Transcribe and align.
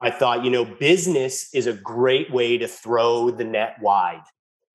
I 0.00 0.10
thought, 0.10 0.44
you 0.44 0.50
know, 0.50 0.64
business 0.64 1.52
is 1.54 1.66
a 1.66 1.72
great 1.72 2.30
way 2.32 2.58
to 2.58 2.68
throw 2.68 3.30
the 3.30 3.44
net 3.44 3.76
wide. 3.80 4.22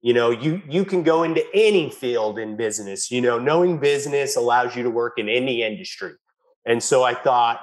You 0.01 0.13
know, 0.13 0.31
you 0.31 0.61
you 0.67 0.85
can 0.85 1.03
go 1.03 1.23
into 1.23 1.43
any 1.53 1.89
field 1.89 2.39
in 2.39 2.55
business. 2.55 3.11
You 3.11 3.21
know, 3.21 3.37
knowing 3.37 3.79
business 3.79 4.35
allows 4.35 4.75
you 4.75 4.83
to 4.83 4.89
work 4.89 5.17
in 5.17 5.27
any 5.27 5.61
industry. 5.61 6.13
And 6.65 6.81
so 6.81 7.03
I 7.03 7.13
thought, 7.13 7.61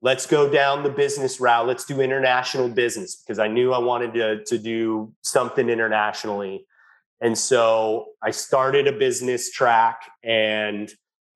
let's 0.00 0.26
go 0.26 0.50
down 0.50 0.82
the 0.82 0.90
business 0.90 1.40
route. 1.40 1.66
Let's 1.66 1.84
do 1.84 2.00
international 2.00 2.68
business 2.68 3.16
because 3.16 3.38
I 3.38 3.48
knew 3.48 3.72
I 3.72 3.78
wanted 3.78 4.14
to, 4.14 4.44
to 4.44 4.58
do 4.58 5.12
something 5.22 5.68
internationally. 5.68 6.66
And 7.20 7.36
so 7.36 8.10
I 8.22 8.30
started 8.30 8.86
a 8.86 8.92
business 8.92 9.50
track, 9.50 10.02
and 10.22 10.90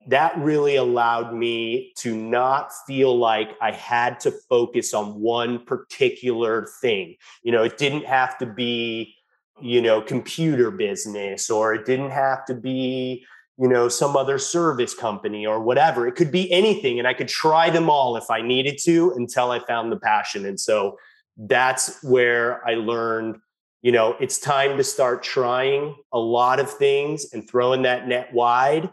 that 0.09 0.37
really 0.39 0.77
allowed 0.77 1.35
me 1.35 1.93
to 1.99 2.17
not 2.17 2.73
feel 2.87 3.17
like 3.17 3.51
I 3.61 3.73
had 3.73 4.19
to 4.21 4.31
focus 4.31 4.95
on 4.95 5.21
one 5.21 5.65
particular 5.65 6.67
thing. 6.81 7.17
You 7.43 7.53
know, 7.53 7.63
it 7.63 7.79
didn't 7.79 8.05
have 8.05 8.37
to 8.39 8.47
be, 8.47 9.15
you 9.61 9.81
know, 9.81 10.01
computer 10.01 10.71
business 10.71 11.51
or 11.51 11.75
it 11.75 11.87
didn't 11.87 12.11
have 12.11 12.45
to 12.47 12.55
be, 12.55 13.25
you 13.59 13.69
know, 13.69 13.89
some 13.89 14.17
other 14.17 14.39
service 14.39 14.95
company 14.95 15.47
or 15.47 15.61
whatever. 15.61 16.09
It 16.09 16.17
could 16.17 16.33
be 16.33 16.51
anything. 16.51 16.99
And 16.99 17.07
I 17.07 17.15
could 17.15 17.29
try 17.29 17.71
them 17.71 17.89
all 17.89 18.17
if 18.17 18.29
I 18.31 18.43
needed 18.43 18.79
to 18.85 19.13
until 19.13 19.51
I 19.51 19.61
found 19.61 19.93
the 19.93 20.01
passion. 20.01 20.47
And 20.47 20.59
so 20.59 20.99
that's 21.37 22.03
where 22.03 22.67
I 22.67 22.75
learned 22.75 23.37
you 23.83 23.91
know, 23.91 24.17
it's 24.21 24.39
time 24.39 24.77
to 24.77 24.85
start 24.85 25.25
trying 25.25 25.97
a 26.13 26.19
lot 26.19 26.61
of 26.61 26.71
things 26.71 27.33
and 27.33 27.49
throwing 27.49 27.83
that 27.83 28.07
net 28.07 28.33
wide 28.33 28.89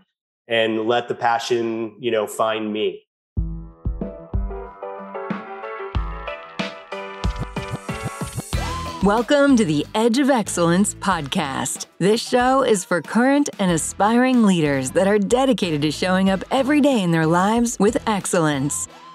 and 0.50 0.88
let 0.88 1.08
the 1.08 1.16
passion, 1.16 1.96
you 2.00 2.10
know, 2.12 2.26
find 2.28 2.74
me. 2.74 3.06
Welcome 9.04 9.56
to 9.56 9.64
the 9.64 9.86
Edge 9.96 10.20
of 10.20 10.30
Excellence 10.30 10.94
podcast. 10.96 11.86
This 12.00 12.20
show 12.20 12.64
is 12.64 12.84
for 12.84 13.02
current 13.02 13.50
and 13.58 13.72
aspiring 13.72 14.44
leaders 14.44 14.92
that 14.92 15.08
are 15.08 15.18
dedicated 15.18 15.82
to 15.84 15.92
showing 15.92 16.30
up 16.30 16.44
every 16.52 16.82
day 16.82 17.02
in 17.02 17.12
their 17.12 17.26
lives 17.26 17.78
with 17.80 17.98
excellence. 18.10 18.90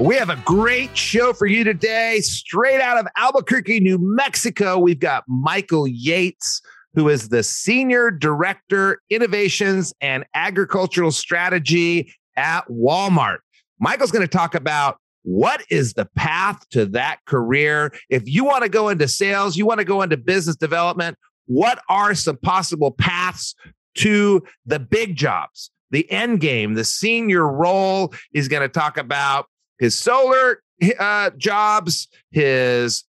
We 0.00 0.14
have 0.14 0.30
a 0.30 0.40
great 0.44 0.96
show 0.96 1.32
for 1.32 1.46
you 1.46 1.64
today. 1.64 2.20
Straight 2.20 2.80
out 2.80 2.98
of 2.98 3.08
Albuquerque, 3.16 3.80
New 3.80 3.98
Mexico, 4.00 4.78
we've 4.78 5.00
got 5.00 5.24
Michael 5.26 5.88
Yates, 5.88 6.62
who 6.94 7.08
is 7.08 7.30
the 7.30 7.42
Senior 7.42 8.12
Director, 8.12 9.02
Innovations 9.10 9.92
and 10.00 10.24
Agricultural 10.34 11.10
Strategy 11.10 12.14
at 12.36 12.60
Walmart. 12.68 13.38
Michael's 13.80 14.12
going 14.12 14.22
to 14.22 14.28
talk 14.28 14.54
about 14.54 14.98
what 15.22 15.64
is 15.68 15.94
the 15.94 16.08
path 16.14 16.64
to 16.68 16.86
that 16.86 17.18
career. 17.26 17.92
If 18.08 18.22
you 18.28 18.44
want 18.44 18.62
to 18.62 18.68
go 18.68 18.90
into 18.90 19.08
sales, 19.08 19.56
you 19.56 19.66
want 19.66 19.80
to 19.80 19.84
go 19.84 20.02
into 20.02 20.16
business 20.16 20.54
development, 20.54 21.18
what 21.46 21.82
are 21.88 22.14
some 22.14 22.36
possible 22.36 22.92
paths 22.92 23.56
to 23.96 24.44
the 24.64 24.78
big 24.78 25.16
jobs? 25.16 25.72
The 25.90 26.08
end 26.08 26.38
game, 26.38 26.74
the 26.74 26.84
senior 26.84 27.50
role 27.50 28.14
is 28.32 28.46
going 28.46 28.62
to 28.62 28.68
talk 28.68 28.96
about 28.96 29.46
his 29.78 29.94
solar 29.94 30.62
uh, 30.98 31.30
jobs, 31.36 32.08
his 32.30 33.04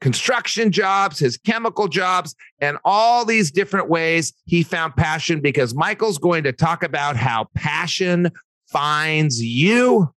construction 0.00 0.72
jobs, 0.72 1.18
his 1.18 1.36
chemical 1.36 1.86
jobs, 1.86 2.34
and 2.60 2.76
all 2.84 3.24
these 3.24 3.50
different 3.50 3.88
ways 3.88 4.32
he 4.46 4.62
found 4.62 4.96
passion 4.96 5.40
because 5.40 5.74
Michael's 5.74 6.18
going 6.18 6.42
to 6.42 6.52
talk 6.52 6.82
about 6.82 7.16
how 7.16 7.48
passion 7.54 8.30
finds 8.66 9.42
you. 9.42 10.12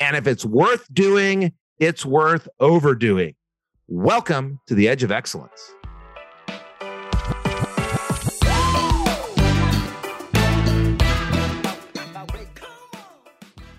And 0.00 0.16
if 0.16 0.26
it's 0.26 0.44
worth 0.44 0.92
doing, 0.92 1.52
it's 1.78 2.04
worth 2.04 2.48
overdoing. 2.58 3.34
Welcome 3.86 4.58
to 4.66 4.74
the 4.74 4.88
Edge 4.88 5.04
of 5.04 5.12
Excellence. 5.12 5.75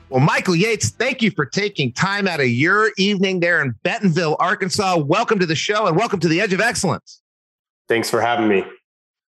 Well, 0.09 0.21
Michael 0.21 0.55
Yates, 0.55 0.89
thank 0.89 1.21
you 1.21 1.31
for 1.31 1.45
taking 1.45 1.91
time 1.91 2.29
out 2.29 2.39
of 2.39 2.47
your 2.47 2.91
evening 2.97 3.41
there 3.41 3.61
in 3.61 3.75
Bentonville, 3.83 4.37
Arkansas. 4.39 4.99
Welcome 4.99 5.37
to 5.39 5.45
the 5.45 5.55
show 5.55 5.85
and 5.85 5.97
welcome 5.97 6.21
to 6.21 6.29
the 6.29 6.39
Edge 6.39 6.53
of 6.53 6.61
Excellence. 6.61 7.21
Thanks 7.89 8.09
for 8.09 8.21
having 8.21 8.47
me. 8.47 8.63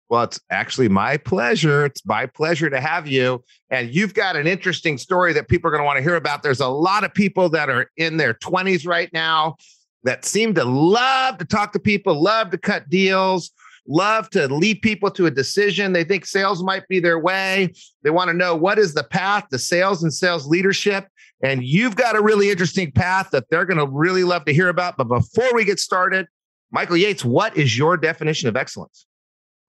Well, 0.10 0.24
it's 0.24 0.40
actually 0.50 0.90
my 0.90 1.18
pleasure. 1.18 1.86
It's 1.86 2.04
my 2.08 2.26
pleasure 2.26 2.72
to 2.72 2.82
have 2.82 3.06
you. 3.06 3.44
And 3.70 3.94
you've 3.94 4.16
got 4.16 4.36
an 4.36 4.48
interesting 4.48 4.98
story 4.98 5.32
that 5.34 5.48
people 5.48 5.68
are 5.68 5.72
going 5.72 5.82
to 5.82 5.86
want 5.86 5.98
to 5.98 6.04
hear 6.04 6.16
about. 6.16 6.42
There's 6.42 6.60
a 6.60 6.68
lot 6.68 7.04
of 7.04 7.14
people 7.14 7.50
that 7.50 7.70
are 7.70 7.92
in 7.98 8.18
their 8.18 8.34
20s 8.34 8.88
right 8.88 9.14
now 9.14 9.58
that 10.04 10.26
seem 10.26 10.56
to 10.56 10.66
love 10.66 11.38
to 11.38 11.46
talk 11.46 11.74
to 11.74 11.80
people, 11.80 12.20
love 12.20 12.50
to 12.50 12.58
cut 12.58 12.90
deals, 12.90 13.52
love 13.88 14.30
to 14.32 14.48
lead 14.48 14.82
people 14.82 15.12
to 15.12 15.26
a 15.26 15.32
decision. 15.32 15.94
They 15.94 16.04
think 16.04 16.26
sales 16.26 16.64
might 16.64 16.88
be 16.88 17.00
their 17.00 17.20
way. 17.20 17.74
They 18.04 18.10
want 18.10 18.30
to 18.30 18.34
know 18.34 18.56
what 18.56 18.80
is 18.80 18.94
the 18.94 19.04
path 19.04 19.50
to 19.50 19.60
sales 19.60 20.04
and 20.04 20.14
sales 20.14 20.48
leadership. 20.48 21.08
And 21.44 21.64
you've 21.64 21.96
got 21.96 22.16
a 22.16 22.22
really 22.22 22.50
interesting 22.50 22.92
path 22.92 23.32
that 23.32 23.50
they're 23.50 23.66
going 23.66 23.78
to 23.78 23.88
really 23.88 24.24
love 24.24 24.46
to 24.46 24.54
hear 24.54 24.70
about. 24.70 24.96
But 24.98 25.06
before 25.06 25.54
we 25.54 25.66
get 25.66 25.80
started, 25.80 26.28
Michael 26.72 26.98
Yates, 26.98 27.26
what 27.26 27.58
is 27.58 27.78
your 27.78 27.98
definition 27.98 28.48
of 28.48 28.56
excellence? 28.56 29.06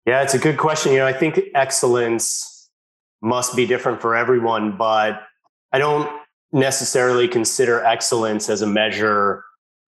Yeah, 0.07 0.23
it's 0.23 0.35
a 0.35 0.39
good 0.39 0.59
question. 0.59 0.93
You 0.93 0.99
know, 0.99 1.07
I 1.07 1.13
think 1.13 1.41
excellence 1.55 2.71
must 3.23 3.57
be 3.57 3.67
different 3.67 4.01
for 4.01 4.15
everyone, 4.15 4.77
but 4.77 5.23
I 5.73 5.79
don't 5.79 6.09
necessarily 6.53 7.27
consider 7.27 7.83
excellence 7.85 8.49
as 8.49 8.63
a 8.63 8.67
measure 8.67 9.45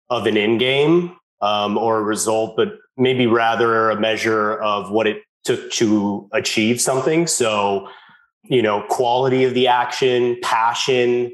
of 0.08 0.26
an 0.26 0.36
end 0.36 0.60
game 0.60 1.16
um, 1.40 1.76
or 1.76 1.98
a 1.98 2.02
result, 2.02 2.56
but 2.56 2.68
maybe 2.96 3.26
rather 3.26 3.90
a 3.90 4.00
measure 4.00 4.54
of 4.62 4.90
what 4.90 5.06
it 5.06 5.22
took 5.44 5.70
to 5.72 6.28
achieve 6.32 6.80
something. 6.80 7.26
So, 7.26 7.88
you 8.44 8.62
know, 8.62 8.82
quality 8.88 9.44
of 9.44 9.54
the 9.54 9.68
action, 9.68 10.38
passion, 10.42 11.32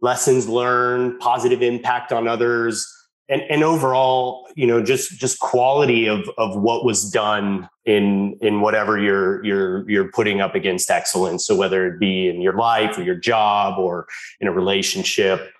lessons 0.00 0.48
learned, 0.48 1.18
positive 1.20 1.62
impact 1.62 2.12
on 2.12 2.28
others, 2.28 2.86
and, 3.28 3.42
and 3.48 3.64
overall, 3.64 4.46
you 4.54 4.66
know, 4.66 4.82
just 4.82 5.18
just 5.18 5.38
quality 5.40 6.06
of 6.06 6.28
of 6.36 6.56
what 6.60 6.84
was 6.84 7.10
done 7.10 7.68
in 7.86 8.36
in 8.42 8.60
whatever 8.60 8.98
you're 8.98 9.42
you're 9.44 9.88
you're 9.88 10.10
putting 10.12 10.42
up 10.42 10.54
against 10.54 10.90
excellence. 10.90 11.46
So 11.46 11.56
whether 11.56 11.86
it 11.86 11.98
be 11.98 12.28
in 12.28 12.42
your 12.42 12.52
life 12.52 12.98
or 12.98 13.02
your 13.02 13.14
job 13.14 13.78
or 13.78 14.06
in 14.40 14.48
a 14.48 14.52
relationship, 14.52 15.50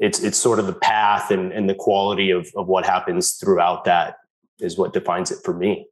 it's 0.00 0.22
it's 0.22 0.38
sort 0.38 0.58
of 0.58 0.66
the 0.66 0.74
path 0.74 1.30
and, 1.30 1.52
and 1.52 1.68
the 1.68 1.74
quality 1.74 2.30
of, 2.30 2.48
of 2.56 2.66
what 2.66 2.86
happens 2.86 3.32
throughout 3.32 3.84
that 3.84 4.16
is 4.60 4.76
what 4.78 4.92
defines 4.92 5.30
it 5.30 5.38
for 5.44 5.54
me. 5.54 5.86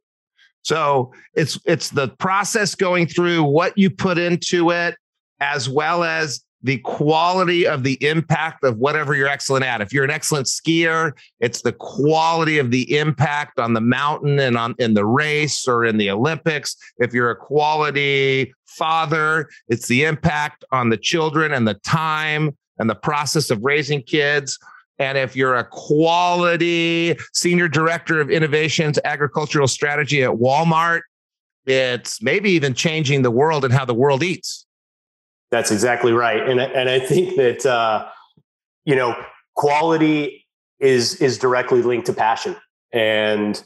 So 0.63 1.13
it's 1.33 1.59
it's 1.65 1.89
the 1.89 2.09
process 2.19 2.75
going 2.75 3.07
through 3.07 3.43
what 3.43 3.77
you 3.77 3.89
put 3.89 4.17
into 4.17 4.71
it, 4.71 4.95
as 5.39 5.69
well 5.69 6.03
as 6.03 6.43
the 6.63 6.79
quality 6.79 7.67
of 7.67 7.83
the 7.83 8.03
impact 8.05 8.63
of 8.63 8.77
whatever 8.77 9.15
you're 9.15 9.27
excellent 9.27 9.63
at. 9.63 9.79
If 9.79 9.93
you're 9.93 10.03
an 10.03 10.09
excellent 10.09 10.47
skier, 10.47 11.13
it's 11.39 11.61
the 11.61 11.71
quality 11.71 12.57
of 12.57 12.71
the 12.71 12.97
impact 12.97 13.59
on 13.59 13.73
the 13.73 13.81
mountain 13.81 14.39
and 14.39 14.57
on 14.57 14.75
in 14.79 14.93
the 14.93 15.05
race 15.05 15.67
or 15.67 15.85
in 15.85 15.97
the 15.97 16.09
Olympics. 16.09 16.75
If 16.97 17.13
you're 17.13 17.29
a 17.29 17.35
quality 17.35 18.53
father, 18.65 19.49
it's 19.69 19.87
the 19.87 20.03
impact 20.03 20.65
on 20.71 20.89
the 20.89 20.97
children 20.97 21.53
and 21.53 21.67
the 21.67 21.75
time 21.75 22.57
and 22.79 22.89
the 22.89 22.95
process 22.95 23.49
of 23.49 23.63
raising 23.63 24.01
kids. 24.01 24.59
And 24.99 25.17
if 25.17 25.35
you're 25.35 25.55
a 25.55 25.63
quality 25.63 27.15
senior 27.33 27.67
director 27.67 28.19
of 28.19 28.31
innovations, 28.31 28.97
agricultural 29.03 29.67
strategy 29.67 30.23
at 30.23 30.31
Walmart, 30.31 31.01
it's 31.65 32.21
maybe 32.21 32.51
even 32.51 32.73
changing 32.73 33.21
the 33.21 33.31
world 33.31 33.65
and 33.65 33.73
how 33.73 33.85
the 33.85 33.93
world 33.93 34.23
eats. 34.23 34.65
That's 35.51 35.71
exactly 35.71 36.13
right. 36.13 36.47
And, 36.47 36.59
and 36.59 36.89
I 36.89 36.99
think 36.99 37.35
that, 37.35 37.65
uh, 37.65 38.07
you 38.85 38.95
know, 38.95 39.15
quality 39.55 40.45
is, 40.79 41.15
is 41.21 41.37
directly 41.37 41.81
linked 41.81 42.07
to 42.07 42.13
passion. 42.13 42.55
And, 42.91 43.61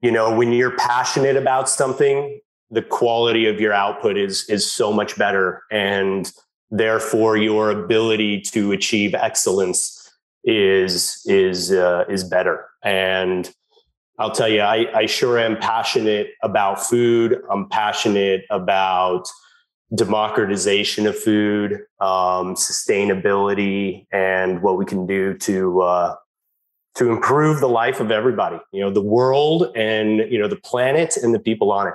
you 0.00 0.10
know, 0.10 0.34
when 0.34 0.52
you're 0.52 0.76
passionate 0.76 1.36
about 1.36 1.68
something, 1.68 2.40
the 2.70 2.82
quality 2.82 3.46
of 3.46 3.60
your 3.60 3.72
output 3.72 4.16
is, 4.16 4.48
is 4.48 4.70
so 4.70 4.92
much 4.92 5.18
better. 5.18 5.62
And 5.70 6.30
therefore 6.72 7.36
your 7.36 7.70
ability 7.70 8.40
to 8.40 8.72
achieve 8.72 9.14
excellence 9.14 10.10
is 10.44 11.22
is 11.26 11.70
uh, 11.70 12.04
is 12.08 12.24
better 12.24 12.66
and 12.82 13.54
I'll 14.18 14.30
tell 14.30 14.48
you, 14.48 14.60
I, 14.60 14.86
I 14.94 15.06
sure 15.06 15.38
am 15.38 15.56
passionate 15.56 16.28
about 16.42 16.80
food. 16.80 17.40
I'm 17.50 17.68
passionate 17.68 18.44
about 18.50 19.26
democratization 19.94 21.06
of 21.06 21.18
food, 21.18 21.72
um, 22.00 22.54
sustainability, 22.54 24.06
and 24.12 24.62
what 24.62 24.78
we 24.78 24.84
can 24.84 25.06
do 25.06 25.36
to 25.38 25.82
uh, 25.82 26.16
to 26.96 27.10
improve 27.10 27.60
the 27.60 27.68
life 27.68 28.00
of 28.00 28.10
everybody. 28.10 28.58
You 28.70 28.82
know, 28.82 28.90
the 28.90 29.02
world 29.02 29.72
and 29.74 30.18
you 30.30 30.38
know 30.38 30.48
the 30.48 30.56
planet 30.56 31.16
and 31.16 31.34
the 31.34 31.40
people 31.40 31.72
on 31.72 31.88
it. 31.88 31.94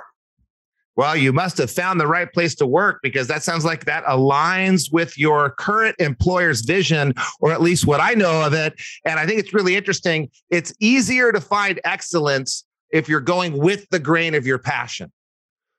Well, 0.98 1.16
you 1.16 1.32
must 1.32 1.58
have 1.58 1.70
found 1.70 2.00
the 2.00 2.08
right 2.08 2.30
place 2.32 2.56
to 2.56 2.66
work 2.66 2.98
because 3.04 3.28
that 3.28 3.44
sounds 3.44 3.64
like 3.64 3.84
that 3.84 4.04
aligns 4.06 4.92
with 4.92 5.16
your 5.16 5.50
current 5.50 5.94
employer's 6.00 6.62
vision, 6.62 7.14
or 7.38 7.52
at 7.52 7.62
least 7.62 7.86
what 7.86 8.00
I 8.00 8.14
know 8.14 8.44
of 8.44 8.52
it. 8.52 8.74
And 9.04 9.20
I 9.20 9.24
think 9.24 9.38
it's 9.38 9.54
really 9.54 9.76
interesting. 9.76 10.28
It's 10.50 10.74
easier 10.80 11.30
to 11.30 11.40
find 11.40 11.80
excellence 11.84 12.64
if 12.90 13.08
you're 13.08 13.20
going 13.20 13.56
with 13.58 13.88
the 13.90 14.00
grain 14.00 14.34
of 14.34 14.44
your 14.44 14.58
passion. 14.58 15.12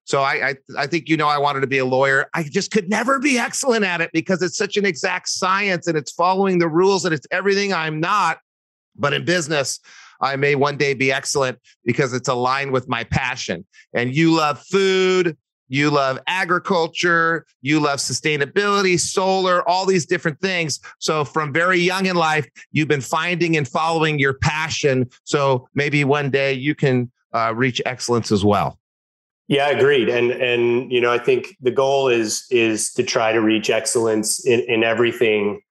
So 0.06 0.21
I, 0.21 0.51
I, 0.51 0.56
I 0.77 0.88
think 0.88 1.10
you 1.10 1.18
know 1.18 1.27
I 1.27 1.38
wanted 1.38 1.60
to 1.62 1.68
be 1.68 1.80
a 1.80 1.86
lawyer. 1.86 2.30
I 2.33 2.44
just 2.44 2.71
could 2.71 2.89
never 2.89 3.19
be 3.19 3.38
excellent 3.38 3.83
at 3.83 4.00
it 4.00 4.12
because 4.13 4.42
it's 4.42 4.57
such 4.57 4.77
an 4.77 4.86
exact 4.86 5.27
science 5.27 5.86
and 5.86 5.98
it's 5.98 6.13
following 6.13 6.60
the 6.60 6.69
rules 6.69 7.04
and 7.04 7.13
it's 7.13 7.27
everything 7.30 7.74
I'm 7.74 8.00
not. 8.00 8.38
But 8.95 9.12
in 9.12 9.25
business, 9.25 9.81
I 10.21 10.36
may 10.36 10.56
one 10.56 10.77
day 10.77 10.94
be 10.94 11.12
excellent 11.12 11.60
because 11.86 12.13
it's 12.13 12.27
aligned 12.27 12.71
with 12.71 12.88
my 12.88 13.04
passion. 13.06 13.66
And 13.94 14.13
you 14.13 14.36
love 14.36 14.60
food, 14.60 15.38
you 15.69 15.92
love 15.92 16.19
agriculture, 16.27 17.45
you 17.62 17.80
love 17.80 18.00
sustainability, 18.00 19.00
solar, 19.00 19.68
all 19.69 19.86
these 19.86 20.06
different 20.06 20.42
things. 20.42 20.80
So 20.98 21.24
from 21.24 21.54
very 21.54 21.80
young 21.80 22.07
in 22.07 22.16
life, 22.16 22.48
you've 22.71 22.88
been 22.88 23.01
finding 23.01 23.56
and 23.56 23.68
following 23.68 24.19
your 24.19 24.33
passion. 24.33 25.10
So 25.24 25.69
maybe 25.75 26.04
one 26.04 26.31
day 26.31 26.54
you 26.54 26.75
can 26.75 27.12
uh, 27.33 27.54
reach 27.56 27.81
excellence 27.86 28.31
as 28.31 28.44
well. 28.44 28.80
Yeah, 29.48 29.69
agreed. 29.69 30.10
And 30.10 30.31
and 30.31 30.92
you 30.92 31.01
know, 31.01 31.12
I 31.12 31.18
think 31.18 31.56
the 31.60 31.71
goal 31.71 32.07
is 32.07 32.45
is 32.51 32.94
to 32.94 33.04
try 33.04 33.31
to 33.31 33.42
reach 33.42 33.71
excellence 33.71 34.45
in, 34.45 34.60
in 34.62 34.83
everything. 34.83 35.62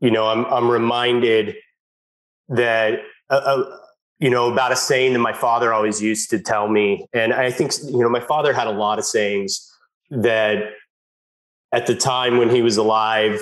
You 0.00 0.12
know, 0.12 0.28
I'm 0.28 0.44
I'm 0.46 0.70
reminded 0.70 1.56
that 2.48 3.00
Uh, 3.32 3.36
uh, 3.36 3.76
you 4.18 4.30
know, 4.30 4.52
about 4.52 4.70
a 4.70 4.76
saying 4.76 5.14
that 5.14 5.18
my 5.18 5.32
father 5.32 5.72
always 5.72 6.00
used 6.00 6.30
to 6.30 6.38
tell 6.38 6.68
me. 6.68 7.06
And 7.12 7.32
I 7.32 7.50
think, 7.50 7.72
you 7.82 7.98
know, 7.98 8.08
my 8.08 8.20
father 8.20 8.52
had 8.52 8.68
a 8.68 8.70
lot 8.70 8.98
of 8.98 9.04
sayings 9.04 9.68
that 10.10 10.74
at 11.72 11.86
the 11.86 11.96
time 11.96 12.36
when 12.36 12.50
he 12.50 12.62
was 12.62 12.76
alive, 12.76 13.40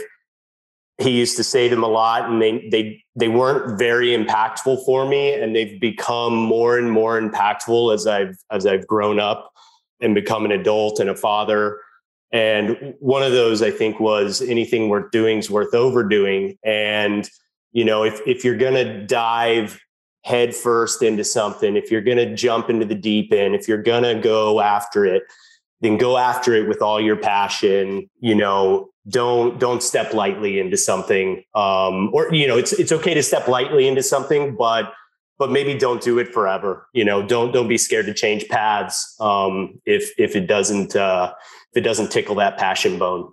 he 0.98 1.10
used 1.10 1.36
to 1.36 1.44
say 1.44 1.68
them 1.68 1.82
a 1.82 1.88
lot 1.88 2.30
and 2.30 2.40
they 2.40 2.68
they 2.70 3.02
they 3.16 3.28
weren't 3.28 3.78
very 3.78 4.16
impactful 4.16 4.84
for 4.86 5.08
me. 5.08 5.34
And 5.34 5.56
they've 5.56 5.80
become 5.80 6.34
more 6.34 6.78
and 6.78 6.90
more 6.90 7.20
impactful 7.20 7.92
as 7.92 8.06
I've 8.06 8.36
as 8.50 8.64
I've 8.64 8.86
grown 8.86 9.18
up 9.18 9.50
and 10.00 10.14
become 10.14 10.44
an 10.44 10.52
adult 10.52 11.00
and 11.00 11.10
a 11.10 11.16
father. 11.16 11.80
And 12.32 12.94
one 13.00 13.22
of 13.22 13.32
those 13.32 13.60
I 13.60 13.70
think 13.70 13.98
was 13.98 14.40
anything 14.40 14.88
worth 14.88 15.10
doing 15.10 15.38
is 15.38 15.50
worth 15.50 15.74
overdoing. 15.74 16.56
And 16.62 17.28
you 17.72 17.84
know 17.84 18.02
if 18.02 18.20
if 18.26 18.44
you're 18.44 18.56
going 18.56 18.74
to 18.74 19.06
dive 19.06 19.80
head 20.24 20.54
first 20.54 21.02
into 21.02 21.24
something 21.24 21.76
if 21.76 21.90
you're 21.90 22.02
going 22.02 22.18
to 22.18 22.34
jump 22.34 22.68
into 22.68 22.84
the 22.84 22.94
deep 22.94 23.32
end 23.32 23.54
if 23.54 23.66
you're 23.66 23.82
going 23.82 24.02
to 24.02 24.14
go 24.20 24.60
after 24.60 25.04
it 25.04 25.22
then 25.80 25.96
go 25.96 26.18
after 26.18 26.54
it 26.54 26.68
with 26.68 26.82
all 26.82 27.00
your 27.00 27.16
passion 27.16 28.08
you 28.20 28.34
know 28.34 28.88
don't 29.08 29.58
don't 29.58 29.82
step 29.82 30.12
lightly 30.12 30.58
into 30.58 30.76
something 30.76 31.42
um 31.54 32.10
or 32.12 32.32
you 32.34 32.46
know 32.46 32.58
it's 32.58 32.72
it's 32.74 32.92
okay 32.92 33.14
to 33.14 33.22
step 33.22 33.48
lightly 33.48 33.88
into 33.88 34.02
something 34.02 34.54
but 34.56 34.92
but 35.38 35.50
maybe 35.50 35.72
don't 35.72 36.02
do 36.02 36.18
it 36.18 36.28
forever 36.28 36.86
you 36.92 37.04
know 37.04 37.22
don't 37.26 37.52
don't 37.52 37.68
be 37.68 37.78
scared 37.78 38.04
to 38.04 38.12
change 38.12 38.46
paths 38.48 39.16
um 39.20 39.80
if 39.86 40.12
if 40.18 40.36
it 40.36 40.46
doesn't 40.46 40.94
uh 40.94 41.32
if 41.72 41.78
it 41.78 41.84
doesn't 41.84 42.12
tickle 42.12 42.34
that 42.34 42.58
passion 42.58 42.98
bone 42.98 43.32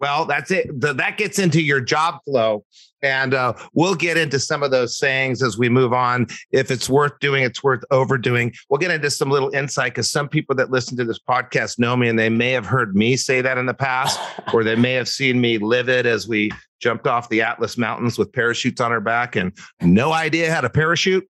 well, 0.00 0.24
that's 0.24 0.50
it. 0.50 0.68
The, 0.80 0.92
that 0.94 1.18
gets 1.18 1.38
into 1.38 1.62
your 1.62 1.80
job 1.80 2.20
flow. 2.24 2.64
And 3.02 3.34
uh, 3.34 3.52
we'll 3.74 3.94
get 3.94 4.16
into 4.16 4.38
some 4.38 4.62
of 4.62 4.70
those 4.70 4.96
sayings 4.96 5.42
as 5.42 5.58
we 5.58 5.68
move 5.68 5.92
on. 5.92 6.26
If 6.52 6.70
it's 6.70 6.88
worth 6.88 7.12
doing, 7.20 7.44
it's 7.44 7.62
worth 7.62 7.84
overdoing. 7.90 8.54
We'll 8.68 8.78
get 8.78 8.90
into 8.90 9.10
some 9.10 9.30
little 9.30 9.54
insight 9.54 9.92
because 9.92 10.10
some 10.10 10.28
people 10.28 10.56
that 10.56 10.70
listen 10.70 10.96
to 10.96 11.04
this 11.04 11.18
podcast 11.18 11.78
know 11.78 11.96
me 11.96 12.08
and 12.08 12.18
they 12.18 12.30
may 12.30 12.52
have 12.52 12.64
heard 12.64 12.96
me 12.96 13.16
say 13.16 13.42
that 13.42 13.58
in 13.58 13.66
the 13.66 13.74
past, 13.74 14.18
or 14.54 14.64
they 14.64 14.74
may 14.74 14.94
have 14.94 15.08
seen 15.08 15.40
me 15.40 15.58
live 15.58 15.90
it 15.90 16.06
as 16.06 16.26
we 16.26 16.50
jumped 16.80 17.06
off 17.06 17.28
the 17.28 17.42
Atlas 17.42 17.76
Mountains 17.76 18.18
with 18.18 18.32
parachutes 18.32 18.80
on 18.80 18.90
our 18.90 19.00
back 19.00 19.36
and 19.36 19.52
no 19.82 20.12
idea 20.12 20.52
how 20.52 20.62
to 20.62 20.70
parachute. 20.70 21.28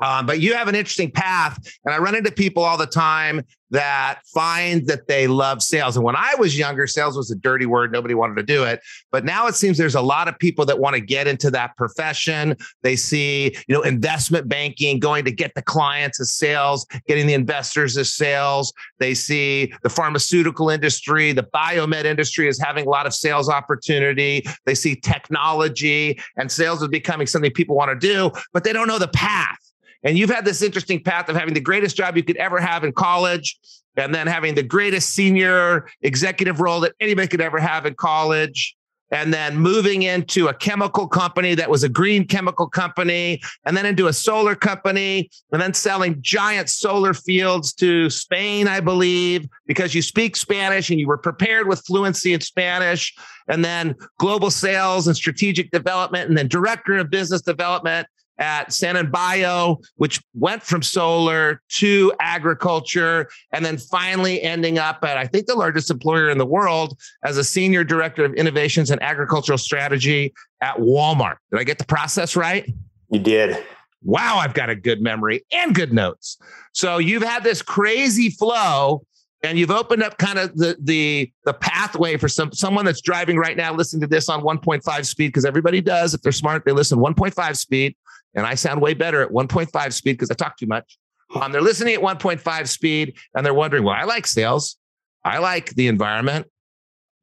Um, 0.00 0.26
but 0.26 0.40
you 0.40 0.54
have 0.54 0.68
an 0.68 0.74
interesting 0.74 1.10
path. 1.10 1.58
And 1.84 1.94
I 1.94 1.98
run 1.98 2.14
into 2.14 2.30
people 2.30 2.62
all 2.62 2.76
the 2.76 2.86
time 2.86 3.42
that 3.70 4.20
find 4.32 4.86
that 4.86 5.08
they 5.08 5.26
love 5.26 5.62
sales. 5.62 5.96
And 5.96 6.04
when 6.04 6.16
I 6.16 6.34
was 6.38 6.58
younger, 6.58 6.86
sales 6.86 7.16
was 7.16 7.30
a 7.30 7.36
dirty 7.36 7.66
word. 7.66 7.92
Nobody 7.92 8.14
wanted 8.14 8.36
to 8.36 8.42
do 8.42 8.64
it. 8.64 8.80
But 9.10 9.24
now 9.24 9.46
it 9.46 9.54
seems 9.54 9.78
there's 9.78 9.94
a 9.94 10.00
lot 10.00 10.28
of 10.28 10.38
people 10.38 10.64
that 10.66 10.78
want 10.78 10.94
to 10.94 11.00
get 11.00 11.26
into 11.26 11.50
that 11.52 11.76
profession. 11.76 12.56
They 12.82 12.96
see, 12.96 13.56
you 13.66 13.74
know, 13.74 13.82
investment 13.82 14.48
banking, 14.48 14.98
going 15.00 15.24
to 15.24 15.32
get 15.32 15.54
the 15.54 15.62
clients 15.62 16.20
as 16.20 16.32
sales, 16.32 16.86
getting 17.06 17.26
the 17.26 17.34
investors 17.34 17.96
as 17.96 18.12
sales. 18.12 18.72
They 18.98 19.14
see 19.14 19.72
the 19.82 19.90
pharmaceutical 19.90 20.70
industry, 20.70 21.32
the 21.32 21.46
biomed 21.54 22.04
industry 22.04 22.48
is 22.48 22.60
having 22.60 22.86
a 22.86 22.90
lot 22.90 23.06
of 23.06 23.14
sales 23.14 23.48
opportunity. 23.48 24.44
They 24.64 24.74
see 24.74 24.96
technology 24.96 26.20
and 26.36 26.50
sales 26.50 26.82
is 26.82 26.88
becoming 26.88 27.26
something 27.26 27.50
people 27.50 27.76
want 27.76 27.98
to 27.98 28.06
do, 28.06 28.30
but 28.52 28.64
they 28.64 28.72
don't 28.72 28.88
know 28.88 28.98
the 28.98 29.08
path. 29.08 29.58
And 30.02 30.16
you've 30.18 30.30
had 30.30 30.44
this 30.44 30.62
interesting 30.62 31.02
path 31.02 31.28
of 31.28 31.36
having 31.36 31.54
the 31.54 31.60
greatest 31.60 31.96
job 31.96 32.16
you 32.16 32.22
could 32.22 32.36
ever 32.36 32.60
have 32.60 32.84
in 32.84 32.92
college, 32.92 33.58
and 33.96 34.14
then 34.14 34.26
having 34.26 34.54
the 34.54 34.62
greatest 34.62 35.10
senior 35.10 35.88
executive 36.02 36.60
role 36.60 36.80
that 36.80 36.92
anybody 37.00 37.28
could 37.28 37.40
ever 37.40 37.58
have 37.58 37.86
in 37.86 37.94
college, 37.94 38.76
and 39.10 39.32
then 39.32 39.56
moving 39.56 40.02
into 40.02 40.48
a 40.48 40.54
chemical 40.54 41.06
company 41.06 41.54
that 41.54 41.70
was 41.70 41.84
a 41.84 41.88
green 41.88 42.26
chemical 42.26 42.68
company, 42.68 43.40
and 43.64 43.76
then 43.76 43.86
into 43.86 44.08
a 44.08 44.12
solar 44.12 44.54
company, 44.54 45.30
and 45.52 45.62
then 45.62 45.72
selling 45.72 46.20
giant 46.20 46.68
solar 46.68 47.14
fields 47.14 47.72
to 47.72 48.10
Spain, 48.10 48.66
I 48.66 48.80
believe, 48.80 49.48
because 49.66 49.94
you 49.94 50.02
speak 50.02 50.36
Spanish 50.36 50.90
and 50.90 50.98
you 50.98 51.06
were 51.06 51.18
prepared 51.18 51.68
with 51.68 51.84
fluency 51.86 52.34
in 52.34 52.40
Spanish, 52.40 53.14
and 53.48 53.64
then 53.64 53.94
global 54.18 54.50
sales 54.50 55.06
and 55.06 55.16
strategic 55.16 55.70
development, 55.70 56.28
and 56.28 56.36
then 56.36 56.48
director 56.48 56.96
of 56.96 57.08
business 57.08 57.42
development 57.42 58.08
at 58.38 58.72
San 58.72 59.10
Bio, 59.10 59.80
which 59.96 60.22
went 60.34 60.62
from 60.62 60.82
solar 60.82 61.62
to 61.68 62.12
agriculture, 62.20 63.28
and 63.52 63.64
then 63.64 63.78
finally 63.78 64.42
ending 64.42 64.78
up 64.78 65.04
at, 65.04 65.16
I 65.16 65.26
think, 65.26 65.46
the 65.46 65.54
largest 65.54 65.90
employer 65.90 66.28
in 66.28 66.38
the 66.38 66.46
world 66.46 66.98
as 67.24 67.38
a 67.38 67.44
senior 67.44 67.84
director 67.84 68.24
of 68.24 68.34
innovations 68.34 68.90
and 68.90 69.02
agricultural 69.02 69.58
strategy 69.58 70.32
at 70.60 70.76
Walmart. 70.76 71.36
Did 71.50 71.60
I 71.60 71.64
get 71.64 71.78
the 71.78 71.86
process 71.86 72.36
right? 72.36 72.70
You 73.10 73.20
did. 73.20 73.64
Wow, 74.02 74.36
I've 74.36 74.54
got 74.54 74.70
a 74.70 74.76
good 74.76 75.00
memory 75.00 75.44
and 75.52 75.74
good 75.74 75.92
notes. 75.92 76.38
So 76.72 76.98
you've 76.98 77.22
had 77.22 77.42
this 77.42 77.62
crazy 77.62 78.30
flow 78.30 79.04
and 79.42 79.58
you've 79.58 79.70
opened 79.70 80.02
up 80.02 80.18
kind 80.18 80.38
of 80.38 80.56
the 80.56 80.76
the 80.80 81.30
the 81.44 81.54
pathway 81.54 82.16
for 82.16 82.28
some 82.28 82.52
someone 82.52 82.84
that's 82.84 83.00
driving 83.00 83.36
right 83.36 83.56
now 83.56 83.72
listening 83.72 84.00
to 84.00 84.06
this 84.06 84.28
on 84.28 84.42
1.5 84.42 85.06
speed 85.06 85.28
because 85.28 85.44
everybody 85.44 85.80
does 85.80 86.14
if 86.14 86.22
they're 86.22 86.32
smart 86.32 86.64
they 86.64 86.72
listen 86.72 86.98
1.5 86.98 87.56
speed 87.56 87.94
and 88.36 88.46
I 88.46 88.54
sound 88.54 88.80
way 88.80 88.94
better 88.94 89.22
at 89.22 89.30
1.5 89.30 89.92
speed 89.92 90.12
because 90.12 90.30
I 90.30 90.34
talk 90.34 90.56
too 90.58 90.66
much. 90.66 90.98
Um, 91.34 91.50
they're 91.50 91.62
listening 91.62 91.94
at 91.94 92.00
1.5 92.00 92.68
speed 92.68 93.16
and 93.34 93.44
they're 93.44 93.54
wondering, 93.54 93.82
well, 93.82 93.94
I 93.94 94.04
like 94.04 94.26
sales. 94.26 94.76
I 95.24 95.38
like 95.38 95.70
the 95.70 95.88
environment. 95.88 96.46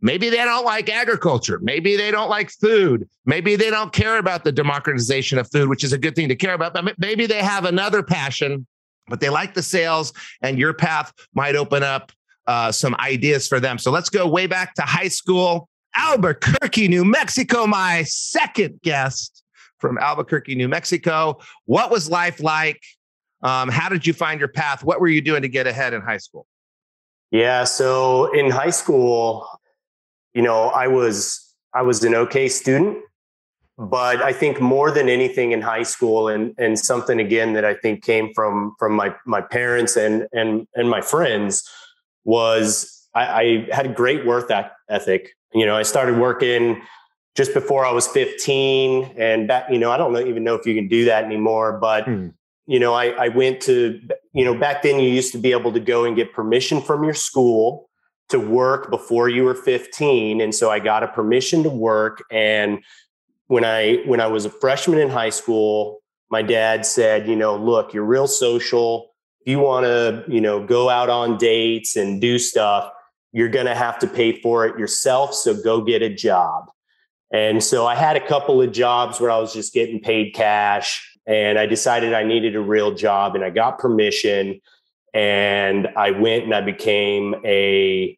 Maybe 0.02 0.30
they 0.30 0.38
don't 0.38 0.66
like 0.66 0.90
agriculture. 0.90 1.60
Maybe 1.62 1.96
they 1.96 2.12
don't 2.12 2.30
like 2.30 2.50
food. 2.50 3.08
Maybe 3.26 3.56
they 3.56 3.70
don't 3.70 3.94
care 3.94 4.18
about 4.18 4.44
the 4.44 4.52
democratization 4.52 5.38
of 5.38 5.50
food, 5.50 5.70
which 5.70 5.86
is 5.86 5.94
a 5.94 5.98
good 5.98 6.14
thing 6.14 6.28
to 6.28 6.36
care 6.36 6.56
about. 6.56 6.74
But 6.74 7.00
maybe 7.00 7.26
they 7.26 7.42
have 7.42 7.64
another 7.64 8.04
passion, 8.04 8.68
but 9.08 9.22
they 9.22 9.30
like 9.30 9.54
the 9.54 9.64
sales, 9.64 10.12
and 10.42 10.60
your 10.60 10.74
path 10.74 11.14
might 11.34 11.56
open 11.56 11.84
up 11.84 12.12
uh, 12.48 12.74
some 12.74 12.96
ideas 12.96 13.48
for 13.48 13.62
them. 13.62 13.78
So 13.78 13.92
let's 13.92 14.10
go 14.10 14.28
way 14.28 14.46
back 14.46 14.74
to 14.76 14.82
high 14.82 15.08
school. 15.08 15.70
Albuquerque, 15.96 16.90
New 16.90 17.06
Mexico, 17.06 17.66
my 17.66 18.04
second 18.04 18.82
guest 18.82 19.43
from 19.84 19.98
Albuquerque, 19.98 20.56
New 20.56 20.70
Mexico. 20.70 21.40
What 21.66 21.92
was 21.92 22.10
life 22.10 22.42
like? 22.42 22.82
Um, 23.42 23.68
how 23.68 23.90
did 23.90 24.08
you 24.08 24.14
find 24.14 24.40
your 24.40 24.48
path? 24.48 24.82
What 24.82 25.02
were 25.02 25.10
you 25.10 25.20
doing 25.20 25.42
to 25.42 25.50
get 25.50 25.68
ahead 25.68 25.94
in 25.94 26.00
high 26.00 26.20
school? 26.20 26.48
Yeah, 27.32 27.66
so 27.66 28.32
in 28.32 28.50
high 28.50 28.70
school, 28.70 29.46
you 30.34 30.42
know, 30.42 30.70
I 30.70 30.88
was 30.88 31.54
I 31.74 31.82
was 31.82 32.02
an 32.06 32.16
okay 32.16 32.48
student, 32.48 33.00
but 33.78 34.22
I 34.22 34.32
think 34.32 34.62
more 34.62 34.90
than 34.90 35.10
anything 35.10 35.52
in 35.52 35.62
high 35.62 35.84
school, 35.84 36.30
and 36.30 36.56
and 36.58 36.80
something 36.80 37.20
again 37.20 37.52
that 37.54 37.66
I 37.66 37.74
think 37.74 38.06
came 38.06 38.34
from 38.34 38.76
from 38.80 38.94
my 38.94 39.14
my 39.26 39.42
parents 39.42 39.98
and 39.98 40.28
and 40.32 40.66
and 40.76 40.90
my 40.90 41.02
friends 41.02 41.70
was 42.24 43.06
I, 43.14 43.26
I 43.26 43.68
had 43.74 43.88
a 43.88 43.94
great 43.94 44.26
work 44.26 44.50
ethic. 44.90 45.32
You 45.54 45.66
know, 45.66 45.76
I 45.76 45.84
started 45.84 46.18
working 46.18 46.82
just 47.36 47.54
before 47.54 47.86
I 47.86 47.92
was 47.92 48.08
15. 48.08 49.16
And 49.18 49.48
back, 49.48 49.70
you 49.70 49.80
know, 49.80 49.92
I 49.92 49.98
don't 49.98 50.16
even 50.28 50.44
know 50.44 50.56
if 50.56 50.66
you 50.66 50.76
can 50.76 50.88
do 50.88 51.06
that 51.06 51.24
anymore, 51.24 51.78
but, 51.80 52.06
hmm. 52.06 52.30
you 52.68 52.80
know, 52.80 52.94
I, 52.94 53.08
I 53.10 53.28
went 53.30 53.62
to, 53.62 54.00
you 54.34 54.46
know, 54.46 54.56
back 54.56 54.84
then 54.84 55.00
you 55.00 55.10
used 55.10 55.32
to 55.34 55.38
be 55.38 55.52
able 55.52 55.74
to 55.74 55.80
go 55.80 56.06
and 56.06 56.16
get 56.16 56.34
permission 56.34 56.82
from 56.82 57.04
your 57.04 57.14
school 57.14 57.90
to 58.30 58.40
work 58.40 58.90
before 58.90 59.30
you 59.30 59.44
were 59.44 59.56
15. 59.56 60.42
And 60.42 60.54
so 60.54 60.72
I 60.72 60.80
got 60.80 61.04
a 61.04 61.08
permission 61.08 61.64
to 61.64 61.70
work. 61.70 62.24
And 62.32 62.80
when 63.48 63.66
I 63.66 63.98
when 64.06 64.20
I 64.20 64.28
was 64.28 64.46
a 64.46 64.50
freshman 64.50 65.00
in 65.00 65.10
high 65.10 65.30
school, 65.30 66.02
my 66.32 66.42
dad 66.42 66.86
said, 66.86 67.28
you 67.28 67.36
know, 67.36 67.56
look, 67.56 67.94
you're 67.94 68.06
real 68.06 68.28
social. 68.28 69.14
If 69.42 69.52
you 69.52 69.60
want 69.60 69.86
to, 69.86 70.24
you 70.28 70.42
know, 70.42 70.66
go 70.66 70.90
out 70.90 71.10
on 71.10 71.38
dates 71.38 71.96
and 71.96 72.20
do 72.20 72.40
stuff, 72.40 72.90
you're 73.34 73.50
going 73.50 73.66
to 73.66 73.76
have 73.76 74.00
to 74.00 74.08
pay 74.08 74.42
for 74.42 74.66
it 74.66 74.80
yourself. 74.80 75.36
So 75.36 75.54
go 75.62 75.82
get 75.82 76.02
a 76.02 76.10
job. 76.10 76.72
And 77.34 77.64
so 77.64 77.88
I 77.88 77.96
had 77.96 78.16
a 78.16 78.26
couple 78.26 78.62
of 78.62 78.72
jobs 78.72 79.20
where 79.20 79.32
I 79.32 79.40
was 79.40 79.54
just 79.54 79.74
getting 79.74 80.00
paid 80.00 80.34
cash. 80.36 81.10
And 81.26 81.58
I 81.58 81.66
decided 81.66 82.14
I 82.14 82.24
needed 82.24 82.56
a 82.56 82.62
real 82.62 82.94
job 82.94 83.34
and 83.36 83.44
I 83.44 83.50
got 83.50 83.80
permission. 83.80 84.62
And 85.16 85.88
I 85.98 86.12
went 86.12 86.44
and 86.44 86.54
I 86.54 86.62
became 86.62 87.36
a 87.44 88.18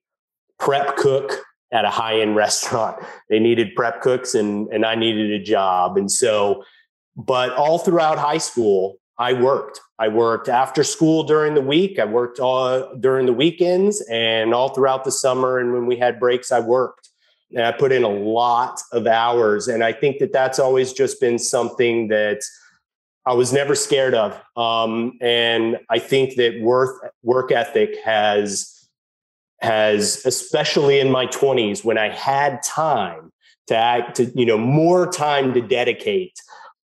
prep 0.59 0.97
cook 0.97 1.31
at 1.71 1.85
a 1.85 1.89
high 1.89 2.19
end 2.19 2.35
restaurant. 2.45 3.01
They 3.29 3.39
needed 3.39 3.73
prep 3.75 4.01
cooks 4.01 4.35
and, 4.35 4.67
and 4.67 4.85
I 4.85 4.95
needed 4.95 5.31
a 5.31 5.43
job. 5.43 5.97
And 5.97 6.11
so, 6.11 6.63
but 7.15 7.53
all 7.53 7.79
throughout 7.79 8.17
high 8.17 8.37
school, 8.37 8.97
I 9.17 9.31
worked. 9.31 9.79
I 9.97 10.09
worked 10.09 10.49
after 10.49 10.83
school 10.83 11.23
during 11.23 11.53
the 11.53 11.61
week. 11.61 11.99
I 11.99 12.05
worked 12.05 12.39
all 12.39 12.93
during 12.97 13.27
the 13.27 13.33
weekends 13.33 14.01
and 14.11 14.53
all 14.53 14.73
throughout 14.73 15.05
the 15.05 15.11
summer. 15.11 15.57
And 15.57 15.71
when 15.71 15.85
we 15.85 15.95
had 15.95 16.19
breaks, 16.19 16.51
I 16.51 16.59
worked. 16.59 17.04
And 17.51 17.63
I 17.63 17.71
put 17.71 17.91
in 17.91 18.03
a 18.03 18.09
lot 18.09 18.79
of 18.91 19.07
hours. 19.07 19.67
And 19.67 19.83
I 19.83 19.93
think 19.93 20.19
that 20.19 20.33
that's 20.33 20.59
always 20.59 20.93
just 20.93 21.21
been 21.21 21.37
something 21.39 22.07
that 22.09 22.41
I 23.25 23.33
was 23.33 23.51
never 23.51 23.75
scared 23.75 24.13
of. 24.13 24.39
Um, 24.55 25.13
and 25.21 25.77
I 25.89 25.99
think 25.99 26.35
that 26.35 26.61
worth 26.61 26.99
work 27.23 27.51
ethic 27.51 27.97
has 28.03 28.71
has 29.61 30.25
especially 30.25 30.99
in 30.99 31.09
my 31.09 31.25
20s 31.27 31.83
when 31.83 31.97
I 31.97 32.09
had 32.09 32.61
time 32.61 33.31
to 33.67 33.75
act 33.75 34.17
to 34.17 34.25
you 34.35 34.45
know 34.45 34.57
more 34.57 35.11
time 35.11 35.53
to 35.53 35.61
dedicate 35.61 36.37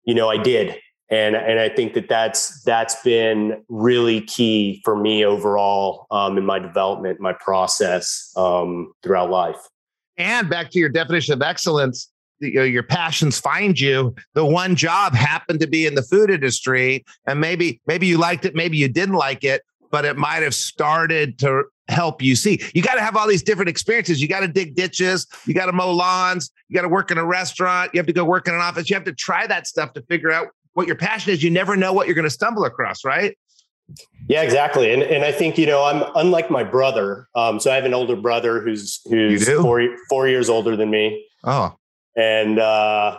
you 0.04 0.14
know 0.14 0.28
I 0.28 0.36
did 0.36 0.76
and 1.08 1.36
and 1.36 1.60
I 1.60 1.68
think 1.68 1.94
that 1.94 2.08
that's 2.08 2.62
that's 2.64 3.00
been 3.02 3.62
really 3.68 4.20
key 4.22 4.82
for 4.84 4.96
me 4.96 5.24
overall 5.24 6.06
um, 6.10 6.36
in 6.36 6.44
my 6.44 6.58
development 6.58 7.20
my 7.20 7.32
process 7.32 8.32
um, 8.36 8.92
throughout 9.02 9.30
life 9.30 9.68
and 10.18 10.48
back 10.48 10.70
to 10.70 10.78
your 10.78 10.88
definition 10.88 11.34
of 11.34 11.42
excellence 11.42 12.10
you 12.40 12.54
know, 12.54 12.64
your 12.64 12.82
passions 12.82 13.38
find 13.38 13.78
you. 13.80 14.14
The 14.34 14.44
one 14.44 14.76
job 14.76 15.14
happened 15.14 15.60
to 15.60 15.66
be 15.66 15.86
in 15.86 15.94
the 15.94 16.02
food 16.02 16.30
industry, 16.30 17.04
and 17.26 17.40
maybe 17.40 17.80
maybe 17.86 18.06
you 18.06 18.18
liked 18.18 18.44
it, 18.44 18.54
maybe 18.54 18.76
you 18.76 18.88
didn't 18.88 19.14
like 19.14 19.44
it, 19.44 19.62
but 19.90 20.04
it 20.04 20.16
might 20.16 20.42
have 20.42 20.54
started 20.54 21.38
to 21.40 21.64
help 21.88 22.20
you 22.20 22.34
see. 22.36 22.60
You 22.74 22.82
got 22.82 22.94
to 22.94 23.00
have 23.00 23.16
all 23.16 23.28
these 23.28 23.42
different 23.42 23.68
experiences. 23.68 24.20
You 24.20 24.28
got 24.28 24.40
to 24.40 24.48
dig 24.48 24.74
ditches, 24.74 25.26
you 25.46 25.54
got 25.54 25.66
to 25.66 25.72
mow 25.72 25.92
lawns, 25.92 26.50
you 26.68 26.74
got 26.74 26.82
to 26.82 26.88
work 26.88 27.10
in 27.10 27.18
a 27.18 27.24
restaurant, 27.24 27.92
you 27.94 27.98
have 27.98 28.06
to 28.06 28.12
go 28.12 28.24
work 28.24 28.48
in 28.48 28.54
an 28.54 28.60
office. 28.60 28.90
You 28.90 28.94
have 28.94 29.04
to 29.04 29.14
try 29.14 29.46
that 29.46 29.66
stuff 29.66 29.92
to 29.94 30.02
figure 30.02 30.32
out 30.32 30.48
what 30.74 30.86
your 30.86 30.96
passion 30.96 31.32
is. 31.32 31.42
You 31.42 31.50
never 31.50 31.76
know 31.76 31.92
what 31.92 32.06
you're 32.06 32.14
going 32.14 32.24
to 32.24 32.30
stumble 32.30 32.64
across, 32.64 33.04
right? 33.04 33.36
Yeah, 34.28 34.42
exactly. 34.42 34.92
And 34.92 35.02
and 35.02 35.24
I 35.24 35.32
think 35.32 35.56
you 35.58 35.66
know 35.66 35.84
I'm 35.84 36.04
unlike 36.14 36.50
my 36.50 36.64
brother. 36.64 37.28
Um, 37.34 37.60
so 37.60 37.70
I 37.70 37.74
have 37.76 37.84
an 37.84 37.94
older 37.94 38.16
brother 38.16 38.60
who's 38.60 39.00
who's 39.08 39.48
four 39.48 39.86
four 40.08 40.28
years 40.28 40.48
older 40.48 40.76
than 40.76 40.90
me. 40.90 41.26
Oh, 41.44 41.76
and 42.16 42.58
uh, 42.58 43.18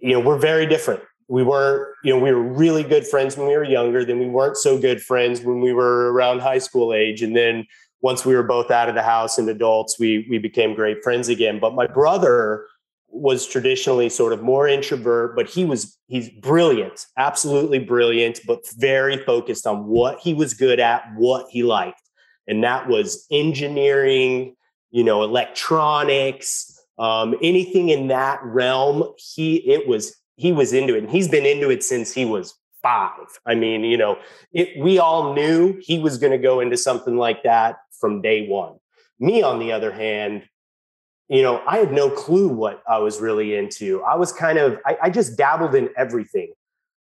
you 0.00 0.12
know 0.12 0.20
we're 0.20 0.38
very 0.38 0.66
different 0.66 1.00
we 1.28 1.42
weren't 1.42 1.88
you 2.04 2.14
know 2.14 2.22
we 2.22 2.32
were 2.32 2.42
really 2.42 2.82
good 2.82 3.06
friends 3.06 3.36
when 3.36 3.46
we 3.46 3.56
were 3.56 3.64
younger 3.64 4.04
then 4.04 4.18
we 4.18 4.26
weren't 4.26 4.56
so 4.56 4.78
good 4.78 5.02
friends 5.02 5.40
when 5.40 5.60
we 5.60 5.72
were 5.72 6.12
around 6.12 6.40
high 6.40 6.58
school 6.58 6.92
age 6.92 7.22
and 7.22 7.36
then 7.36 7.66
once 8.02 8.26
we 8.26 8.34
were 8.34 8.42
both 8.42 8.70
out 8.70 8.88
of 8.88 8.94
the 8.94 9.02
house 9.02 9.38
and 9.38 9.48
adults 9.48 9.98
we 9.98 10.26
we 10.28 10.38
became 10.38 10.74
great 10.74 11.02
friends 11.02 11.28
again 11.28 11.58
but 11.58 11.74
my 11.74 11.86
brother 11.86 12.66
was 13.14 13.46
traditionally 13.46 14.08
sort 14.08 14.32
of 14.32 14.42
more 14.42 14.66
introvert 14.66 15.36
but 15.36 15.48
he 15.48 15.64
was 15.64 15.96
he's 16.08 16.28
brilliant 16.28 17.06
absolutely 17.16 17.78
brilliant 17.78 18.40
but 18.46 18.66
very 18.76 19.16
focused 19.16 19.66
on 19.66 19.86
what 19.86 20.18
he 20.18 20.34
was 20.34 20.52
good 20.52 20.80
at 20.80 21.04
what 21.16 21.46
he 21.48 21.62
liked. 21.62 22.00
And 22.46 22.62
that 22.64 22.88
was 22.88 23.26
engineering 23.30 24.56
you 24.90 25.04
know 25.04 25.22
electronics 25.22 26.70
um, 26.98 27.36
anything 27.42 27.88
in 27.88 28.08
that 28.08 28.40
realm 28.42 29.04
he 29.16 29.56
it 29.70 29.86
was 29.86 30.16
he 30.36 30.52
was 30.52 30.72
into 30.72 30.96
it. 30.96 31.04
And 31.04 31.10
he's 31.10 31.28
been 31.28 31.46
into 31.46 31.70
it 31.70 31.84
since 31.84 32.12
he 32.12 32.24
was 32.24 32.54
five. 32.82 33.26
I 33.46 33.54
mean 33.54 33.84
you 33.84 33.96
know 33.96 34.18
it, 34.52 34.76
we 34.78 34.98
all 34.98 35.34
knew 35.34 35.78
he 35.80 36.00
was 36.00 36.18
going 36.18 36.32
to 36.32 36.38
go 36.38 36.58
into 36.58 36.76
something 36.76 37.16
like 37.16 37.44
that 37.44 37.76
from 38.00 38.22
day 38.22 38.48
one. 38.48 38.74
Me 39.20 39.42
on 39.42 39.60
the 39.60 39.70
other 39.70 39.92
hand 39.92 40.42
you 41.28 41.42
know 41.42 41.62
i 41.66 41.78
had 41.78 41.92
no 41.92 42.10
clue 42.10 42.48
what 42.48 42.82
i 42.88 42.98
was 42.98 43.20
really 43.20 43.54
into. 43.54 44.02
I 44.02 44.16
was 44.16 44.32
kind 44.32 44.58
of 44.58 44.78
I, 44.86 44.96
I 45.04 45.10
just 45.10 45.36
dabbled 45.36 45.74
in 45.74 45.88
everything. 45.96 46.52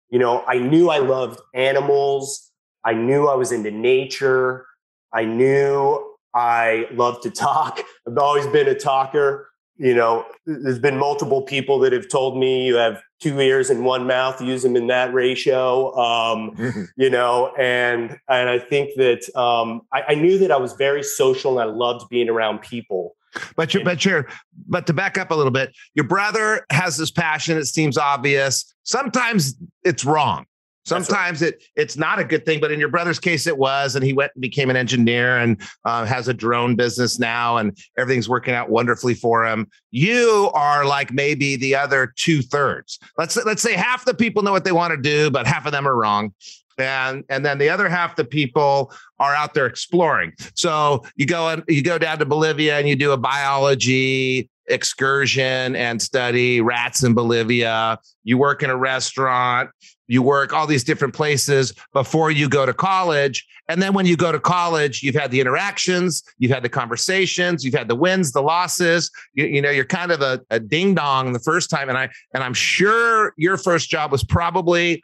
You 0.09 0.19
know 0.19 0.43
i 0.47 0.57
knew 0.57 0.89
i 0.89 0.97
loved 0.99 1.39
animals. 1.53 2.51
I 2.83 2.93
knew 2.93 3.27
i 3.27 3.35
was 3.35 3.51
into 3.51 3.71
nature. 3.71 4.65
I 5.13 5.25
knew 5.25 6.15
i 6.33 6.87
loved 6.91 7.23
to 7.23 7.31
talk. 7.31 7.81
I've 8.07 8.17
always 8.17 8.47
been 8.47 8.67
a 8.67 8.75
talker. 8.75 9.49
You 9.77 9.95
know, 9.95 10.25
there's 10.45 10.77
been 10.77 10.97
multiple 10.97 11.41
people 11.41 11.79
that 11.79 11.93
have 11.93 12.09
told 12.09 12.37
me 12.37 12.65
you 12.65 12.75
have 12.75 13.01
two 13.19 13.39
ears 13.39 13.69
and 13.69 13.85
one 13.85 14.07
mouth, 14.07 14.41
use 14.41 14.63
them 14.63 14.75
in 14.75 14.87
that 14.87 15.13
ratio. 15.13 15.95
Um, 15.97 16.89
you 16.97 17.09
know, 17.09 17.53
and 17.57 18.17
and 18.27 18.49
I 18.49 18.59
think 18.59 18.95
that 18.95 19.33
um, 19.37 19.81
I, 19.93 20.03
I, 20.09 20.15
knew 20.15 20.37
that 20.39 20.51
I 20.51 20.57
was 20.57 20.73
very 20.73 21.03
social 21.03 21.59
and 21.59 21.69
I 21.69 21.73
loved 21.73 22.09
being 22.09 22.29
around 22.29 22.61
people. 22.61 23.15
But 23.55 23.73
you 23.73 23.83
but 23.83 24.03
you're 24.05 24.27
but 24.67 24.87
to 24.87 24.93
back 24.93 25.17
up 25.17 25.31
a 25.31 25.35
little 25.35 25.51
bit, 25.51 25.75
your 25.95 26.05
brother 26.05 26.65
has 26.71 26.97
this 26.97 27.11
passion. 27.11 27.57
It 27.57 27.65
seems 27.65 27.97
obvious. 27.97 28.73
Sometimes 28.83 29.55
it's 29.83 30.05
wrong. 30.05 30.45
Sometimes 30.85 31.41
right. 31.41 31.53
it 31.53 31.63
it's 31.75 31.97
not 31.97 32.19
a 32.19 32.23
good 32.23 32.45
thing, 32.45 32.59
but 32.59 32.71
in 32.71 32.79
your 32.79 32.89
brother's 32.89 33.19
case, 33.19 33.45
it 33.45 33.57
was, 33.57 33.95
and 33.95 34.03
he 34.03 34.11
went 34.11 34.31
and 34.33 34.41
became 34.41 34.69
an 34.69 34.75
engineer 34.75 35.37
and 35.37 35.61
uh, 35.85 36.05
has 36.05 36.27
a 36.27 36.33
drone 36.33 36.75
business 36.75 37.19
now, 37.19 37.57
and 37.57 37.77
everything's 37.97 38.27
working 38.27 38.55
out 38.55 38.69
wonderfully 38.69 39.13
for 39.13 39.45
him. 39.45 39.67
You 39.91 40.49
are 40.53 40.85
like 40.85 41.13
maybe 41.13 41.55
the 41.55 41.75
other 41.75 42.13
two 42.15 42.41
thirds. 42.41 42.97
Let's 43.17 43.35
let's 43.45 43.61
say 43.61 43.73
half 43.73 44.05
the 44.05 44.15
people 44.15 44.41
know 44.41 44.51
what 44.51 44.63
they 44.63 44.71
want 44.71 44.91
to 44.91 44.97
do, 44.97 45.29
but 45.29 45.45
half 45.45 45.65
of 45.65 45.71
them 45.71 45.87
are 45.87 45.95
wrong. 45.95 46.33
And, 46.79 47.23
and 47.29 47.45
then 47.45 47.57
the 47.57 47.69
other 47.69 47.89
half 47.89 48.15
the 48.15 48.25
people 48.25 48.91
are 49.19 49.33
out 49.33 49.53
there 49.53 49.65
exploring. 49.65 50.33
So 50.55 51.03
you 51.15 51.25
go 51.25 51.49
and 51.49 51.63
you 51.67 51.81
go 51.81 51.97
down 51.97 52.19
to 52.19 52.25
Bolivia 52.25 52.77
and 52.77 52.87
you 52.87 52.95
do 52.95 53.11
a 53.11 53.17
biology 53.17 54.49
excursion 54.67 55.75
and 55.75 56.01
study 56.01 56.61
rats 56.61 57.03
in 57.03 57.13
Bolivia. 57.13 57.99
You 58.23 58.37
work 58.37 58.63
in 58.63 58.69
a 58.69 58.77
restaurant 58.77 59.71
you 60.09 60.23
work 60.23 60.51
all 60.51 60.67
these 60.67 60.83
different 60.83 61.13
places 61.13 61.71
before 61.93 62.31
you 62.31 62.49
go 62.49 62.65
to 62.65 62.73
college. 62.73 63.47
And 63.69 63.81
then 63.81 63.93
when 63.93 64.07
you 64.07 64.17
go 64.17 64.31
to 64.31 64.39
college, 64.39 65.03
you've 65.03 65.15
had 65.15 65.29
the 65.29 65.39
interactions, 65.39 66.23
you've 66.39 66.51
had 66.51 66.63
the 66.63 66.69
conversations, 66.69 67.63
you've 67.63 67.75
had 67.75 67.87
the 67.87 67.95
wins, 67.95 68.31
the 68.31 68.41
losses. 68.41 69.11
You, 69.35 69.45
you 69.45 69.61
know, 69.61 69.69
you're 69.69 69.85
kind 69.85 70.11
of 70.11 70.21
a, 70.21 70.41
a 70.49 70.59
ding 70.59 70.95
dong 70.95 71.31
the 71.31 71.39
first 71.39 71.69
time. 71.69 71.89
And 71.89 71.97
I 71.97 72.09
and 72.33 72.43
I'm 72.43 72.55
sure 72.55 73.33
your 73.37 73.55
first 73.55 73.89
job 73.89 74.11
was 74.11 74.23
probably 74.23 75.01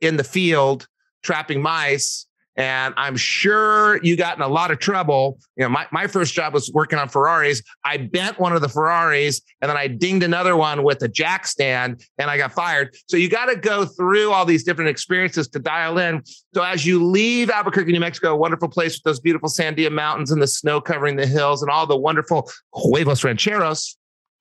in 0.00 0.16
the 0.16 0.24
field 0.24 0.88
trapping 1.22 1.60
mice 1.62 2.28
and 2.58 2.92
I'm 2.96 3.16
sure 3.16 4.02
you 4.02 4.16
got 4.16 4.36
in 4.36 4.42
a 4.42 4.48
lot 4.48 4.72
of 4.72 4.80
trouble. 4.80 5.38
You 5.56 5.62
know, 5.62 5.68
my, 5.68 5.86
my 5.92 6.08
first 6.08 6.34
job 6.34 6.52
was 6.52 6.72
working 6.74 6.98
on 6.98 7.08
Ferraris. 7.08 7.62
I 7.84 7.98
bent 7.98 8.40
one 8.40 8.52
of 8.52 8.60
the 8.60 8.68
Ferraris 8.68 9.40
and 9.62 9.70
then 9.70 9.76
I 9.76 9.86
dinged 9.86 10.24
another 10.24 10.56
one 10.56 10.82
with 10.82 11.00
a 11.02 11.08
jack 11.08 11.46
stand 11.46 12.02
and 12.18 12.28
I 12.28 12.36
got 12.36 12.52
fired. 12.52 12.96
So 13.06 13.16
you 13.16 13.30
got 13.30 13.46
to 13.46 13.54
go 13.54 13.84
through 13.84 14.32
all 14.32 14.44
these 14.44 14.64
different 14.64 14.90
experiences 14.90 15.46
to 15.50 15.60
dial 15.60 15.98
in. 15.98 16.24
So 16.52 16.64
as 16.64 16.84
you 16.84 17.06
leave 17.06 17.48
Albuquerque, 17.48 17.92
New 17.92 18.00
Mexico, 18.00 18.32
a 18.32 18.36
wonderful 18.36 18.68
place 18.68 18.96
with 18.96 19.04
those 19.04 19.20
beautiful 19.20 19.48
Sandia 19.48 19.92
Mountains 19.92 20.32
and 20.32 20.42
the 20.42 20.48
snow 20.48 20.80
covering 20.80 21.14
the 21.14 21.28
hills 21.28 21.62
and 21.62 21.70
all 21.70 21.86
the 21.86 21.96
wonderful 21.96 22.50
huevos 22.74 23.22
rancheros, 23.22 23.96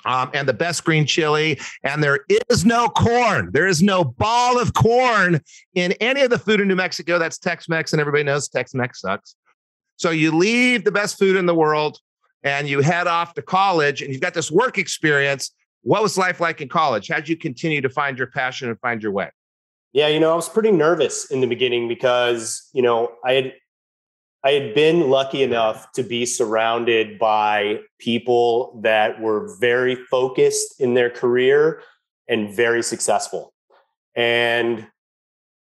um, 0.06 0.30
and 0.34 0.48
the 0.48 0.54
best 0.54 0.84
green 0.84 1.06
chili. 1.06 1.60
And 1.84 2.04
there 2.04 2.20
is 2.50 2.66
no 2.66 2.88
corn. 2.90 3.50
There 3.52 3.68
is 3.68 3.82
no 3.82 4.04
ball 4.04 4.60
of 4.60 4.74
corn 4.74 5.42
in 5.74 5.94
any 5.94 6.22
of 6.22 6.30
the 6.30 6.40
food 6.40 6.62
in 6.62 6.68
New 6.68 6.76
Mexico. 6.76 7.20
That's 7.20 7.38
Tex 7.38 7.68
Mex, 7.68 7.94
and 7.94 8.00
everybody 8.00 8.24
knows 8.24 8.48
Tex 8.48 8.74
Mex 8.74 9.02
sucks. 9.02 9.36
So 9.98 10.12
you 10.12 10.32
leave 10.32 10.84
the 10.84 10.92
best 10.92 11.18
food 11.18 11.36
in 11.36 11.48
the 11.48 11.56
world 11.56 12.00
and 12.44 12.68
you 12.68 12.82
head 12.82 13.08
off 13.08 13.34
to 13.34 13.42
college 13.42 14.02
and 14.02 14.12
you've 14.12 14.22
got 14.22 14.34
this 14.34 14.52
work 14.52 14.78
experience. 14.78 15.52
What 15.82 16.04
was 16.04 16.18
life 16.18 16.40
like 16.40 16.62
in 16.62 16.70
college? 16.70 17.08
How'd 17.08 17.28
you 17.28 17.36
continue 17.36 17.82
to 17.82 17.90
find 17.90 18.18
your 18.18 18.28
passion 18.28 18.70
and 18.70 18.80
find 18.80 19.02
your 19.02 19.12
way? 19.12 19.32
Yeah, 19.94 20.08
you 20.08 20.20
know, 20.20 20.32
I 20.32 20.36
was 20.36 20.50
pretty 20.50 20.72
nervous 20.72 21.32
in 21.32 21.42
the 21.42 21.48
beginning 21.48 21.88
because, 21.88 22.70
you 22.74 22.84
know, 22.84 23.14
I 23.26 23.34
had 23.34 23.54
I 24.44 24.52
had 24.52 24.76
been 24.76 25.10
lucky 25.10 25.44
enough 25.44 25.92
to 25.94 26.04
be 26.04 26.26
surrounded 26.26 27.18
by 27.20 27.80
people 28.00 28.80
that 28.84 29.20
were 29.20 29.58
very 29.60 29.96
focused 29.96 30.80
in 30.80 30.94
their 30.94 31.10
career 31.10 31.82
and 32.28 32.54
very 32.54 32.84
successful. 32.84 33.54
And 34.16 34.88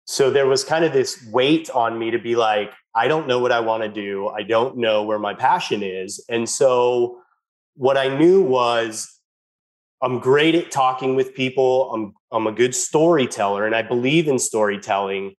so 0.04 0.30
there 0.30 0.46
was 0.46 0.64
kind 0.64 0.84
of 0.84 0.92
this 0.92 1.24
weight 1.30 1.70
on 1.70 1.98
me 1.98 2.10
to 2.10 2.18
be 2.18 2.36
like, 2.36 2.72
I 2.94 3.06
don't 3.06 3.28
know 3.28 3.38
what 3.38 3.52
I 3.52 3.60
want 3.60 3.82
to 3.82 3.88
do. 3.88 4.28
I 4.28 4.42
don't 4.42 4.76
know 4.76 5.02
where 5.02 5.18
my 5.18 5.34
passion 5.34 5.82
is. 5.82 6.24
And 6.28 6.48
so 6.48 7.20
what 7.74 7.96
I 7.96 8.08
knew 8.08 8.42
was 8.42 9.20
I'm 10.02 10.18
great 10.18 10.54
at 10.54 10.70
talking 10.70 11.14
with 11.14 11.34
people. 11.34 11.92
I'm 11.92 12.14
I'm 12.32 12.46
a 12.46 12.52
good 12.52 12.74
storyteller 12.74 13.66
and 13.66 13.74
I 13.74 13.82
believe 13.82 14.28
in 14.28 14.38
storytelling 14.38 15.34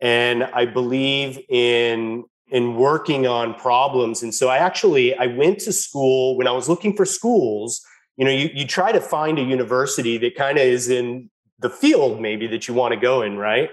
and 0.00 0.44
I 0.44 0.64
believe 0.64 1.38
in 1.48 2.24
in 2.50 2.74
working 2.74 3.26
on 3.26 3.54
problems. 3.54 4.22
And 4.22 4.34
so 4.34 4.48
I 4.48 4.58
actually 4.58 5.16
I 5.16 5.26
went 5.26 5.60
to 5.60 5.72
school 5.72 6.36
when 6.36 6.46
I 6.46 6.52
was 6.52 6.68
looking 6.68 6.96
for 6.96 7.04
schools, 7.04 7.80
you 8.16 8.24
know, 8.24 8.30
you 8.30 8.50
you 8.52 8.66
try 8.66 8.92
to 8.92 9.00
find 9.00 9.38
a 9.38 9.42
university 9.42 10.18
that 10.18 10.34
kind 10.34 10.58
of 10.58 10.64
is 10.64 10.88
in 10.88 11.30
the 11.58 11.70
field 11.70 12.20
maybe 12.20 12.46
that 12.48 12.68
you 12.68 12.74
want 12.74 12.92
to 12.92 13.00
go 13.00 13.22
in, 13.22 13.36
right? 13.36 13.70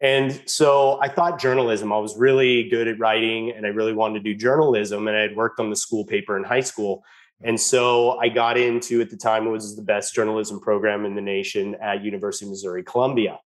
And 0.00 0.40
so 0.46 0.98
I 1.02 1.08
thought 1.08 1.40
journalism, 1.40 1.92
I 1.92 1.98
was 1.98 2.16
really 2.16 2.68
good 2.68 2.86
at 2.86 2.98
writing 2.98 3.50
and 3.50 3.66
I 3.66 3.70
really 3.70 3.92
wanted 3.92 4.22
to 4.22 4.32
do 4.32 4.34
journalism. 4.34 5.08
And 5.08 5.16
I 5.16 5.20
had 5.20 5.34
worked 5.34 5.58
on 5.58 5.70
the 5.70 5.76
school 5.76 6.04
paper 6.04 6.36
in 6.36 6.44
high 6.44 6.60
school. 6.60 7.02
And 7.42 7.60
so 7.60 8.18
I 8.18 8.28
got 8.28 8.56
into, 8.56 9.00
at 9.00 9.10
the 9.10 9.16
time, 9.16 9.46
it 9.46 9.50
was 9.50 9.76
the 9.76 9.82
best 9.82 10.14
journalism 10.14 10.60
program 10.60 11.04
in 11.04 11.14
the 11.14 11.20
nation 11.20 11.76
at 11.80 12.04
University 12.04 12.46
of 12.46 12.50
Missouri 12.50 12.82
Columbia. 12.82 13.40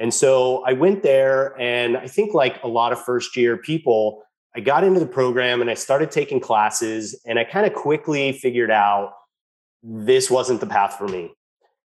And 0.00 0.14
so 0.14 0.64
I 0.66 0.72
went 0.72 1.02
there, 1.02 1.54
and 1.60 1.98
I 1.98 2.06
think, 2.06 2.32
like 2.32 2.60
a 2.64 2.68
lot 2.68 2.90
of 2.90 3.04
first 3.04 3.36
year 3.36 3.58
people, 3.58 4.22
I 4.56 4.60
got 4.60 4.82
into 4.82 4.98
the 4.98 5.06
program 5.06 5.60
and 5.60 5.70
I 5.70 5.74
started 5.74 6.10
taking 6.10 6.40
classes, 6.40 7.20
and 7.26 7.38
I 7.38 7.44
kind 7.44 7.66
of 7.66 7.74
quickly 7.74 8.32
figured 8.32 8.70
out 8.70 9.12
this 9.82 10.30
wasn't 10.30 10.60
the 10.60 10.66
path 10.66 10.96
for 10.96 11.06
me. 11.06 11.32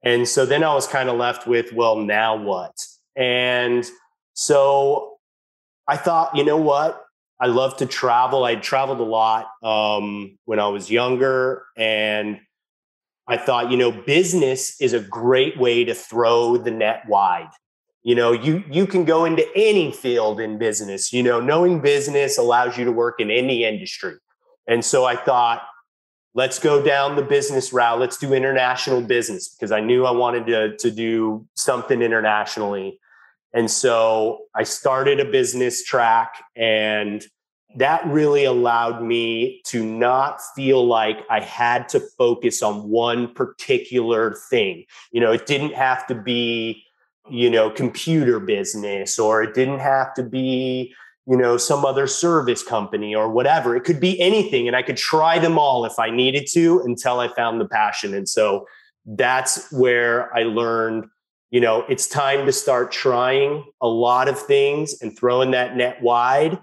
And 0.03 0.27
so 0.27 0.47
then 0.47 0.65
I 0.65 0.73
was 0.75 0.87
kind 0.87 1.11
of 1.11 1.17
left 1.17 1.47
with, 1.47 1.75
well, 1.75 1.97
now 1.97 2.37
what? 2.37 2.73
And 3.17 3.87
so 4.33 5.19
I 5.87 5.99
thought, 5.99 6.35
you 6.35 6.43
know 6.43 6.57
what? 6.57 7.05
I 7.39 7.49
love 7.49 7.77
to 7.79 7.87
travel. 7.87 8.45
I 8.45 8.55
traveled 8.57 9.01
a 9.01 9.05
lot 9.05 9.49
um, 9.63 10.39
when 10.47 10.59
I 10.59 10.69
was 10.69 10.91
younger, 10.91 11.67
and 11.77 12.41
I 13.29 13.37
thought, 13.37 13.71
you 13.71 13.77
know, 13.77 13.93
business 13.93 14.81
is 14.81 14.95
a 14.95 15.01
great 15.01 15.59
way 15.59 15.85
to 15.85 15.95
throw 15.95 16.57
the 16.57 16.71
net 16.71 17.03
wide. 17.07 17.51
You 18.03 18.15
know, 18.15 18.33
you 18.33 18.65
you 18.71 18.87
can 18.87 19.05
go 19.05 19.25
into 19.25 19.47
any 19.55 19.93
field 19.93 20.41
in 20.41 20.59
business. 20.59 21.13
You 21.13 21.23
know, 21.23 21.41
knowing 21.41 21.81
business 21.81 22.39
allows 22.39 22.79
you 22.79 22.85
to 22.85 22.93
work 22.93 23.21
in 23.21 23.31
any 23.31 23.65
industry. 23.65 24.15
And 24.67 24.85
so 24.85 25.05
I 25.05 25.17
thought, 25.17 25.63
let's 26.35 26.59
go 26.59 26.83
down 26.83 27.17
the 27.17 27.23
business 27.23 27.73
route. 27.73 27.99
Let's 27.99 28.17
do 28.17 28.33
international 28.33 29.03
business 29.03 29.49
because 29.49 29.73
I 29.73 29.81
knew 29.81 30.07
I 30.07 30.13
wanted 30.13 30.47
to 30.47 30.77
to 30.77 30.91
do 30.91 31.47
something 31.55 32.01
internationally. 32.03 32.99
And 33.53 33.71
so 33.71 34.43
I 34.55 34.63
started 34.63 35.19
a 35.19 35.25
business 35.25 35.83
track, 35.83 36.43
and 36.57 37.25
that 37.77 38.07
really 38.07 38.45
allowed 38.45 39.03
me 39.03 39.61
to 39.67 39.85
not 39.85 40.41
feel 40.55 40.87
like 40.87 41.19
I 41.29 41.41
had 41.41 41.89
to 41.91 42.01
focus 42.19 42.63
on 42.63 42.89
one 42.89 43.35
particular 43.35 44.35
thing. 44.51 44.85
You 45.13 45.21
know, 45.21 45.33
it 45.33 45.47
didn't 45.47 45.75
have 45.75 46.07
to 46.09 46.15
be, 46.15 46.85
you 47.29 47.51
know, 47.51 47.71
computer 47.71 48.41
business 48.41 49.19
or 49.19 49.43
it 49.43 49.55
didn't 49.55 49.81
have 49.81 50.15
to 50.15 50.23
be, 50.23 50.95
you 51.27 51.37
know, 51.37 51.57
some 51.57 51.85
other 51.85 52.07
service 52.07 52.63
company 52.63 53.15
or 53.15 53.31
whatever. 53.31 53.77
It 53.77 53.85
could 53.85 54.01
be 54.01 54.21
anything. 54.21 54.67
And 54.67 54.77
I 54.77 54.83
could 54.83 54.97
try 54.97 55.39
them 55.39 55.59
all 55.59 55.85
if 55.85 55.99
I 55.99 56.11
needed 56.11 56.47
to 56.53 56.81
until 56.81 57.21
I 57.21 57.29
found 57.29 57.61
the 57.61 57.69
passion. 57.69 58.15
And 58.15 58.29
so 58.29 58.67
that's 59.05 59.71
where 59.71 60.35
I 60.37 60.43
learned 60.43 61.07
you 61.51 61.61
know, 61.61 61.85
it's 61.89 62.07
time 62.07 62.47
to 62.47 62.53
start 62.53 62.93
trying 62.93 63.65
a 63.83 63.89
lot 63.89 64.29
of 64.29 64.39
things 64.39 65.03
and 65.03 65.17
throwing 65.17 65.51
that 65.51 65.77
net 65.77 66.01
wide 66.01 66.59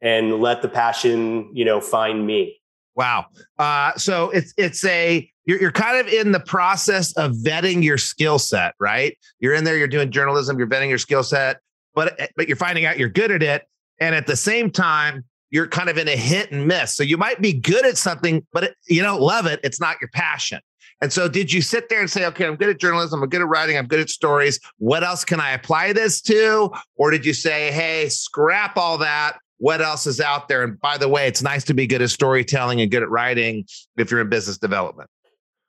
and 0.00 0.40
let 0.40 0.62
the 0.62 0.68
passion, 0.68 1.48
you 1.54 1.64
know, 1.64 1.80
find 1.80 2.26
me. 2.26 2.60
Wow. 2.94 3.26
Uh, 3.58 3.92
so 3.96 4.30
it's 4.30 4.52
it's 4.56 4.84
a 4.84 5.28
you're 5.44 5.60
you're 5.60 5.72
kind 5.72 5.98
of 5.98 6.12
in 6.12 6.32
the 6.32 6.40
process 6.40 7.12
of 7.16 7.32
vetting 7.32 7.82
your 7.82 7.98
skill 7.98 8.38
set, 8.38 8.74
right? 8.78 9.16
You're 9.40 9.54
in 9.54 9.64
there, 9.64 9.76
you're 9.76 9.88
doing 9.88 10.10
journalism, 10.10 10.58
you're 10.58 10.68
vetting 10.68 10.88
your 10.88 10.98
skill 10.98 11.22
set, 11.22 11.58
but 11.94 12.18
but 12.36 12.48
you're 12.48 12.56
finding 12.56 12.84
out 12.84 12.98
you're 12.98 13.08
good 13.08 13.30
at 13.30 13.42
it, 13.42 13.62
and 14.00 14.14
at 14.14 14.26
the 14.26 14.36
same 14.36 14.70
time, 14.70 15.24
you're 15.50 15.68
kind 15.68 15.88
of 15.88 15.98
in 15.98 16.08
a 16.08 16.16
hit 16.16 16.50
and 16.52 16.66
miss. 16.66 16.96
So 16.96 17.02
you 17.02 17.16
might 17.16 17.40
be 17.40 17.52
good 17.52 17.86
at 17.86 17.96
something, 17.96 18.46
but 18.52 18.64
it, 18.64 18.74
you 18.88 19.02
don't 19.02 19.20
love 19.20 19.46
it. 19.46 19.60
It's 19.62 19.80
not 19.80 19.96
your 20.00 20.10
passion. 20.12 20.60
And 21.02 21.12
so, 21.12 21.28
did 21.28 21.52
you 21.52 21.62
sit 21.62 21.88
there 21.88 22.00
and 22.00 22.08
say, 22.08 22.24
okay, 22.26 22.46
I'm 22.46 22.54
good 22.54 22.68
at 22.68 22.78
journalism, 22.78 23.22
I'm 23.22 23.28
good 23.28 23.40
at 23.40 23.48
writing, 23.48 23.76
I'm 23.76 23.88
good 23.88 23.98
at 23.98 24.08
stories. 24.08 24.60
What 24.78 25.02
else 25.02 25.24
can 25.24 25.40
I 25.40 25.50
apply 25.50 25.92
this 25.92 26.20
to? 26.22 26.70
Or 26.94 27.10
did 27.10 27.26
you 27.26 27.34
say, 27.34 27.72
hey, 27.72 28.08
scrap 28.08 28.76
all 28.76 28.98
that? 28.98 29.36
What 29.62 29.80
else 29.80 30.08
is 30.08 30.20
out 30.20 30.48
there? 30.48 30.64
And 30.64 30.80
by 30.80 30.98
the 30.98 31.06
way, 31.06 31.28
it's 31.28 31.40
nice 31.40 31.62
to 31.66 31.72
be 31.72 31.86
good 31.86 32.02
at 32.02 32.10
storytelling 32.10 32.80
and 32.80 32.90
good 32.90 33.04
at 33.04 33.08
writing 33.08 33.64
if 33.96 34.10
you're 34.10 34.20
in 34.20 34.28
business 34.28 34.58
development. 34.58 35.08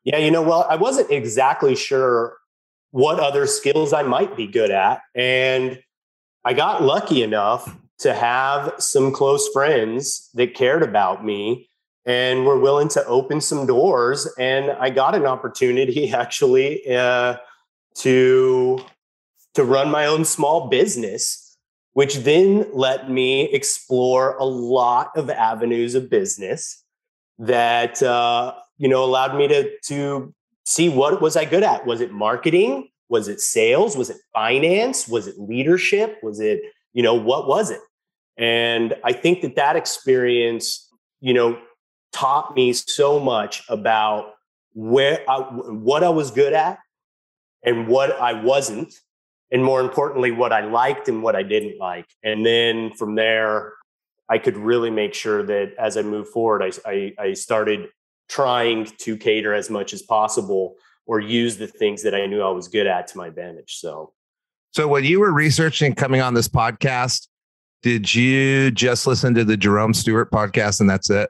Yeah, 0.04 0.18
you 0.18 0.32
know, 0.32 0.42
well, 0.42 0.66
I 0.68 0.78
wasn't 0.78 1.12
exactly 1.12 1.76
sure 1.76 2.38
what 2.90 3.20
other 3.20 3.46
skills 3.46 3.94
I 3.94 4.02
might 4.02 4.36
be 4.36 4.48
good 4.48 4.72
at. 4.72 5.02
And 5.14 5.80
I 6.44 6.54
got 6.54 6.82
lucky 6.82 7.22
enough 7.22 7.78
to 8.00 8.16
have 8.16 8.74
some 8.80 9.12
close 9.12 9.48
friends 9.50 10.28
that 10.34 10.56
cared 10.56 10.82
about 10.82 11.24
me 11.24 11.70
and 12.04 12.48
were 12.48 12.58
willing 12.60 12.88
to 12.90 13.06
open 13.06 13.42
some 13.42 13.68
doors. 13.68 14.28
And 14.40 14.72
I 14.72 14.90
got 14.90 15.14
an 15.14 15.28
opportunity 15.28 16.12
actually 16.16 16.82
uh, 16.92 17.38
to 17.98 18.84
to 19.54 19.64
run 19.64 19.92
my 19.92 20.08
own 20.08 20.26
small 20.26 20.68
business, 20.68 21.43
which 21.94 22.18
then 22.18 22.68
let 22.74 23.10
me 23.10 23.44
explore 23.54 24.36
a 24.38 24.46
lot 24.46 25.12
of 25.16 25.30
avenues 25.30 25.96
of 25.96 26.10
business 26.10 26.84
that 27.40 28.02
uh, 28.04 28.54
you 28.78 28.88
know 28.88 29.04
allowed 29.04 29.36
me 29.36 29.48
to 29.48 29.78
to 29.86 30.34
see 30.66 30.90
what 30.90 31.22
was 31.22 31.36
I 31.36 31.46
good 31.46 31.64
at. 31.64 31.86
Was 31.86 32.02
it 32.02 32.12
marketing? 32.12 32.90
Was 33.10 33.28
it 33.28 33.40
sales? 33.40 33.96
Was 33.96 34.10
it 34.10 34.18
finance? 34.34 35.08
Was 35.08 35.28
it 35.28 35.40
leadership? 35.40 36.18
Was 36.24 36.40
it 36.40 36.62
you 36.94 37.04
know 37.04 37.14
what 37.16 37.48
was 37.48 37.72
it? 37.72 37.82
And 38.38 38.96
I 39.04 39.14
think 39.14 39.42
that 39.42 39.56
that 39.56 39.76
experience, 39.76 40.90
you 41.22 41.34
know, 41.34 41.60
taught 42.12 42.56
me 42.56 42.74
so 42.74 43.20
much 43.20 43.64
about 43.70 44.34
where 44.74 45.20
I, 45.30 45.40
what 45.40 46.04
I 46.04 46.10
was 46.10 46.32
good 46.32 46.54
at 46.54 46.80
and 47.64 47.88
what 47.88 48.12
I 48.12 48.34
wasn't, 48.34 48.94
and 49.54 49.64
more 49.64 49.80
importantly, 49.80 50.32
what 50.32 50.52
I 50.52 50.66
liked 50.66 51.08
and 51.08 51.22
what 51.22 51.36
I 51.36 51.44
didn't 51.44 51.78
like. 51.78 52.08
And 52.24 52.44
then 52.44 52.92
from 52.94 53.14
there, 53.14 53.74
I 54.28 54.40
could 54.40 54.58
really 54.58 54.90
make 54.90 55.14
sure 55.14 55.44
that 55.44 55.76
as 55.78 55.96
I 55.96 56.02
move 56.02 56.28
forward, 56.30 56.64
I, 56.64 56.72
I, 56.90 57.14
I 57.20 57.34
started 57.34 57.90
trying 58.28 58.86
to 58.86 59.16
cater 59.16 59.54
as 59.54 59.70
much 59.70 59.94
as 59.94 60.02
possible 60.02 60.76
or 61.06 61.20
use 61.20 61.58
the 61.58 61.68
things 61.68 62.02
that 62.02 62.16
I 62.16 62.26
knew 62.26 62.42
I 62.42 62.50
was 62.50 62.68
good 62.68 62.88
at 62.88 63.08
to 63.10 63.18
my 63.18 63.28
advantage. 63.28 63.76
So, 63.76 64.14
so 64.72 64.88
when 64.88 65.04
you 65.04 65.20
were 65.20 65.32
researching 65.32 65.94
coming 65.94 66.20
on 66.20 66.34
this 66.34 66.48
podcast, 66.48 67.28
did 67.84 68.12
you 68.16 68.72
just 68.72 69.06
listen 69.06 69.36
to 69.36 69.44
the 69.44 69.56
Jerome 69.56 69.94
Stewart 69.94 70.32
podcast 70.32 70.80
and 70.80 70.90
that's 70.90 71.12
it? 71.12 71.30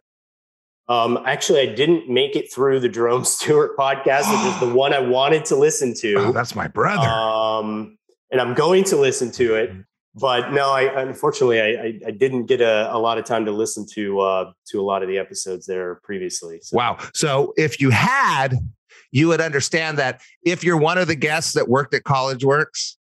Um, 0.88 1.20
actually, 1.26 1.60
I 1.62 1.74
didn't 1.74 2.10
make 2.10 2.38
it 2.38 2.54
through 2.54 2.80
the 2.80 2.90
Jerome 2.90 3.26
Stewart 3.26 3.76
podcast, 3.78 4.32
which 4.32 4.54
is 4.54 4.60
the 4.62 4.74
one 4.78 4.94
I 4.94 5.00
wanted 5.00 5.44
to 5.46 5.58
listen 5.58 5.94
to. 5.96 6.14
Oh, 6.16 6.32
that's 6.32 6.56
my 6.56 6.70
brother. 6.70 7.08
Um, 7.08 7.98
and 8.34 8.42
I'm 8.42 8.54
going 8.56 8.84
to 8.86 8.98
listen 8.98 9.32
to 9.34 9.56
it. 9.56 9.72
But 10.16 10.52
no, 10.52 10.72
I 10.72 11.02
unfortunately 11.02 11.62
I, 11.62 11.66
I, 11.66 12.00
I 12.08 12.12
didn't 12.12 12.46
get 12.46 12.62
a, 12.62 12.94
a, 12.94 13.00
lot 13.00 13.18
of 13.18 13.26
time 13.26 13.46
to 13.46 13.52
listen 13.52 13.86
to 13.94 14.20
uh, 14.20 14.52
to 14.68 14.80
a 14.80 14.84
lot 14.84 15.02
of 15.02 15.08
the 15.08 15.18
episodes 15.18 15.66
there 15.66 15.96
previously. 16.04 16.60
So. 16.62 16.78
Wow! 16.78 16.98
So 17.14 17.54
if 17.58 17.80
you 17.80 17.90
had, 17.90 18.56
you 19.12 19.28
would 19.30 19.42
understand 19.42 19.98
that 19.98 20.22
if 20.46 20.64
you're 20.64 20.78
one 20.78 21.00
of 21.00 21.08
the 21.08 21.16
guests 21.16 21.54
that 21.54 21.68
worked 21.68 21.96
at 21.96 22.04
College 22.04 22.46
Works, 22.46 22.98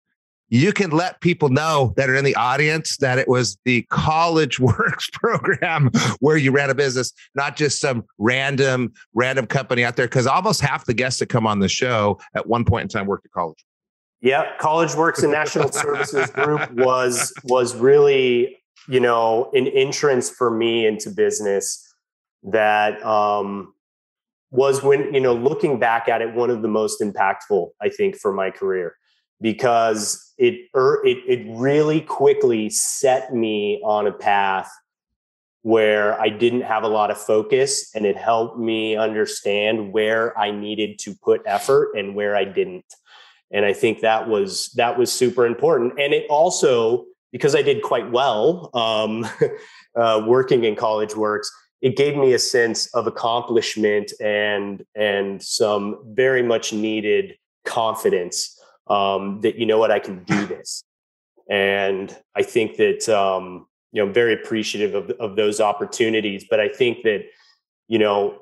you 0.48 0.72
can 0.72 0.92
let 0.92 1.20
people 1.20 1.50
know 1.50 1.94
that 1.98 2.10
are 2.10 2.16
in 2.16 2.24
the 2.24 2.36
audience 2.36 2.96
that 2.98 3.18
it 3.18 3.28
was 3.28 3.58
the 3.66 3.82
College 3.90 4.60
Works 4.62 5.10
program 5.12 5.92
where 6.22 6.38
you 6.38 6.52
ran 6.52 6.70
a 6.70 6.76
business, 6.76 7.12
not 7.36 7.58
just 7.58 7.82
some 7.82 8.06
random 8.20 8.94
random 9.14 9.48
company 9.48 9.84
out 9.84 9.98
there. 9.98 10.08
Because 10.08 10.28
almost 10.28 10.62
half 10.62 10.86
the 10.86 10.94
guests 10.94 11.20
that 11.20 11.28
come 11.28 11.46
on 11.46 11.60
the 11.60 11.68
show 11.68 12.20
at 12.36 12.48
one 12.48 12.64
point 12.64 12.84
in 12.84 12.88
time 12.88 13.06
worked 13.06 13.26
at 13.26 13.32
college. 13.32 13.66
Yeah, 14.22 14.56
College 14.60 14.94
Works 14.96 15.24
and 15.24 15.32
National 15.32 15.72
Services 15.72 16.30
Group 16.32 16.72
was 16.74 17.34
was 17.44 17.76
really 17.76 18.58
you 18.88 19.00
know 19.00 19.50
an 19.54 19.68
entrance 19.68 20.30
for 20.30 20.52
me 20.52 20.86
into 20.86 21.10
business 21.10 21.94
that 22.44 23.04
um, 23.06 23.74
was 24.52 24.84
when 24.84 25.14
you 25.14 25.20
know 25.20 25.34
looking 25.34 25.80
back 25.80 26.08
at 26.08 26.22
it 26.22 26.34
one 26.34 26.50
of 26.50 26.62
the 26.62 26.68
most 26.68 27.02
impactful 27.02 27.70
I 27.82 27.90
think 27.90 28.16
for 28.16 28.32
my 28.32 28.52
career 28.52 28.96
because 29.40 30.34
it, 30.38 30.68
er, 30.76 31.02
it 31.06 31.18
it 31.28 31.46
really 31.50 32.02
quickly 32.02 32.70
set 32.70 33.34
me 33.34 33.82
on 33.84 34.06
a 34.06 34.12
path 34.12 34.72
where 35.64 36.20
I 36.20 36.30
didn't 36.30 36.62
have 36.62 36.84
a 36.84 36.88
lot 36.88 37.12
of 37.12 37.20
focus 37.20 37.92
and 37.94 38.06
it 38.06 38.18
helped 38.18 38.58
me 38.58 38.96
understand 38.96 39.94
where 39.94 40.38
I 40.38 40.52
needed 40.52 40.98
to 41.00 41.16
put 41.24 41.42
effort 41.46 41.92
and 41.96 42.16
where 42.16 42.36
I 42.36 42.46
didn't. 42.46 42.86
And 43.52 43.66
I 43.66 43.74
think 43.74 44.00
that 44.02 44.28
was 44.28 44.72
that 44.76 44.98
was 44.98 45.12
super 45.12 45.46
important. 45.46 46.00
And 46.00 46.14
it 46.14 46.26
also 46.30 47.06
because 47.32 47.56
I 47.56 47.62
did 47.62 47.82
quite 47.82 48.12
well 48.12 48.70
um, 48.74 49.26
uh, 49.96 50.22
working 50.26 50.64
in 50.64 50.76
College 50.76 51.16
Works, 51.16 51.52
it 51.82 51.96
gave 51.96 52.18
me 52.18 52.34
a 52.34 52.40
sense 52.40 52.88
of 52.94 53.08
accomplishment 53.08 54.14
and 54.22 54.84
and 54.96 55.42
some 55.42 56.02
very 56.14 56.44
much 56.44 56.74
needed 56.74 57.36
confidence 57.66 58.60
um, 58.88 59.42
that 59.42 59.56
you 59.56 59.66
know 59.66 59.78
what 59.78 59.92
I 59.92 60.00
can 60.00 60.24
do 60.24 60.46
this. 60.48 60.84
And 61.50 62.16
I 62.36 62.44
think 62.44 62.78
that 62.78 63.10
um, 63.10 63.68
you 63.92 64.02
know 64.02 64.08
I'm 64.08 64.14
very 64.14 64.34
appreciative 64.34 64.96
of 64.96 65.12
of 65.20 65.36
those 65.36 65.60
opportunities. 65.60 66.46
But 66.50 66.60
I 66.60 66.70
think 66.70 67.04
that 67.04 67.26
you 67.88 68.00
know 68.00 68.38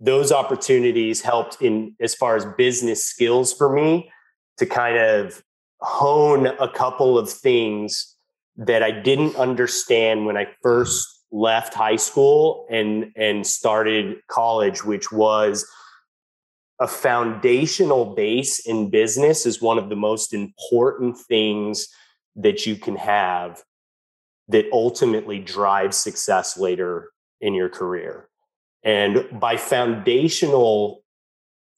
those 0.00 0.32
opportunities 0.32 1.20
helped 1.20 1.62
in 1.62 1.94
as 2.00 2.12
far 2.12 2.34
as 2.34 2.44
business 2.58 3.06
skills 3.06 3.52
for 3.52 3.72
me 3.72 4.10
to 4.58 4.66
kind 4.66 4.98
of 4.98 5.42
hone 5.80 6.46
a 6.46 6.68
couple 6.68 7.18
of 7.18 7.30
things 7.30 8.16
that 8.56 8.82
I 8.82 8.90
didn't 8.90 9.36
understand 9.36 10.26
when 10.26 10.36
I 10.36 10.46
first 10.62 11.08
left 11.32 11.72
high 11.72 11.96
school 11.96 12.66
and 12.70 13.10
and 13.16 13.46
started 13.46 14.18
college 14.28 14.84
which 14.84 15.10
was 15.10 15.66
a 16.78 16.86
foundational 16.86 18.04
base 18.04 18.58
in 18.58 18.90
business 18.90 19.46
is 19.46 19.62
one 19.62 19.78
of 19.78 19.88
the 19.88 19.96
most 19.96 20.34
important 20.34 21.16
things 21.16 21.88
that 22.34 22.66
you 22.66 22.76
can 22.76 22.96
have 22.96 23.62
that 24.48 24.66
ultimately 24.72 25.38
drives 25.38 25.96
success 25.96 26.58
later 26.58 27.10
in 27.40 27.54
your 27.54 27.68
career. 27.68 28.28
And 28.82 29.28
by 29.38 29.56
foundational 29.56 31.04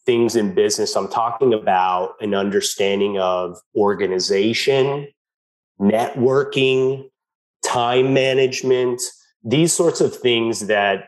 things 0.06 0.36
in 0.36 0.54
business, 0.54 0.96
I'm 0.96 1.08
talking 1.08 1.54
about 1.54 2.14
an 2.20 2.34
understanding 2.34 3.18
of 3.18 3.58
organization, 3.76 5.08
networking, 5.80 7.08
time 7.64 8.12
management, 8.14 9.02
these 9.42 9.72
sorts 9.72 10.00
of 10.00 10.14
things 10.16 10.66
that 10.66 11.06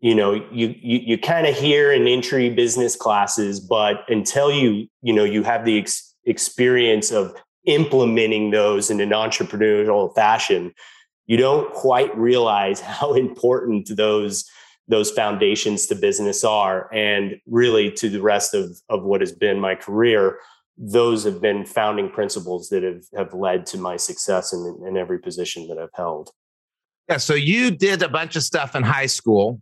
you 0.00 0.14
know 0.14 0.32
you 0.32 0.74
you, 0.80 0.98
you 0.98 1.18
kind 1.18 1.46
of 1.46 1.56
hear 1.56 1.92
in 1.92 2.06
entry 2.06 2.50
business 2.50 2.96
classes 2.96 3.60
but 3.60 4.04
until 4.08 4.50
you 4.50 4.86
you 5.02 5.12
know 5.12 5.24
you 5.24 5.42
have 5.42 5.64
the 5.64 5.78
ex- 5.78 6.14
experience 6.24 7.10
of 7.10 7.34
implementing 7.66 8.50
those 8.50 8.90
in 8.90 9.00
an 9.00 9.10
entrepreneurial 9.10 10.14
fashion 10.14 10.72
you 11.26 11.36
don't 11.36 11.72
quite 11.72 12.14
realize 12.16 12.80
how 12.98 13.14
important 13.14 13.88
those 13.96 14.44
those 14.88 15.10
foundations 15.10 15.86
to 15.86 15.94
business 15.94 16.44
are 16.44 16.92
and 16.92 17.36
really 17.46 17.90
to 17.90 18.08
the 18.08 18.20
rest 18.20 18.54
of, 18.54 18.78
of 18.88 19.02
what 19.02 19.20
has 19.20 19.32
been 19.32 19.60
my 19.60 19.74
career 19.74 20.38
those 20.76 21.22
have 21.22 21.40
been 21.40 21.64
founding 21.64 22.10
principles 22.10 22.68
that 22.68 22.82
have, 22.82 23.04
have 23.16 23.32
led 23.32 23.64
to 23.64 23.78
my 23.78 23.96
success 23.96 24.52
in, 24.52 24.84
in 24.86 24.96
every 24.96 25.18
position 25.18 25.66
that 25.68 25.78
i've 25.78 25.94
held 25.94 26.30
yeah 27.08 27.16
so 27.16 27.34
you 27.34 27.70
did 27.70 28.02
a 28.02 28.08
bunch 28.08 28.36
of 28.36 28.42
stuff 28.42 28.74
in 28.74 28.82
high 28.82 29.06
school 29.06 29.60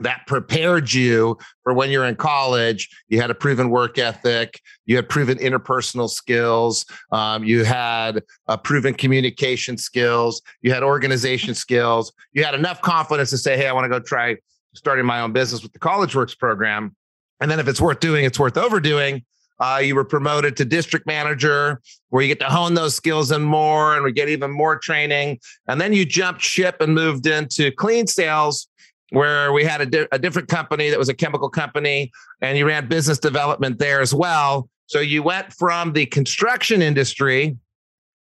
that 0.00 0.26
prepared 0.26 0.92
you 0.92 1.36
for 1.62 1.74
when 1.74 1.90
you're 1.90 2.04
in 2.04 2.16
college. 2.16 2.88
You 3.08 3.20
had 3.20 3.30
a 3.30 3.34
proven 3.34 3.70
work 3.70 3.98
ethic. 3.98 4.60
You 4.86 4.96
had 4.96 5.08
proven 5.08 5.38
interpersonal 5.38 6.08
skills. 6.08 6.84
Um, 7.12 7.44
you 7.44 7.64
had 7.64 8.22
a 8.48 8.56
proven 8.56 8.94
communication 8.94 9.76
skills. 9.76 10.40
You 10.62 10.72
had 10.72 10.82
organization 10.82 11.54
skills. 11.54 12.12
You 12.32 12.42
had 12.44 12.54
enough 12.54 12.80
confidence 12.80 13.30
to 13.30 13.38
say, 13.38 13.56
"Hey, 13.56 13.68
I 13.68 13.72
want 13.72 13.84
to 13.84 13.88
go 13.90 14.00
try 14.00 14.36
starting 14.74 15.04
my 15.04 15.20
own 15.20 15.32
business 15.32 15.62
with 15.62 15.72
the 15.72 15.78
College 15.78 16.14
Works 16.14 16.34
program. 16.34 16.94
And 17.40 17.50
then 17.50 17.60
if 17.60 17.68
it's 17.68 17.80
worth 17.80 18.00
doing, 18.00 18.24
it's 18.24 18.38
worth 18.38 18.56
overdoing. 18.56 19.24
Uh, 19.60 19.78
you 19.78 19.94
were 19.94 20.04
promoted 20.04 20.56
to 20.56 20.64
district 20.64 21.06
manager, 21.06 21.80
where 22.08 22.22
you 22.22 22.28
get 22.28 22.40
to 22.40 22.46
hone 22.46 22.74
those 22.74 22.96
skills 22.96 23.30
and 23.30 23.44
more, 23.44 23.94
and 23.94 24.02
we 24.02 24.12
get 24.12 24.28
even 24.28 24.50
more 24.50 24.76
training. 24.76 25.38
And 25.68 25.80
then 25.80 25.92
you 25.92 26.04
jumped 26.04 26.40
ship 26.40 26.80
and 26.80 26.94
moved 26.94 27.26
into 27.26 27.70
clean 27.70 28.06
sales, 28.06 28.66
where 29.10 29.52
we 29.52 29.62
had 29.62 29.80
a, 29.80 29.86
di- 29.86 30.08
a 30.10 30.18
different 30.18 30.48
company 30.48 30.90
that 30.90 30.98
was 30.98 31.08
a 31.08 31.14
chemical 31.14 31.48
company, 31.48 32.10
and 32.40 32.58
you 32.58 32.66
ran 32.66 32.88
business 32.88 33.18
development 33.18 33.78
there 33.78 34.00
as 34.00 34.12
well. 34.14 34.68
So 34.86 35.00
you 35.00 35.22
went 35.22 35.52
from 35.52 35.92
the 35.92 36.06
construction 36.06 36.82
industry 36.82 37.56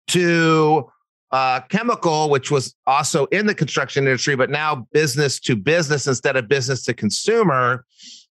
to 0.08 0.90
uh, 1.32 1.60
chemical, 1.68 2.30
which 2.30 2.50
was 2.50 2.74
also 2.86 3.26
in 3.26 3.46
the 3.46 3.54
construction 3.54 4.04
industry, 4.04 4.36
but 4.36 4.50
now 4.50 4.86
business 4.92 5.40
to 5.40 5.56
business 5.56 6.06
instead 6.06 6.36
of 6.36 6.48
business 6.48 6.84
to 6.84 6.94
consumer. 6.94 7.84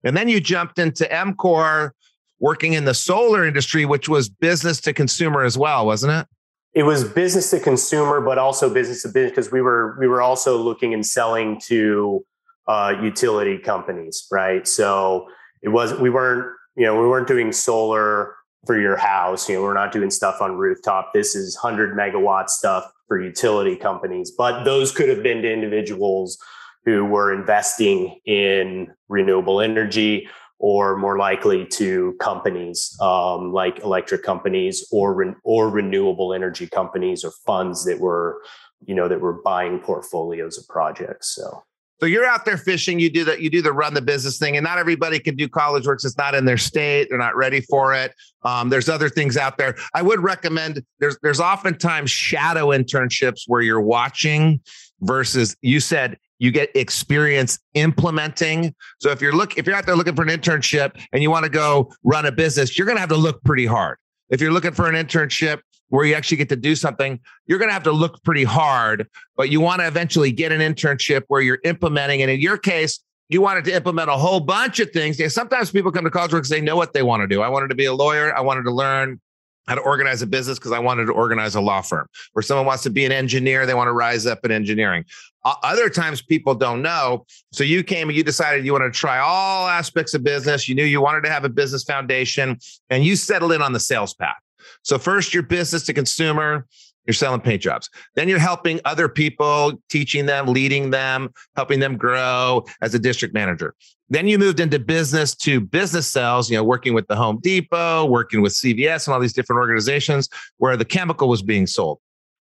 And 0.04 0.16
then 0.16 0.28
you 0.28 0.40
jumped 0.40 0.80
into 0.80 1.06
EMCOR, 1.06 1.92
working 2.40 2.74
in 2.74 2.86
the 2.86 2.94
solar 2.94 3.46
industry, 3.46 3.86
which 3.86 4.10
was 4.10 4.30
business 4.30 4.82
to 4.82 4.94
consumer 4.94 5.44
as 5.44 5.58
well, 5.58 5.86
wasn't 5.86 6.12
it? 6.14 6.28
It 6.74 6.84
was 6.84 7.04
business 7.04 7.52
to 7.52 7.60
consumer, 7.60 8.20
but 8.20 8.38
also 8.38 8.74
business 8.74 9.04
to 9.04 9.10
business 9.10 9.32
because 9.32 9.52
we 9.52 9.62
were 9.62 9.96
we 10.00 10.08
were 10.08 10.22
also 10.22 10.58
looking 10.58 10.94
and 10.94 11.06
selling 11.06 11.62
to 11.68 12.26
uh, 12.68 12.96
utility 13.02 13.60
companies, 13.60 14.28
right? 14.32 14.68
So 14.68 15.28
it 15.62 15.70
was 15.70 15.94
we 15.94 16.10
weren't 16.10 16.48
you 16.76 16.86
know 16.86 17.00
we 17.00 17.08
weren't 17.08 17.28
doing 17.28 17.52
solar 17.52 18.36
for 18.66 18.80
your 18.80 18.98
house. 18.98 19.50
You 19.50 19.56
know, 19.56 19.64
we're 19.64 19.74
not 19.74 19.92
doing 19.92 20.10
stuff 20.10 20.42
on 20.42 20.54
rooftop. 20.54 21.12
This 21.14 21.36
is 21.36 21.58
100 21.62 21.98
megawatt 21.98 22.50
stuff 22.50 22.92
for 23.08 23.22
utility 23.22 23.76
companies, 23.76 24.32
but 24.32 24.64
those 24.64 24.92
could 24.92 25.10
have 25.10 25.24
been 25.24 25.42
to 25.42 25.52
individuals 25.52 26.38
who 26.86 27.06
were 27.06 27.34
investing 27.34 28.20
in 28.26 28.88
renewable 29.08 29.62
energy 29.62 30.28
or 30.60 30.96
more 30.98 31.18
likely 31.18 31.66
to 31.66 32.16
companies 32.22 32.98
um, 33.02 33.52
like 33.52 33.80
electric 33.80 34.24
companies 34.24 34.88
or 34.92 35.14
re- 35.14 35.36
or 35.44 35.70
renewable 35.70 36.34
energy 36.34 36.68
companies 36.68 37.24
or 37.24 37.32
funds 37.46 37.84
that 37.86 38.00
were 38.00 38.42
you 38.86 38.96
know 38.96 39.08
that 39.08 39.20
were 39.20 39.42
buying 39.44 39.80
portfolios 39.80 40.58
of 40.58 40.68
projects 40.68 41.36
so 41.36 41.64
so 42.04 42.08
you're 42.08 42.26
out 42.26 42.44
there 42.44 42.58
fishing. 42.58 43.00
You 43.00 43.10
do 43.10 43.24
that. 43.24 43.40
You 43.40 43.50
do 43.50 43.62
the 43.62 43.72
run 43.72 43.94
the 43.94 44.02
business 44.02 44.38
thing, 44.38 44.58
and 44.58 44.64
not 44.66 44.78
everybody 44.78 45.20
can 45.20 45.38
do 45.38 45.48
college 45.48 45.88
works. 45.88 46.04
It's 46.04 46.18
not 46.18 46.36
in 46.36 46.44
their 46.44 46.58
state. 46.58 47.08
They're 47.08 47.18
not 47.18 47.34
ready 47.38 47.62
for 47.62 47.96
it. 47.96 48.14
Um, 48.44 48.68
there's 48.68 48.90
other 48.90 49.08
things 49.08 49.38
out 49.38 49.58
there. 49.58 49.78
I 49.94 50.02
would 50.02 50.20
recommend. 50.20 50.84
There's 51.00 51.18
there's 51.24 51.40
oftentimes 51.40 52.12
shadow 52.12 52.72
internships 52.72 53.44
where 53.48 53.62
you're 53.62 53.80
watching 53.80 54.60
versus 55.00 55.56
you 55.62 55.80
said 55.80 56.18
you 56.40 56.52
get 56.52 56.76
experience 56.76 57.58
implementing. 57.74 58.76
So 59.00 59.12
if 59.12 59.22
you're 59.22 59.32
look 59.32 59.58
if 59.58 59.66
you're 59.66 59.78
out 59.78 59.86
there 59.86 59.96
looking 59.96 60.18
for 60.18 60.24
an 60.24 60.28
internship 60.28 61.02
and 61.14 61.24
you 61.24 61.32
want 61.32 61.46
to 61.46 61.50
go 61.50 61.90
run 62.04 62.26
a 62.26 62.34
business, 62.34 62.78
you're 62.78 62.86
going 62.86 62.98
to 62.98 63.02
have 63.02 63.12
to 63.12 63.16
look 63.16 63.42
pretty 63.46 63.66
hard. 63.66 63.98
If 64.30 64.42
you're 64.42 64.52
looking 64.52 64.74
for 64.74 64.90
an 64.90 64.96
internship 64.96 65.62
where 65.94 66.06
you 66.06 66.16
actually 66.16 66.38
get 66.38 66.50
to 66.50 66.56
do 66.56 66.76
something, 66.76 67.20
you're 67.46 67.60
going 67.60 67.70
to 67.70 67.74
have 67.74 67.84
to 67.84 67.92
look 67.92 68.24
pretty 68.24 68.44
hard, 68.44 69.08
but 69.38 69.52
you 69.52 69.62
want 69.62 69.80
to 69.80 69.86
eventually 69.86 70.32
get 70.32 70.52
an 70.52 70.60
internship 70.60 71.22
where 71.28 71.40
you're 71.40 71.60
implementing. 71.66 72.24
And 72.24 72.32
in 72.32 72.40
your 72.40 72.58
case, 72.58 73.00
you 73.30 73.42
wanted 73.42 73.64
to 73.66 73.76
implement 73.76 74.10
a 74.10 74.18
whole 74.18 74.40
bunch 74.40 74.80
of 74.80 74.90
things. 74.90 75.20
Yeah, 75.20 75.28
sometimes 75.28 75.70
people 75.70 75.92
come 75.92 76.04
to 76.04 76.10
college 76.10 76.32
because 76.32 76.50
they 76.50 76.62
know 76.62 76.76
what 76.76 76.94
they 76.94 77.04
want 77.04 77.22
to 77.22 77.28
do. 77.28 77.44
I 77.44 77.48
wanted 77.48 77.68
to 77.68 77.76
be 77.76 77.86
a 77.86 77.94
lawyer. 77.94 78.36
I 78.36 78.42
wanted 78.42 78.64
to 78.64 78.72
learn 78.72 79.22
how 79.68 79.76
to 79.76 79.82
organize 79.82 80.24
a 80.24 80.26
business 80.26 80.58
because 80.58 80.72
I 80.72 80.80
wanted 80.80 81.06
to 81.06 81.12
organize 81.12 81.54
a 81.54 81.62
law 81.62 81.82
firm. 81.82 82.08
Or 82.34 82.42
someone 82.42 82.66
wants 82.66 82.82
to 82.84 82.90
be 82.90 83.06
an 83.06 83.12
engineer, 83.12 83.68
they 83.68 83.76
want 83.76 83.88
to 83.88 83.94
rise 83.94 84.26
up 84.26 84.44
in 84.44 84.52
engineering. 84.52 85.06
Other 85.46 85.90
times 85.92 86.24
people 86.24 86.56
don't 86.56 86.82
know. 86.82 87.28
So 87.52 87.64
you 87.64 87.84
came 87.84 88.10
and 88.10 88.18
you 88.18 88.24
decided 88.24 88.66
you 88.66 88.72
wanted 88.72 88.94
to 88.94 89.00
try 89.00 89.20
all 89.20 89.68
aspects 89.68 90.16
of 90.16 90.24
business. 90.24 90.68
You 90.68 90.74
knew 90.74 90.86
you 90.86 91.02
wanted 91.02 91.22
to 91.26 91.30
have 91.30 91.46
a 91.46 91.50
business 91.50 91.84
foundation 91.84 92.58
and 92.90 93.06
you 93.06 93.16
settled 93.16 93.52
in 93.52 93.62
on 93.62 93.74
the 93.74 93.80
sales 93.80 94.16
path. 94.16 94.38
So 94.84 94.98
first, 94.98 95.34
your 95.34 95.44
business 95.44 95.84
to 95.86 95.94
consumer, 95.94 96.66
you're 97.06 97.14
selling 97.14 97.42
paint 97.42 97.62
jobs. 97.62 97.90
Then 98.16 98.30
you're 98.30 98.40
helping 98.40 98.80
other 98.86 99.10
people, 99.10 99.74
teaching 99.90 100.26
them, 100.26 100.48
leading 100.48 100.90
them, 100.90 101.34
helping 101.56 101.80
them 101.80 101.98
grow 101.98 102.64
as 102.82 102.94
a 102.94 103.00
district 103.00 103.34
manager. 103.34 103.76
Then 104.10 104.28
you 104.28 104.38
moved 104.38 104.60
into 104.60 104.80
business 104.80 105.36
to 105.38 105.60
business 105.60 106.08
sales, 106.08 106.50
you 106.50 106.58
know, 106.58 106.64
working 106.64 106.94
with 106.94 107.08
the 107.08 107.16
Home 107.16 107.40
Depot, 107.42 108.06
working 108.06 108.42
with 108.42 108.54
CVS 108.54 109.08
and 109.08 109.14
all 109.14 109.20
these 109.20 109.34
different 109.34 109.60
organizations 109.60 110.30
where 110.58 110.78
the 110.78 110.86
chemical 110.86 111.28
was 111.28 111.42
being 111.42 111.68
sold. 111.68 112.00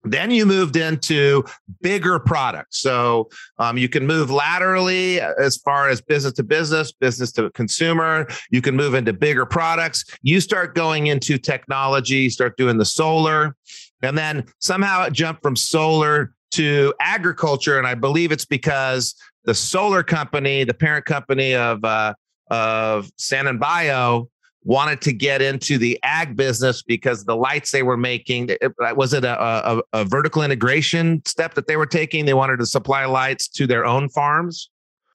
Then 0.04 0.30
you 0.30 0.46
moved 0.46 0.76
into 0.76 1.44
bigger 1.82 2.18
products. 2.18 2.80
So 2.80 3.28
um, 3.58 3.76
you 3.76 3.88
can 3.88 4.06
move 4.06 4.30
laterally 4.30 5.20
as 5.20 5.58
far 5.58 5.88
as 5.88 6.00
business 6.00 6.32
to 6.34 6.42
business, 6.42 6.90
business 6.92 7.32
to 7.32 7.50
consumer. 7.50 8.26
You 8.50 8.62
can 8.62 8.76
move 8.76 8.94
into 8.94 9.12
bigger 9.12 9.44
products. 9.44 10.04
You 10.22 10.40
start 10.40 10.74
going 10.74 11.08
into 11.08 11.36
technology, 11.36 12.30
start 12.30 12.56
doing 12.56 12.78
the 12.78 12.84
solar. 12.84 13.56
And 14.02 14.16
then 14.16 14.46
somehow 14.58 15.04
it 15.04 15.12
jumped 15.12 15.42
from 15.42 15.56
solar 15.56 16.32
to 16.52 16.94
agriculture. 17.00 17.76
And 17.76 17.86
I 17.86 17.94
believe 17.94 18.32
it's 18.32 18.46
because 18.46 19.14
the 19.44 19.54
solar 19.54 20.02
company, 20.02 20.64
the 20.64 20.74
parent 20.74 21.04
company 21.04 21.54
of, 21.54 21.84
uh, 21.84 22.14
of 22.50 23.10
Sananbio, 23.16 24.28
wanted 24.64 25.00
to 25.00 25.12
get 25.12 25.40
into 25.40 25.78
the 25.78 25.98
ag 26.02 26.36
business 26.36 26.82
because 26.82 27.24
the 27.24 27.36
lights 27.36 27.70
they 27.70 27.82
were 27.82 27.96
making 27.96 28.50
was 28.94 29.14
it 29.14 29.24
a, 29.24 29.40
a, 29.40 29.82
a, 29.92 30.04
vertical 30.04 30.42
integration 30.42 31.22
step 31.24 31.54
that 31.54 31.66
they 31.66 31.76
were 31.76 31.86
taking? 31.86 32.26
They 32.26 32.34
wanted 32.34 32.58
to 32.58 32.66
supply 32.66 33.06
lights 33.06 33.48
to 33.48 33.66
their 33.66 33.86
own 33.86 34.08
farms? 34.10 34.68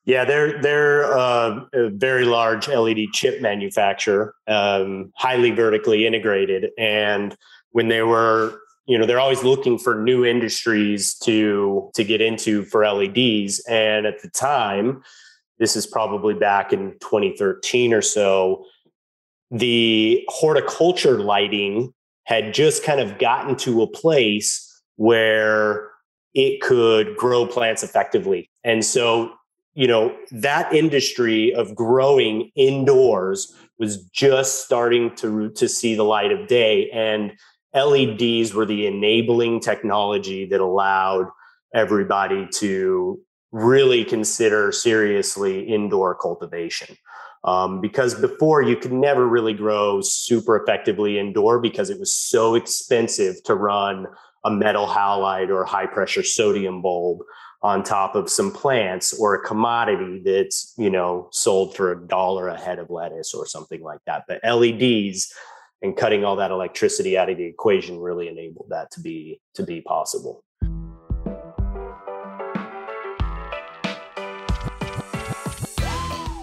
Yeah, 0.05 0.23
they're 0.23 0.61
they're 0.61 1.17
uh, 1.17 1.61
a 1.73 1.89
very 1.89 2.25
large 2.25 2.67
LED 2.67 3.07
chip 3.13 3.41
manufacturer, 3.41 4.35
um, 4.47 5.11
highly 5.15 5.51
vertically 5.51 6.05
integrated, 6.05 6.69
and 6.77 7.35
when 7.71 7.87
they 7.87 8.03
were 8.03 8.59
you 8.85 8.97
know 8.97 9.05
they're 9.05 9.19
always 9.19 9.43
looking 9.43 9.77
for 9.77 9.95
new 9.95 10.25
industries 10.25 11.15
to 11.15 11.89
to 11.95 12.03
get 12.03 12.21
into 12.21 12.63
for 12.65 12.85
LEDs 12.85 13.63
and 13.67 14.05
at 14.05 14.21
the 14.21 14.29
time 14.29 15.01
this 15.57 15.75
is 15.75 15.87
probably 15.87 16.33
back 16.33 16.73
in 16.73 16.91
2013 16.99 17.93
or 17.93 18.01
so 18.01 18.65
the 19.51 20.23
horticulture 20.27 21.19
lighting 21.19 21.93
had 22.23 22.53
just 22.53 22.83
kind 22.83 22.99
of 22.99 23.19
gotten 23.19 23.55
to 23.55 23.81
a 23.81 23.87
place 23.87 24.81
where 24.95 25.89
it 26.33 26.61
could 26.61 27.15
grow 27.15 27.45
plants 27.45 27.83
effectively 27.83 28.49
and 28.63 28.83
so 28.83 29.31
you 29.73 29.87
know 29.87 30.15
that 30.31 30.73
industry 30.73 31.53
of 31.53 31.75
growing 31.75 32.49
indoors 32.55 33.53
was 33.77 34.03
just 34.09 34.65
starting 34.65 35.13
to 35.15 35.49
to 35.51 35.67
see 35.67 35.95
the 35.95 36.03
light 36.03 36.31
of 36.31 36.47
day 36.47 36.89
and 36.91 37.33
LEDs 37.75 38.53
were 38.53 38.65
the 38.65 38.87
enabling 38.87 39.59
technology 39.59 40.45
that 40.45 40.61
allowed 40.61 41.27
everybody 41.73 42.47
to 42.53 43.19
really 43.51 44.05
consider 44.05 44.71
seriously 44.71 45.61
indoor 45.61 46.15
cultivation. 46.15 46.95
Um, 47.45 47.79
because 47.79 48.19
before 48.19 48.63
you 48.63 48.75
could 48.75 48.91
never 48.91 49.27
really 49.27 49.53
grow 49.53 50.01
super 50.01 50.57
effectively 50.57 51.19
indoor 51.19 51.59
because 51.59 51.91
it 51.91 51.99
was 51.99 52.13
so 52.13 52.55
expensive 52.55 53.41
to 53.43 53.53
run 53.53 54.07
a 54.43 54.51
metal 54.51 54.87
halide 54.87 55.49
or 55.49 55.63
high 55.63 55.85
pressure 55.85 56.23
sodium 56.23 56.81
bulb 56.81 57.19
on 57.61 57.83
top 57.83 58.15
of 58.15 58.29
some 58.29 58.51
plants 58.51 59.13
or 59.19 59.35
a 59.35 59.43
commodity 59.43 60.21
that's 60.23 60.73
you 60.77 60.89
know 60.89 61.29
sold 61.31 61.75
for 61.75 61.91
a 61.91 62.07
dollar 62.07 62.47
a 62.47 62.59
head 62.59 62.79
of 62.79 62.89
lettuce 62.89 63.33
or 63.33 63.45
something 63.45 63.81
like 63.81 63.99
that. 64.05 64.23
But 64.27 64.41
leds 64.43 65.31
and 65.81 65.95
cutting 65.95 66.23
all 66.23 66.35
that 66.37 66.51
electricity 66.51 67.17
out 67.17 67.29
of 67.29 67.37
the 67.37 67.43
equation 67.43 67.99
really 67.99 68.27
enabled 68.27 68.67
that 68.69 68.91
to 68.91 69.01
be 69.01 69.39
to 69.53 69.63
be 69.63 69.81
possible 69.81 70.43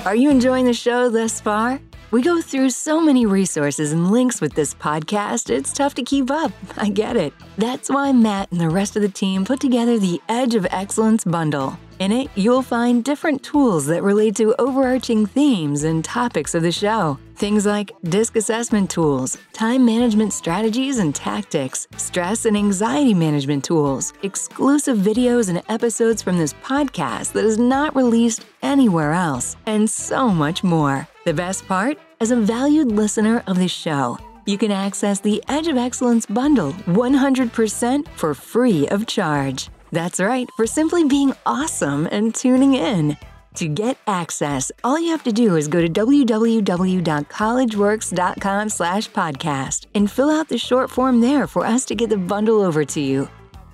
Are 0.05 0.17
you 0.17 0.31
enjoying 0.31 0.65
the 0.65 0.75
show 0.75 1.09
thus 1.09 1.41
far? 1.41 1.81
We 2.11 2.23
go 2.23 2.41
through 2.43 2.71
so 2.71 3.01
many 3.01 3.25
resources 3.25 3.93
and 3.93 4.11
links 4.11 4.41
with 4.41 4.53
this 4.53 4.75
podcast, 4.75 5.49
it's 5.49 5.73
tough 5.73 5.95
to 5.95 6.03
keep 6.03 6.29
up. 6.29 6.51
I 6.77 6.89
get 6.89 7.17
it. 7.17 7.33
That's 7.57 7.89
why 7.89 8.11
Matt 8.11 8.51
and 8.51 8.61
the 8.61 8.69
rest 8.69 8.97
of 8.97 9.03
the 9.03 9.09
team 9.09 9.45
put 9.45 9.61
together 9.61 10.01
the 10.01 10.21
Edge 10.29 10.57
of 10.57 10.67
Excellence 10.73 11.23
bundle. 11.23 11.79
In 12.01 12.11
it, 12.11 12.29
you'll 12.35 12.63
find 12.63 13.05
different 13.05 13.45
tools 13.45 13.87
that 13.87 14.03
relate 14.03 14.35
to 14.37 14.61
overarching 14.61 15.25
themes 15.25 15.85
and 15.85 16.05
topics 16.05 16.57
of 16.57 16.65
the 16.65 16.73
show. 16.73 17.17
Things 17.37 17.67
like 17.67 17.93
disc 18.05 18.37
assessment 18.37 18.91
tools, 18.91 19.39
time 19.53 19.85
management 19.85 20.33
strategies 20.33 20.99
and 20.99 21.15
tactics, 21.15 21.89
stress 21.97 22.45
and 22.45 22.57
anxiety 22.57 23.15
management 23.15 23.65
tools, 23.65 24.13
exclusive 24.23 24.99
videos 24.99 25.49
and 25.49 25.63
episodes 25.69 26.23
from 26.23 26.39
this 26.39 26.53
podcast 26.53 27.33
that 27.33 27.45
is 27.45 27.59
not 27.59 27.97
released 27.97 28.47
anywhere 28.63 29.13
else, 29.13 29.57
and 29.67 29.89
so 29.89 30.29
much 30.29 30.63
more. 30.63 31.09
The 31.25 31.35
best 31.35 31.67
part? 31.67 31.99
As 32.21 32.31
a 32.31 32.37
valued 32.37 32.93
listener 32.93 33.43
of 33.47 33.59
the 33.59 33.69
show, 33.69 34.19
you 34.47 34.59
can 34.59 34.71
access 34.71 35.21
the 35.21 35.43
Edge 35.49 35.69
of 35.69 35.77
Excellence 35.77 36.27
bundle 36.27 36.73
100% 36.73 38.09
for 38.17 38.35
free 38.35 38.89
of 38.89 39.07
charge. 39.07 39.71
That's 39.91 40.21
right, 40.21 40.49
for 40.57 40.67
simply 40.67 41.05
being 41.05 41.35
awesome 41.45 42.07
and 42.11 42.35
tuning 42.35 42.75
in. 42.75 43.17
To 43.57 43.69
get 43.69 43.99
access, 44.07 44.73
all 44.83 44.99
you 44.99 45.11
have 45.11 45.25
to 45.25 45.33
do 45.33 45.57
is 45.57 45.69
go 45.69 45.83
to 45.83 45.89
www.collegeworks.com 45.89 48.69
slash 48.71 49.11
podcast 49.11 49.87
and 49.95 50.11
fill 50.11 50.31
out 50.31 50.49
the 50.49 50.57
short 50.57 50.91
form 50.91 51.21
there 51.21 51.47
for 51.47 51.67
us 51.67 51.85
to 51.85 51.95
get 51.95 52.09
the 52.09 52.17
bundle 52.17 52.63
over 52.63 52.83
to 52.85 53.01
you. 53.01 53.29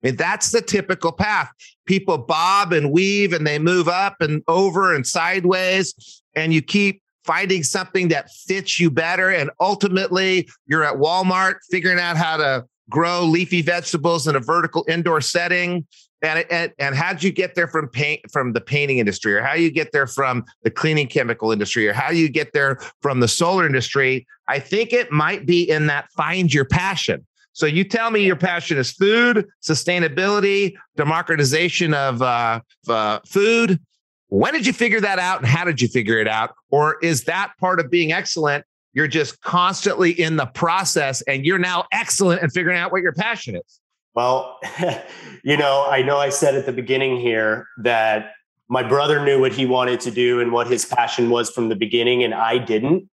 I 0.04 0.08
mean, 0.08 0.16
that's 0.16 0.52
the 0.52 0.60
typical 0.60 1.12
path. 1.12 1.50
People 1.86 2.18
bob 2.18 2.72
and 2.74 2.92
weave 2.92 3.32
and 3.32 3.46
they 3.46 3.58
move 3.58 3.88
up 3.88 4.16
and 4.20 4.42
over 4.48 4.94
and 4.94 5.06
sideways, 5.06 6.22
and 6.36 6.52
you 6.52 6.60
keep 6.60 7.00
finding 7.24 7.62
something 7.62 8.08
that 8.08 8.30
fits 8.30 8.78
you 8.78 8.90
better. 8.90 9.30
And 9.30 9.50
ultimately, 9.60 10.46
you're 10.66 10.84
at 10.84 10.96
Walmart 10.96 11.56
figuring 11.70 11.98
out 11.98 12.18
how 12.18 12.36
to 12.36 12.66
grow 12.90 13.24
leafy 13.24 13.62
vegetables 13.62 14.28
in 14.28 14.36
a 14.36 14.40
vertical 14.40 14.84
indoor 14.88 15.22
setting. 15.22 15.86
And, 16.20 16.44
and, 16.50 16.72
and 16.78 16.94
how'd 16.94 17.22
you 17.22 17.32
get 17.32 17.54
there 17.54 17.68
from 17.68 17.88
paint 17.88 18.30
from 18.30 18.52
the 18.52 18.60
painting 18.60 18.98
industry 18.98 19.34
or 19.34 19.42
how 19.42 19.54
you 19.54 19.70
get 19.70 19.92
there 19.92 20.06
from 20.06 20.44
the 20.62 20.70
cleaning 20.70 21.06
chemical 21.06 21.50
industry 21.50 21.88
or 21.88 21.92
how 21.92 22.10
you 22.10 22.28
get 22.28 22.52
there 22.52 22.78
from 23.02 23.20
the 23.20 23.28
solar 23.28 23.66
industry 23.66 24.26
i 24.48 24.58
think 24.58 24.94
it 24.94 25.12
might 25.12 25.44
be 25.44 25.68
in 25.68 25.86
that 25.88 26.10
find 26.12 26.54
your 26.54 26.64
passion 26.64 27.26
so 27.54 27.66
you 27.66 27.84
tell 27.84 28.10
me 28.10 28.24
your 28.24 28.36
passion 28.36 28.78
is 28.78 28.90
food, 28.90 29.46
sustainability, 29.62 30.74
democratization 30.96 31.94
of 31.94 32.20
uh, 32.20 32.60
uh, 32.88 33.20
food. 33.26 33.80
When 34.28 34.52
did 34.52 34.66
you 34.66 34.72
figure 34.72 35.00
that 35.00 35.20
out 35.20 35.38
and 35.38 35.46
how 35.46 35.64
did 35.64 35.80
you 35.80 35.86
figure 35.86 36.18
it 36.18 36.26
out? 36.26 36.50
Or 36.70 36.98
is 37.00 37.24
that 37.24 37.52
part 37.60 37.78
of 37.78 37.90
being 37.90 38.10
excellent? 38.12 38.64
You're 38.92 39.06
just 39.06 39.40
constantly 39.40 40.10
in 40.10 40.34
the 40.36 40.46
process 40.46 41.22
and 41.22 41.46
you're 41.46 41.60
now 41.60 41.84
excellent 41.92 42.42
at 42.42 42.50
figuring 42.52 42.76
out 42.76 42.90
what 42.90 43.02
your 43.02 43.12
passion 43.12 43.54
is. 43.54 43.80
Well, 44.14 44.58
you 45.44 45.56
know, 45.56 45.86
I 45.88 46.02
know 46.02 46.18
I 46.18 46.30
said 46.30 46.56
at 46.56 46.66
the 46.66 46.72
beginning 46.72 47.20
here 47.20 47.68
that 47.78 48.32
my 48.68 48.82
brother 48.82 49.24
knew 49.24 49.40
what 49.40 49.52
he 49.52 49.64
wanted 49.64 50.00
to 50.00 50.10
do 50.10 50.40
and 50.40 50.50
what 50.50 50.66
his 50.66 50.84
passion 50.84 51.30
was 51.30 51.50
from 51.50 51.68
the 51.68 51.76
beginning, 51.76 52.24
and 52.24 52.34
I 52.34 52.58
didn't. 52.58 53.08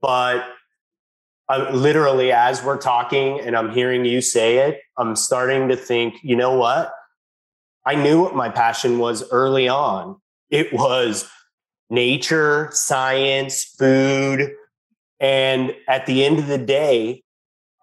But 0.00 0.46
I'm 1.48 1.74
literally 1.74 2.32
as 2.32 2.62
we're 2.62 2.78
talking 2.78 3.40
and 3.40 3.56
I'm 3.56 3.70
hearing 3.70 4.04
you 4.04 4.20
say 4.20 4.68
it, 4.68 4.80
I'm 4.96 5.14
starting 5.14 5.68
to 5.68 5.76
think, 5.76 6.16
you 6.22 6.36
know 6.36 6.56
what? 6.56 6.92
I 7.84 7.94
knew 7.94 8.22
what 8.22 8.34
my 8.34 8.48
passion 8.48 8.98
was 8.98 9.28
early 9.30 9.68
on. 9.68 10.16
It 10.50 10.72
was 10.72 11.28
nature, 11.88 12.68
science, 12.72 13.64
food. 13.64 14.52
And 15.20 15.74
at 15.88 16.06
the 16.06 16.24
end 16.24 16.40
of 16.40 16.48
the 16.48 16.58
day, 16.58 17.22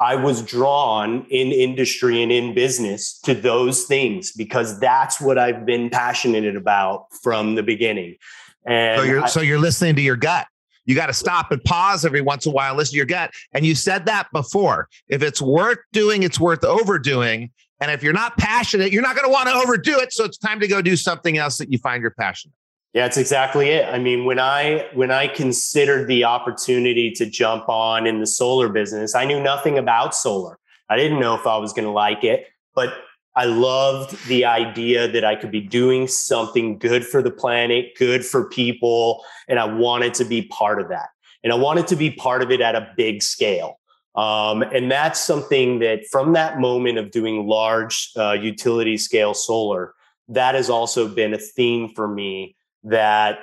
I 0.01 0.15
was 0.15 0.41
drawn 0.41 1.25
in 1.29 1.51
industry 1.51 2.21
and 2.21 2.31
in 2.31 2.53
business 2.53 3.17
to 3.21 3.33
those 3.33 3.85
things 3.85 4.33
because 4.33 4.77
that's 4.79 5.21
what 5.21 5.37
I've 5.37 5.65
been 5.65 5.89
passionate 5.89 6.57
about 6.57 7.05
from 7.21 7.55
the 7.55 7.63
beginning. 7.63 8.17
And 8.65 8.99
so 8.99 9.05
you're 9.05 9.23
I, 9.23 9.27
so 9.27 9.39
you're 9.39 9.59
listening 9.59 9.95
to 9.95 10.01
your 10.01 10.17
gut. 10.17 10.47
You 10.85 10.95
got 10.95 11.07
to 11.07 11.13
stop 11.13 11.51
and 11.51 11.63
pause 11.63 12.05
every 12.05 12.21
once 12.21 12.45
in 12.45 12.51
a 12.51 12.55
while, 12.55 12.75
listen 12.75 12.93
to 12.93 12.97
your 12.97 13.05
gut. 13.05 13.31
And 13.53 13.65
you 13.65 13.75
said 13.75 14.05
that 14.05 14.31
before. 14.31 14.89
If 15.07 15.23
it's 15.23 15.41
worth 15.41 15.79
doing, 15.91 16.23
it's 16.23 16.39
worth 16.39 16.63
overdoing. 16.63 17.51
And 17.79 17.91
if 17.91 18.03
you're 18.03 18.13
not 18.13 18.37
passionate, 18.37 18.91
you're 18.91 19.01
not 19.01 19.15
going 19.15 19.27
to 19.27 19.31
want 19.31 19.49
to 19.49 19.55
overdo 19.55 19.99
it. 19.99 20.13
So 20.13 20.23
it's 20.23 20.37
time 20.37 20.59
to 20.59 20.67
go 20.67 20.81
do 20.81 20.95
something 20.95 21.37
else 21.37 21.57
that 21.57 21.71
you 21.71 21.77
find 21.77 22.01
you're 22.01 22.11
passionate. 22.11 22.53
Yeah, 22.93 23.07
it's 23.07 23.17
exactly 23.17 23.69
it. 23.69 23.91
I 23.91 23.97
mean, 23.97 24.25
when 24.25 24.39
I 24.39 24.87
when 24.93 25.09
I 25.09 25.27
considered 25.27 26.07
the 26.07 26.25
opportunity 26.25 27.11
to 27.11 27.25
jump 27.25 27.67
on 27.67 28.05
in 28.05 28.19
the 28.19 28.27
solar 28.27 28.69
business, 28.69 29.15
I 29.15 29.25
knew 29.25 29.41
nothing 29.41 29.79
about 29.79 30.13
solar. 30.13 30.59
I 30.89 30.97
didn't 30.97 31.19
know 31.19 31.33
if 31.33 31.47
I 31.47 31.57
was 31.57 31.73
going 31.73 31.85
to 31.85 31.91
like 31.91 32.23
it, 32.23 32.45
but 32.75 32.93
I 33.35 33.45
loved 33.45 34.27
the 34.27 34.45
idea 34.45 35.07
that 35.07 35.25
I 35.25 35.35
could 35.35 35.51
be 35.51 35.61
doing 35.61 36.07
something 36.07 36.77
good 36.77 37.05
for 37.05 37.21
the 37.21 37.31
planet, 37.31 37.95
good 37.97 38.23
for 38.23 38.47
people, 38.49 39.23
and 39.47 39.59
I 39.59 39.65
wanted 39.65 40.13
to 40.15 40.25
be 40.25 40.43
part 40.43 40.79
of 40.79 40.89
that. 40.89 41.09
And 41.43 41.51
I 41.51 41.55
wanted 41.55 41.87
to 41.87 41.95
be 41.95 42.11
part 42.11 42.41
of 42.41 42.51
it 42.51 42.61
at 42.61 42.75
a 42.75 42.93
big 42.95 43.23
scale. 43.23 43.79
Um, 44.15 44.61
and 44.61 44.91
that's 44.91 45.19
something 45.19 45.79
that 45.79 46.05
from 46.11 46.33
that 46.33 46.59
moment 46.59 46.99
of 46.99 47.09
doing 47.09 47.47
large 47.47 48.11
uh, 48.15 48.33
utility 48.33 48.97
scale 48.97 49.33
solar, 49.33 49.95
that 50.29 50.53
has 50.55 50.69
also 50.69 51.07
been 51.07 51.33
a 51.33 51.39
theme 51.39 51.89
for 51.89 52.07
me 52.07 52.55
that 52.83 53.39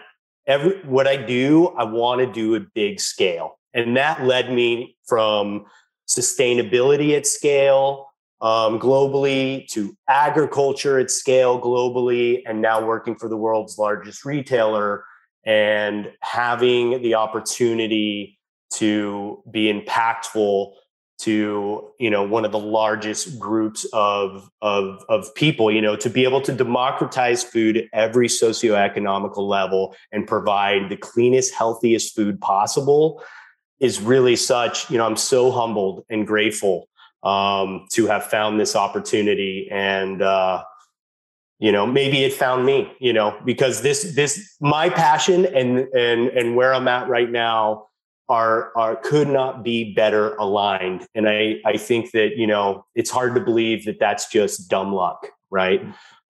every 0.47 0.81
what 0.85 1.09
I 1.09 1.17
do, 1.17 1.69
I 1.69 1.85
want 1.85 2.21
to 2.21 2.33
do 2.33 2.55
a 2.55 2.61
big 2.61 3.01
scale. 3.01 3.59
And 3.75 3.97
that 3.97 4.25
led 4.25 4.53
me 4.53 4.97
from 5.07 5.67
sustainability 6.09 7.17
at 7.17 7.27
scale 7.27 8.10
um, 8.41 8.79
globally 8.79 9.67
to 9.69 9.97
agriculture 10.09 10.99
at 10.99 11.11
scale 11.11 11.61
globally, 11.61 12.43
and 12.47 12.61
now 12.61 12.85
working 12.85 13.15
for 13.15 13.29
the 13.29 13.37
world's 13.37 13.79
largest 13.79 14.25
retailer 14.25 15.05
and 15.45 16.13
having 16.21 17.03
the 17.03 17.15
opportunity 17.15 18.39
to 18.75 19.43
be 19.51 19.73
impactful 19.73 20.73
to 21.21 21.91
you 21.99 22.09
know 22.09 22.23
one 22.23 22.47
of 22.47 22.53
the 22.53 22.59
largest 22.59 23.39
groups 23.39 23.87
of 23.93 24.51
of 24.63 25.05
of 25.11 25.35
people 25.35 25.71
you 25.71 25.83
know 25.83 25.95
to 25.95 26.09
be 26.09 26.25
able 26.25 26.41
to 26.41 26.53
democratize 26.53 27.45
food 27.45 27.77
at 27.77 27.85
every 27.93 28.27
socioeconomical 28.27 29.47
level 29.47 29.95
and 30.13 30.27
provide 30.27 30.89
the 30.89 30.97
cleanest 30.97 31.53
healthiest 31.53 32.15
food 32.17 32.41
possible 32.41 33.23
is 33.81 34.01
really 34.01 34.35
such 34.35 34.91
you 34.91 34.97
know 34.97 35.05
i'm 35.05 35.17
so 35.17 35.51
humbled 35.51 36.05
and 36.09 36.27
grateful 36.27 36.89
um, 37.23 37.87
to 37.93 38.07
have 38.07 38.25
found 38.25 38.59
this 38.59 38.75
opportunity 38.75 39.69
and 39.71 40.23
uh, 40.23 40.63
you 41.59 41.73
know 41.73 41.87
maybe 41.87 42.25
it 42.25 42.33
found 42.33 42.65
me 42.65 42.91
you 43.01 43.13
know 43.13 43.39
because 43.45 43.83
this 43.83 44.15
this 44.15 44.57
my 44.61 44.89
passion 44.89 45.47
and 45.47 45.81
and 45.95 46.29
and 46.29 46.57
where 46.57 46.73
i'm 46.73 46.89
at 46.89 47.09
right 47.09 47.31
now 47.31 47.87
are 48.29 48.73
are 48.77 48.97
could 48.97 49.29
not 49.29 49.63
be 49.65 49.93
better 49.93 50.35
aligned. 50.37 51.07
And 51.15 51.29
i 51.29 51.57
i 51.67 51.77
think 51.77 52.13
that 52.13 52.37
you 52.37 52.47
know 52.47 52.85
it's 52.95 53.11
hard 53.11 53.35
to 53.35 53.41
believe 53.41 53.85
that 53.85 53.99
that's 53.99 54.31
just 54.31 54.71
dumb 54.71 54.95
luck 54.95 55.27
right? 55.51 55.83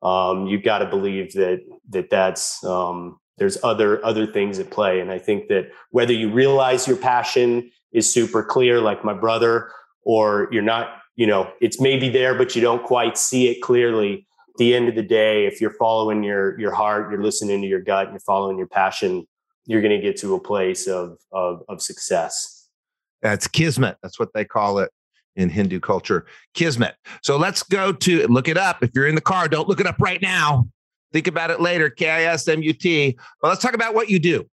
Um, 0.02 0.46
you've 0.46 0.62
got 0.62 0.78
to 0.78 0.86
believe 0.86 1.34
that 1.34 1.60
that 1.90 2.10
that's 2.10 2.64
um, 2.64 3.18
there's 3.38 3.62
other 3.62 4.04
other 4.04 4.26
things 4.26 4.58
at 4.58 4.70
play. 4.70 5.00
And 5.00 5.10
i 5.10 5.18
think 5.18 5.48
that 5.48 5.70
whether 5.90 6.12
you 6.12 6.30
realize 6.30 6.88
your 6.88 6.96
passion 6.96 7.70
is 7.92 8.12
super 8.12 8.42
clear 8.42 8.80
like 8.80 9.04
my 9.04 9.14
brother 9.14 9.70
or 10.04 10.48
you're 10.50 10.62
not 10.62 10.98
you 11.16 11.26
know 11.26 11.50
it's 11.60 11.80
maybe 11.80 12.08
there 12.08 12.34
but 12.34 12.54
you 12.54 12.62
don't 12.62 12.84
quite 12.84 13.18
see 13.18 13.48
it 13.48 13.60
clearly 13.60 14.26
at 14.48 14.56
the 14.58 14.74
end 14.74 14.88
of 14.88 14.94
the 14.94 15.02
day 15.02 15.46
if 15.46 15.60
you're 15.60 15.74
following 15.74 16.22
your 16.22 16.58
your 16.58 16.72
heart 16.72 17.10
you're 17.10 17.22
listening 17.22 17.60
to 17.60 17.66
your 17.66 17.80
gut 17.80 18.10
you're 18.10 18.20
following 18.20 18.56
your 18.58 18.66
passion 18.66 19.26
you're 19.70 19.80
going 19.80 19.98
to 19.98 20.04
get 20.04 20.16
to 20.18 20.34
a 20.34 20.40
place 20.40 20.88
of, 20.88 21.16
of, 21.32 21.62
of 21.68 21.80
success. 21.80 22.68
That's 23.22 23.46
kismet. 23.46 23.98
That's 24.02 24.18
what 24.18 24.30
they 24.34 24.44
call 24.44 24.80
it 24.80 24.90
in 25.36 25.48
Hindu 25.48 25.78
culture. 25.78 26.26
Kismet. 26.54 26.96
So 27.22 27.36
let's 27.36 27.62
go 27.62 27.92
to 27.92 28.26
look 28.26 28.48
it 28.48 28.56
up. 28.56 28.82
If 28.82 28.90
you're 28.94 29.06
in 29.06 29.14
the 29.14 29.20
car, 29.20 29.46
don't 29.46 29.68
look 29.68 29.78
it 29.78 29.86
up 29.86 29.96
right 30.00 30.20
now. 30.20 30.68
Think 31.12 31.28
about 31.28 31.50
it 31.50 31.60
later. 31.60 31.88
K 31.88 32.10
I 32.10 32.22
S 32.24 32.48
M 32.48 32.62
U 32.62 32.72
T. 32.72 33.16
Well, 33.42 33.50
let's 33.50 33.62
talk 33.62 33.74
about 33.74 33.94
what 33.94 34.10
you 34.10 34.18
do. 34.18 34.44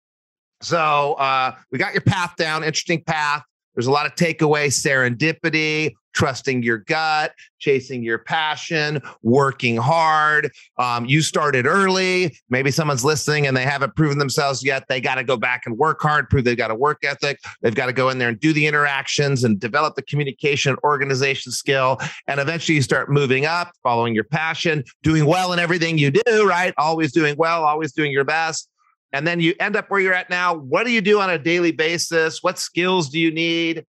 So 0.60 1.14
uh, 1.14 1.56
we 1.72 1.78
got 1.78 1.94
your 1.94 2.02
path 2.02 2.34
down, 2.36 2.62
interesting 2.62 3.02
path. 3.02 3.42
There's 3.78 3.86
a 3.86 3.92
lot 3.92 4.06
of 4.06 4.16
takeaway, 4.16 4.72
serendipity, 4.72 5.94
trusting 6.12 6.64
your 6.64 6.78
gut, 6.78 7.30
chasing 7.60 8.02
your 8.02 8.18
passion, 8.18 9.00
working 9.22 9.76
hard. 9.76 10.50
Um, 10.78 11.06
you 11.06 11.22
started 11.22 11.64
early. 11.64 12.36
Maybe 12.50 12.72
someone's 12.72 13.04
listening 13.04 13.46
and 13.46 13.56
they 13.56 13.62
haven't 13.62 13.94
proven 13.94 14.18
themselves 14.18 14.64
yet. 14.64 14.82
They 14.88 15.00
got 15.00 15.14
to 15.14 15.22
go 15.22 15.36
back 15.36 15.62
and 15.64 15.78
work 15.78 16.00
hard, 16.02 16.28
prove 16.28 16.42
they've 16.42 16.56
got 16.56 16.72
a 16.72 16.74
work 16.74 17.04
ethic. 17.04 17.38
They've 17.62 17.72
got 17.72 17.86
to 17.86 17.92
go 17.92 18.08
in 18.08 18.18
there 18.18 18.30
and 18.30 18.40
do 18.40 18.52
the 18.52 18.66
interactions 18.66 19.44
and 19.44 19.60
develop 19.60 19.94
the 19.94 20.02
communication 20.02 20.74
organization 20.82 21.52
skill. 21.52 22.00
And 22.26 22.40
eventually 22.40 22.74
you 22.74 22.82
start 22.82 23.12
moving 23.12 23.46
up, 23.46 23.70
following 23.84 24.12
your 24.12 24.24
passion, 24.24 24.82
doing 25.04 25.24
well 25.24 25.52
in 25.52 25.60
everything 25.60 25.98
you 25.98 26.10
do, 26.10 26.48
right? 26.48 26.74
Always 26.78 27.12
doing 27.12 27.36
well, 27.38 27.62
always 27.62 27.92
doing 27.92 28.10
your 28.10 28.24
best 28.24 28.68
and 29.12 29.26
then 29.26 29.40
you 29.40 29.54
end 29.58 29.76
up 29.76 29.90
where 29.90 30.00
you're 30.00 30.14
at 30.14 30.30
now 30.30 30.54
what 30.54 30.84
do 30.84 30.92
you 30.92 31.00
do 31.00 31.20
on 31.20 31.30
a 31.30 31.38
daily 31.38 31.72
basis? 31.72 32.42
What 32.42 32.58
skills 32.58 33.08
do 33.08 33.18
you 33.18 33.30
need? 33.30 33.84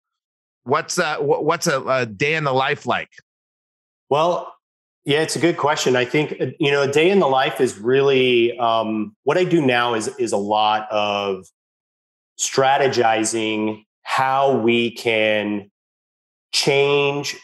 What's 0.63 0.99
uh 0.99 1.17
what's 1.19 1.67
a, 1.67 1.81
a 1.81 2.05
day 2.05 2.35
in 2.35 2.43
the 2.43 2.53
life 2.53 2.85
like? 2.85 3.09
Well 4.09 4.53
yeah 5.05 5.21
it's 5.21 5.35
a 5.35 5.39
good 5.39 5.57
question. 5.57 5.95
I 5.95 6.05
think 6.05 6.39
uh, 6.39 6.47
you 6.59 6.71
know 6.71 6.83
a 6.83 6.91
day 6.91 7.09
in 7.09 7.19
the 7.19 7.27
life 7.27 7.59
is 7.59 7.79
really 7.79 8.57
um, 8.59 9.15
what 9.23 9.37
i 9.37 9.43
do 9.43 9.65
now 9.65 9.95
is 9.95 10.07
is 10.19 10.31
a 10.31 10.37
lot 10.37 10.87
of 10.91 11.45
strategizing 12.39 13.83
how 14.03 14.55
we 14.55 14.91
can 14.91 15.69
change 16.51 17.35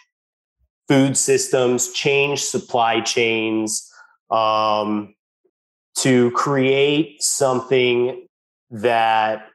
food 0.87 1.17
systems 1.17 1.91
change 1.91 2.43
supply 2.43 3.01
chains 3.01 3.91
um, 4.29 5.14
to 5.99 6.31
create 6.31 7.21
something 7.21 8.27
that 8.69 9.47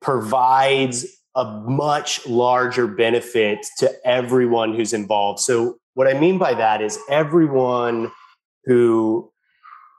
provides 0.00 1.06
a 1.34 1.44
much 1.44 2.26
larger 2.26 2.86
benefit 2.86 3.64
to 3.78 3.92
everyone 4.04 4.74
who's 4.74 4.92
involved. 4.92 5.40
So, 5.40 5.78
what 5.94 6.08
I 6.08 6.18
mean 6.18 6.38
by 6.38 6.54
that 6.54 6.80
is 6.80 6.98
everyone 7.10 8.12
who 8.64 9.30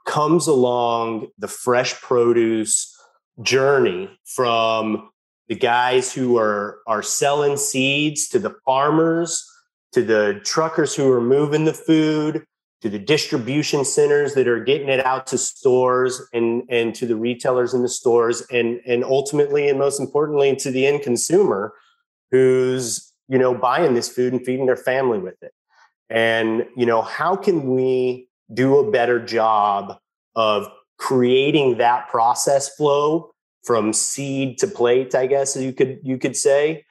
comes 0.06 0.46
along 0.46 1.28
the 1.38 1.48
fresh 1.48 2.00
produce 2.00 2.96
journey 3.42 4.10
from 4.24 5.10
the 5.48 5.54
guys 5.54 6.12
who 6.12 6.38
are 6.38 6.78
are 6.86 7.02
selling 7.02 7.56
seeds 7.56 8.28
to 8.28 8.38
the 8.38 8.54
farmers 8.64 9.46
to 9.92 10.02
the 10.02 10.40
truckers 10.44 10.94
who 10.94 11.10
are 11.10 11.20
moving 11.20 11.64
the 11.64 11.74
food 11.74 12.44
to 12.82 12.88
the 12.88 12.98
distribution 12.98 13.84
centers 13.84 14.34
that 14.34 14.48
are 14.48 14.62
getting 14.62 14.88
it 14.88 15.04
out 15.04 15.26
to 15.28 15.38
stores 15.38 16.22
and 16.32 16.62
and 16.70 16.94
to 16.94 17.06
the 17.06 17.16
retailers 17.16 17.74
in 17.74 17.82
the 17.82 17.88
stores 17.88 18.42
and 18.50 18.80
and 18.86 19.04
ultimately 19.04 19.68
and 19.68 19.78
most 19.78 20.00
importantly 20.00 20.56
to 20.56 20.70
the 20.70 20.86
end 20.86 21.02
consumer 21.02 21.74
who's 22.30 23.12
you 23.28 23.38
know 23.38 23.54
buying 23.54 23.94
this 23.94 24.08
food 24.08 24.32
and 24.32 24.44
feeding 24.44 24.66
their 24.66 24.76
family 24.76 25.18
with 25.18 25.42
it. 25.42 25.52
And 26.08 26.66
you 26.76 26.86
know 26.86 27.02
how 27.02 27.36
can 27.36 27.74
we 27.74 28.28
do 28.52 28.78
a 28.78 28.90
better 28.90 29.24
job 29.24 29.98
of 30.34 30.68
creating 30.98 31.78
that 31.78 32.08
process 32.08 32.74
flow 32.74 33.30
from 33.64 33.92
seed 33.92 34.58
to 34.58 34.66
plate 34.66 35.14
i 35.14 35.26
guess 35.26 35.56
you 35.56 35.72
could 35.72 35.98
you 36.02 36.18
could 36.18 36.36
say 36.36 36.84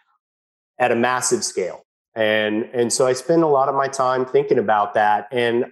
at 0.78 0.92
a 0.92 0.96
massive 0.96 1.44
scale? 1.44 1.84
And 2.16 2.70
and 2.74 2.94
so 2.94 3.08
i 3.08 3.14
spend 3.14 3.42
a 3.42 3.48
lot 3.48 3.70
of 3.70 3.76
my 3.76 3.88
time 3.88 4.24
thinking 4.26 4.60
about 4.60 4.94
that. 4.94 5.28
And 5.32 5.66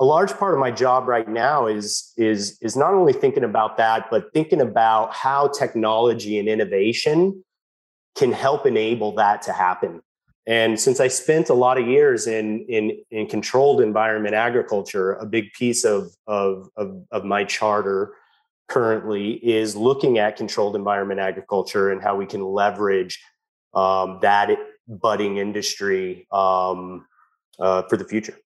a 0.00 0.04
large 0.04 0.32
part 0.34 0.54
of 0.54 0.60
my 0.60 0.70
job 0.70 1.06
right 1.06 1.28
now 1.28 1.66
is 1.66 2.12
is 2.16 2.58
is 2.60 2.76
not 2.76 2.94
only 2.94 3.12
thinking 3.12 3.44
about 3.44 3.76
that 3.76 4.10
but 4.10 4.32
thinking 4.32 4.60
about 4.60 5.14
how 5.14 5.48
technology 5.48 6.38
and 6.38 6.48
innovation 6.48 7.44
can 8.16 8.32
help 8.32 8.66
enable 8.66 9.12
that 9.16 9.42
to 9.42 9.52
happen. 9.52 10.00
And 10.46 10.78
since 10.78 11.00
i 11.00 11.08
spent 11.08 11.48
a 11.48 11.54
lot 11.54 11.78
of 11.78 11.86
years 11.86 12.26
in 12.26 12.66
in 12.68 13.02
in 13.10 13.26
controlled 13.26 13.80
environment 13.80 14.34
agriculture 14.34 15.14
a 15.14 15.26
big 15.26 15.52
piece 15.52 15.84
of 15.84 16.10
of 16.26 16.68
of, 16.76 17.04
of 17.10 17.24
my 17.24 17.44
charter 17.44 18.14
currently 18.68 19.32
is 19.32 19.76
looking 19.76 20.18
at 20.18 20.36
controlled 20.36 20.74
environment 20.74 21.20
agriculture 21.20 21.90
and 21.92 22.02
how 22.02 22.16
we 22.16 22.26
can 22.26 22.42
leverage 22.42 23.22
um, 23.74 24.18
that 24.22 24.50
budding 24.88 25.36
industry 25.36 26.26
um, 26.32 27.06
uh, 27.60 27.82
for 27.82 27.96
the 27.96 28.04
future 28.04 28.36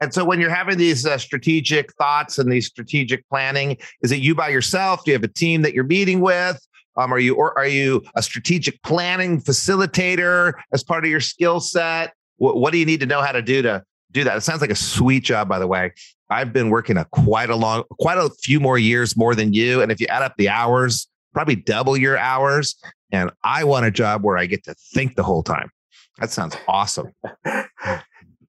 and 0.00 0.14
so 0.14 0.24
when 0.24 0.40
you're 0.40 0.54
having 0.54 0.78
these 0.78 1.06
uh, 1.06 1.18
strategic 1.18 1.92
thoughts 1.94 2.38
and 2.38 2.50
these 2.50 2.66
strategic 2.66 3.28
planning, 3.28 3.76
is 4.02 4.12
it 4.12 4.20
you 4.20 4.34
by 4.34 4.48
yourself? 4.48 5.04
Do 5.04 5.10
you 5.10 5.16
have 5.16 5.24
a 5.24 5.28
team 5.28 5.62
that 5.62 5.74
you're 5.74 5.84
meeting 5.84 6.20
with? 6.20 6.60
Um, 6.96 7.12
are 7.12 7.18
you 7.18 7.34
or 7.34 7.56
are 7.56 7.66
you 7.66 8.02
a 8.16 8.22
strategic 8.22 8.82
planning 8.82 9.40
facilitator 9.40 10.52
as 10.72 10.82
part 10.82 11.04
of 11.04 11.10
your 11.10 11.20
skill 11.20 11.60
set? 11.60 12.12
What, 12.38 12.56
what 12.56 12.72
do 12.72 12.78
you 12.78 12.86
need 12.86 13.00
to 13.00 13.06
know 13.06 13.22
how 13.22 13.32
to 13.32 13.42
do 13.42 13.62
to 13.62 13.84
do 14.10 14.24
that? 14.24 14.36
It 14.36 14.40
sounds 14.40 14.60
like 14.60 14.70
a 14.70 14.76
sweet 14.76 15.24
job, 15.24 15.48
by 15.48 15.58
the 15.58 15.66
way. 15.66 15.92
I've 16.30 16.52
been 16.52 16.70
working 16.70 16.96
a 16.96 17.04
quite 17.06 17.50
a 17.50 17.56
long, 17.56 17.84
quite 18.00 18.18
a 18.18 18.30
few 18.42 18.60
more 18.60 18.78
years 18.78 19.16
more 19.16 19.34
than 19.34 19.52
you, 19.52 19.80
and 19.80 19.90
if 19.92 20.00
you 20.00 20.06
add 20.08 20.22
up 20.22 20.34
the 20.36 20.48
hours, 20.48 21.08
probably 21.32 21.56
double 21.56 21.96
your 21.96 22.18
hours. 22.18 22.76
And 23.10 23.30
I 23.44 23.64
want 23.64 23.86
a 23.86 23.90
job 23.90 24.24
where 24.24 24.36
I 24.36 24.46
get 24.46 24.64
to 24.64 24.74
think 24.92 25.16
the 25.16 25.22
whole 25.22 25.42
time. 25.42 25.70
That 26.18 26.30
sounds 26.30 26.56
awesome. 26.66 27.12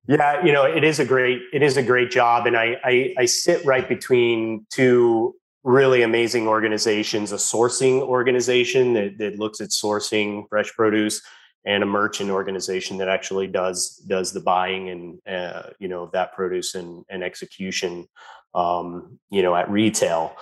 Yeah, 0.10 0.43
you 0.43 0.52
know, 0.52 0.63
it 0.63 0.84
is 0.84 0.98
a 0.98 1.06
great 1.06 1.39
it 1.54 1.62
is 1.62 1.78
a 1.78 1.84
great 1.84 2.10
job, 2.10 2.48
and 2.48 2.58
I 2.58 2.78
I, 2.84 3.13
I 3.15 3.26
sit 3.26 3.63
right 3.63 3.88
between 3.88 4.65
two 4.72 5.36
really 5.63 6.02
amazing 6.02 6.48
organizations: 6.48 7.32
a 7.32 7.36
sourcing 7.36 8.02
organization 8.02 8.93
that, 8.93 9.19
that 9.19 9.38
looks 9.38 9.62
at 9.62 9.69
sourcing 9.69 10.50
fresh 10.50 10.74
produce, 10.74 11.22
and 11.63 11.84
a 11.84 11.86
merchant 11.86 12.32
organization 12.32 12.98
that 12.98 13.08
actually 13.08 13.45
does 13.45 13.98
does 14.08 14.34
the 14.34 14.39
buying 14.39 14.89
and 14.89 15.19
uh, 15.28 15.69
you 15.78 15.88
know 15.88 16.02
of 16.02 16.12
that 16.13 16.34
produce 16.34 16.74
and, 16.74 17.06
and 17.08 17.24
execution, 17.24 18.08
um, 18.56 19.19
you 19.30 19.43
know, 19.43 19.56
at 19.56 19.69
retail. 19.69 20.36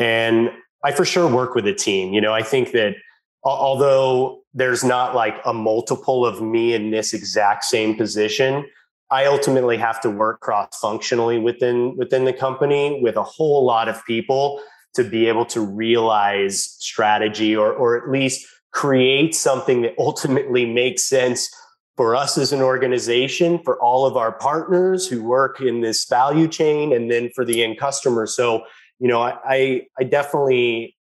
And 0.00 0.50
I 0.82 0.90
for 0.90 1.04
sure 1.04 1.28
work 1.32 1.54
with 1.54 1.68
a 1.68 1.74
team. 1.74 2.12
You 2.12 2.20
know, 2.20 2.34
I 2.34 2.42
think 2.42 2.72
that 2.72 2.96
although 3.44 4.40
there's 4.52 4.82
not 4.82 5.14
like 5.14 5.36
a 5.44 5.54
multiple 5.54 6.26
of 6.26 6.42
me 6.42 6.74
in 6.74 6.90
this 6.90 7.14
exact 7.14 7.62
same 7.62 7.94
position 7.94 8.66
I 9.10 9.26
ultimately 9.26 9.76
have 9.76 10.00
to 10.00 10.10
work 10.10 10.40
cross 10.40 10.78
functionally 10.80 11.38
within 11.38 11.96
within 11.96 12.24
the 12.24 12.32
company 12.32 13.00
with 13.02 13.16
a 13.16 13.22
whole 13.22 13.64
lot 13.64 13.88
of 13.88 14.04
people 14.04 14.60
to 14.94 15.04
be 15.04 15.26
able 15.26 15.44
to 15.46 15.60
realize 15.60 16.64
strategy 16.78 17.54
or 17.54 17.72
or 17.72 17.96
at 17.96 18.10
least 18.10 18.46
create 18.72 19.34
something 19.34 19.82
that 19.82 19.94
ultimately 19.98 20.66
makes 20.66 21.04
sense 21.04 21.48
for 21.96 22.14
us 22.14 22.36
as 22.36 22.52
an 22.52 22.60
organization, 22.60 23.58
for 23.64 23.80
all 23.80 24.04
of 24.04 24.16
our 24.16 24.32
partners 24.32 25.08
who 25.08 25.24
work 25.24 25.60
in 25.60 25.80
this 25.80 26.04
value 26.04 26.46
chain, 26.46 26.92
and 26.92 27.10
then 27.10 27.30
for 27.34 27.44
the 27.44 27.64
end 27.64 27.78
customer. 27.78 28.26
So, 28.26 28.64
you 28.98 29.08
know, 29.08 29.22
I 29.22 29.86
I 29.98 30.04
definitely 30.04 30.96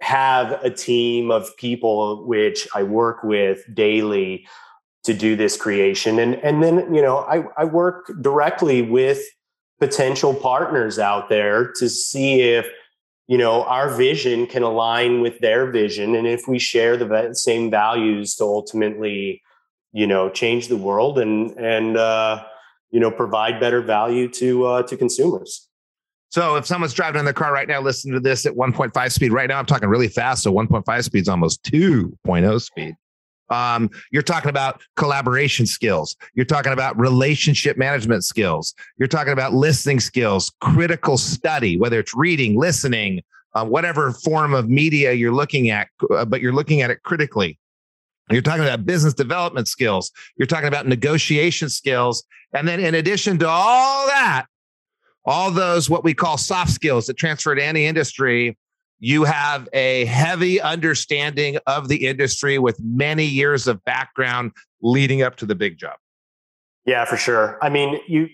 have 0.00 0.52
a 0.64 0.70
team 0.70 1.30
of 1.30 1.56
people 1.56 2.26
which 2.26 2.68
I 2.74 2.82
work 2.82 3.22
with 3.22 3.62
daily 3.72 4.46
to 5.06 5.14
do 5.14 5.36
this 5.36 5.56
creation. 5.56 6.18
And 6.18 6.34
and 6.36 6.62
then 6.62 6.94
you 6.94 7.00
know 7.00 7.18
I 7.18 7.44
I 7.56 7.64
work 7.64 8.12
directly 8.20 8.82
with 8.82 9.22
potential 9.80 10.34
partners 10.34 10.98
out 10.98 11.28
there 11.28 11.72
to 11.78 11.88
see 11.88 12.42
if 12.42 12.66
you 13.26 13.38
know 13.38 13.64
our 13.64 13.94
vision 13.94 14.46
can 14.46 14.62
align 14.62 15.20
with 15.20 15.38
their 15.40 15.70
vision 15.70 16.14
and 16.14 16.26
if 16.26 16.46
we 16.48 16.58
share 16.58 16.96
the 16.96 17.34
same 17.34 17.70
values 17.70 18.34
to 18.36 18.44
ultimately 18.44 19.42
you 19.92 20.06
know 20.06 20.30
change 20.30 20.68
the 20.68 20.76
world 20.76 21.18
and 21.18 21.50
and 21.52 21.96
uh, 21.96 22.42
you 22.90 23.00
know 23.00 23.10
provide 23.10 23.60
better 23.60 23.82
value 23.82 24.28
to 24.28 24.64
uh, 24.66 24.82
to 24.82 24.96
consumers 24.96 25.68
so 26.30 26.56
if 26.56 26.66
someone's 26.66 26.92
driving 26.92 27.20
in 27.20 27.24
their 27.24 27.32
car 27.32 27.52
right 27.52 27.68
now, 27.68 27.80
listening 27.80 28.12
to 28.14 28.20
this 28.20 28.44
at 28.46 28.52
1.5 28.52 29.12
speed, 29.12 29.32
right 29.32 29.48
now 29.48 29.58
I'm 29.58 29.64
talking 29.64 29.88
really 29.88 30.08
fast. 30.08 30.42
So 30.42 30.52
1.5 30.52 31.04
speed 31.04 31.20
is 31.20 31.28
almost 31.28 31.62
2.0 31.64 32.60
speed. 32.60 32.94
Um, 33.50 33.90
you're 34.10 34.22
talking 34.22 34.50
about 34.50 34.80
collaboration 34.96 35.66
skills. 35.66 36.16
You're 36.34 36.46
talking 36.46 36.72
about 36.72 36.98
relationship 36.98 37.76
management 37.76 38.24
skills. 38.24 38.74
You're 38.98 39.08
talking 39.08 39.32
about 39.32 39.52
listening 39.52 40.00
skills, 40.00 40.52
critical 40.60 41.16
study, 41.16 41.76
whether 41.78 42.00
it's 42.00 42.14
reading, 42.14 42.58
listening, 42.58 43.22
uh, 43.54 43.64
whatever 43.64 44.12
form 44.12 44.52
of 44.52 44.68
media 44.68 45.12
you're 45.12 45.34
looking 45.34 45.70
at, 45.70 45.88
uh, 46.10 46.24
but 46.24 46.40
you're 46.40 46.52
looking 46.52 46.82
at 46.82 46.90
it 46.90 47.02
critically. 47.02 47.58
You're 48.30 48.42
talking 48.42 48.64
about 48.64 48.84
business 48.84 49.14
development 49.14 49.68
skills. 49.68 50.10
You're 50.36 50.46
talking 50.46 50.66
about 50.66 50.86
negotiation 50.86 51.68
skills. 51.68 52.24
And 52.52 52.66
then, 52.66 52.80
in 52.80 52.96
addition 52.96 53.38
to 53.38 53.48
all 53.48 54.06
that, 54.08 54.46
all 55.24 55.50
those 55.50 55.88
what 55.88 56.04
we 56.04 56.14
call 56.14 56.36
soft 56.36 56.70
skills 56.70 57.06
that 57.06 57.16
transfer 57.16 57.54
to 57.54 57.62
any 57.62 57.86
industry 57.86 58.56
you 58.98 59.24
have 59.24 59.68
a 59.72 60.04
heavy 60.06 60.60
understanding 60.60 61.58
of 61.66 61.88
the 61.88 62.06
industry 62.06 62.58
with 62.58 62.80
many 62.80 63.24
years 63.24 63.66
of 63.66 63.84
background 63.84 64.52
leading 64.80 65.22
up 65.22 65.36
to 65.36 65.46
the 65.46 65.54
big 65.54 65.78
job. 65.78 65.96
Yeah, 66.84 67.04
for 67.04 67.16
sure. 67.16 67.58
I 67.62 67.68
mean, 67.68 68.00
you 68.06 68.28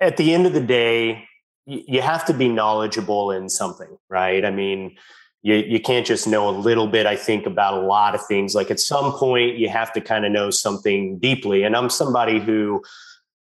at 0.00 0.16
the 0.16 0.34
end 0.34 0.46
of 0.46 0.52
the 0.52 0.60
day, 0.60 1.24
you 1.66 2.02
have 2.02 2.24
to 2.26 2.34
be 2.34 2.48
knowledgeable 2.48 3.30
in 3.30 3.48
something, 3.48 3.96
right? 4.10 4.44
I 4.44 4.50
mean, 4.50 4.96
you, 5.42 5.56
you 5.56 5.80
can't 5.80 6.06
just 6.06 6.26
know 6.26 6.48
a 6.48 6.52
little 6.52 6.86
bit, 6.86 7.06
I 7.06 7.16
think, 7.16 7.46
about 7.46 7.74
a 7.74 7.86
lot 7.86 8.14
of 8.14 8.26
things. 8.26 8.54
Like 8.54 8.70
at 8.70 8.80
some 8.80 9.12
point, 9.12 9.56
you 9.56 9.68
have 9.68 9.92
to 9.92 10.00
kind 10.00 10.24
of 10.24 10.32
know 10.32 10.50
something 10.50 11.18
deeply. 11.18 11.62
And 11.62 11.76
I'm 11.76 11.90
somebody 11.90 12.38
who 12.38 12.82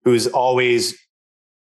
who's 0.04 0.28
always 0.28 0.98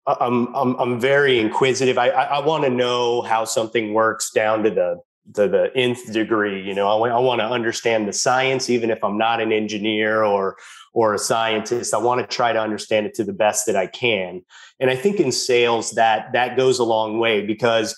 I'm 0.06 0.54
I'm 0.54 0.76
I'm 0.76 1.00
very 1.00 1.38
inquisitive. 1.38 1.98
I 1.98 2.08
I, 2.08 2.22
I 2.24 2.46
want 2.46 2.64
to 2.64 2.70
know 2.70 3.22
how 3.22 3.44
something 3.44 3.94
works 3.94 4.30
down 4.30 4.62
to 4.64 4.70
the 4.70 5.00
to 5.34 5.48
the 5.48 5.74
nth 5.74 6.12
degree. 6.12 6.60
You 6.62 6.74
know, 6.74 7.02
I, 7.02 7.08
I 7.08 7.18
want 7.18 7.40
to 7.40 7.46
understand 7.46 8.06
the 8.06 8.12
science, 8.12 8.68
even 8.68 8.90
if 8.90 9.02
I'm 9.02 9.16
not 9.16 9.40
an 9.40 9.52
engineer 9.52 10.22
or 10.22 10.56
or 10.92 11.14
a 11.14 11.18
scientist. 11.18 11.94
I 11.94 11.98
want 11.98 12.20
to 12.20 12.26
try 12.26 12.52
to 12.52 12.60
understand 12.60 13.06
it 13.06 13.14
to 13.14 13.24
the 13.24 13.32
best 13.32 13.66
that 13.66 13.76
I 13.76 13.86
can. 13.86 14.42
And 14.78 14.90
I 14.90 14.96
think 14.96 15.20
in 15.20 15.32
sales 15.32 15.92
that 15.92 16.32
that 16.32 16.56
goes 16.56 16.78
a 16.78 16.84
long 16.84 17.18
way 17.18 17.44
because 17.44 17.96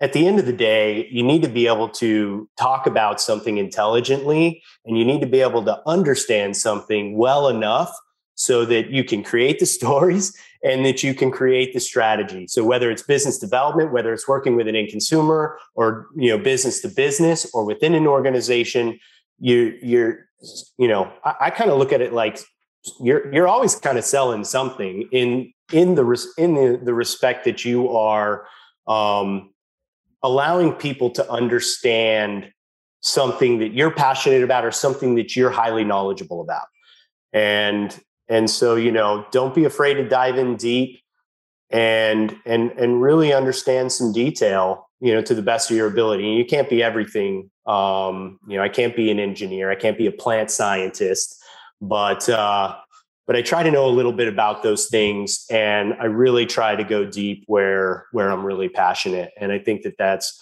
at 0.00 0.12
the 0.12 0.26
end 0.26 0.40
of 0.40 0.46
the 0.46 0.52
day, 0.52 1.08
you 1.10 1.22
need 1.22 1.42
to 1.42 1.48
be 1.48 1.66
able 1.68 1.88
to 1.88 2.48
talk 2.58 2.86
about 2.86 3.20
something 3.20 3.58
intelligently 3.58 4.62
and 4.84 4.98
you 4.98 5.04
need 5.04 5.20
to 5.20 5.26
be 5.26 5.40
able 5.40 5.64
to 5.64 5.80
understand 5.86 6.56
something 6.56 7.16
well 7.16 7.48
enough 7.48 7.94
so 8.34 8.64
that 8.64 8.90
you 8.90 9.04
can 9.04 9.22
create 9.22 9.58
the 9.58 9.66
stories 9.78 10.36
and 10.62 10.84
that 10.84 11.02
you 11.02 11.14
can 11.14 11.30
create 11.30 11.74
the 11.74 11.80
strategy. 11.80 12.46
So 12.46 12.64
whether 12.64 12.90
it's 12.90 13.02
business 13.02 13.38
development, 13.38 13.92
whether 13.92 14.12
it's 14.12 14.26
working 14.26 14.56
with 14.56 14.66
an 14.66 14.76
end 14.76 14.88
consumer 14.88 15.58
or 15.74 16.06
you 16.16 16.30
know 16.30 16.38
business 16.38 16.80
to 16.82 16.88
business 16.88 17.50
or 17.52 17.64
within 17.64 17.94
an 17.94 18.06
organization, 18.06 18.98
you 19.38 19.76
you're 19.82 20.26
you 20.78 20.88
know 20.88 21.12
I, 21.24 21.34
I 21.42 21.50
kind 21.50 21.70
of 21.70 21.78
look 21.78 21.92
at 21.92 22.00
it 22.00 22.12
like 22.12 22.40
you're 23.00 23.32
you're 23.32 23.48
always 23.48 23.74
kind 23.76 23.98
of 23.98 24.04
selling 24.04 24.44
something 24.44 25.08
in 25.12 25.52
in 25.72 25.94
the 25.94 26.32
in 26.38 26.54
the, 26.54 26.80
the 26.82 26.94
respect 26.94 27.44
that 27.44 27.64
you 27.64 27.90
are 27.90 28.46
um, 28.86 29.52
allowing 30.22 30.72
people 30.72 31.10
to 31.10 31.30
understand 31.30 32.50
something 33.00 33.58
that 33.58 33.74
you're 33.74 33.90
passionate 33.90 34.42
about 34.42 34.64
or 34.64 34.70
something 34.70 35.14
that 35.14 35.36
you're 35.36 35.50
highly 35.50 35.84
knowledgeable 35.84 36.40
about 36.40 36.64
and 37.34 38.00
and 38.28 38.48
so, 38.48 38.76
you 38.76 38.90
know, 38.90 39.26
don't 39.30 39.54
be 39.54 39.64
afraid 39.64 39.94
to 39.94 40.08
dive 40.08 40.38
in 40.38 40.56
deep 40.56 41.00
and 41.70 42.36
and 42.46 42.70
and 42.72 43.02
really 43.02 43.32
understand 43.32 43.92
some 43.92 44.12
detail, 44.12 44.88
you 45.00 45.12
know, 45.12 45.22
to 45.22 45.34
the 45.34 45.42
best 45.42 45.70
of 45.70 45.76
your 45.76 45.86
ability. 45.86 46.28
And 46.28 46.38
you 46.38 46.44
can't 46.44 46.68
be 46.68 46.82
everything. 46.82 47.50
Um, 47.66 48.38
you 48.48 48.56
know, 48.56 48.62
I 48.62 48.68
can't 48.68 48.94
be 48.94 49.10
an 49.10 49.18
engineer, 49.18 49.70
I 49.70 49.74
can't 49.74 49.98
be 49.98 50.06
a 50.06 50.12
plant 50.12 50.50
scientist, 50.50 51.42
but 51.80 52.28
uh 52.28 52.76
but 53.26 53.36
I 53.36 53.42
try 53.42 53.62
to 53.62 53.70
know 53.70 53.86
a 53.86 53.88
little 53.88 54.12
bit 54.12 54.28
about 54.28 54.62
those 54.62 54.86
things 54.88 55.46
and 55.50 55.94
I 55.98 56.04
really 56.04 56.44
try 56.44 56.76
to 56.76 56.84
go 56.84 57.04
deep 57.04 57.44
where 57.46 58.06
where 58.12 58.30
I'm 58.30 58.44
really 58.44 58.68
passionate. 58.68 59.32
And 59.40 59.50
I 59.50 59.58
think 59.58 59.82
that 59.82 59.96
that's 59.98 60.40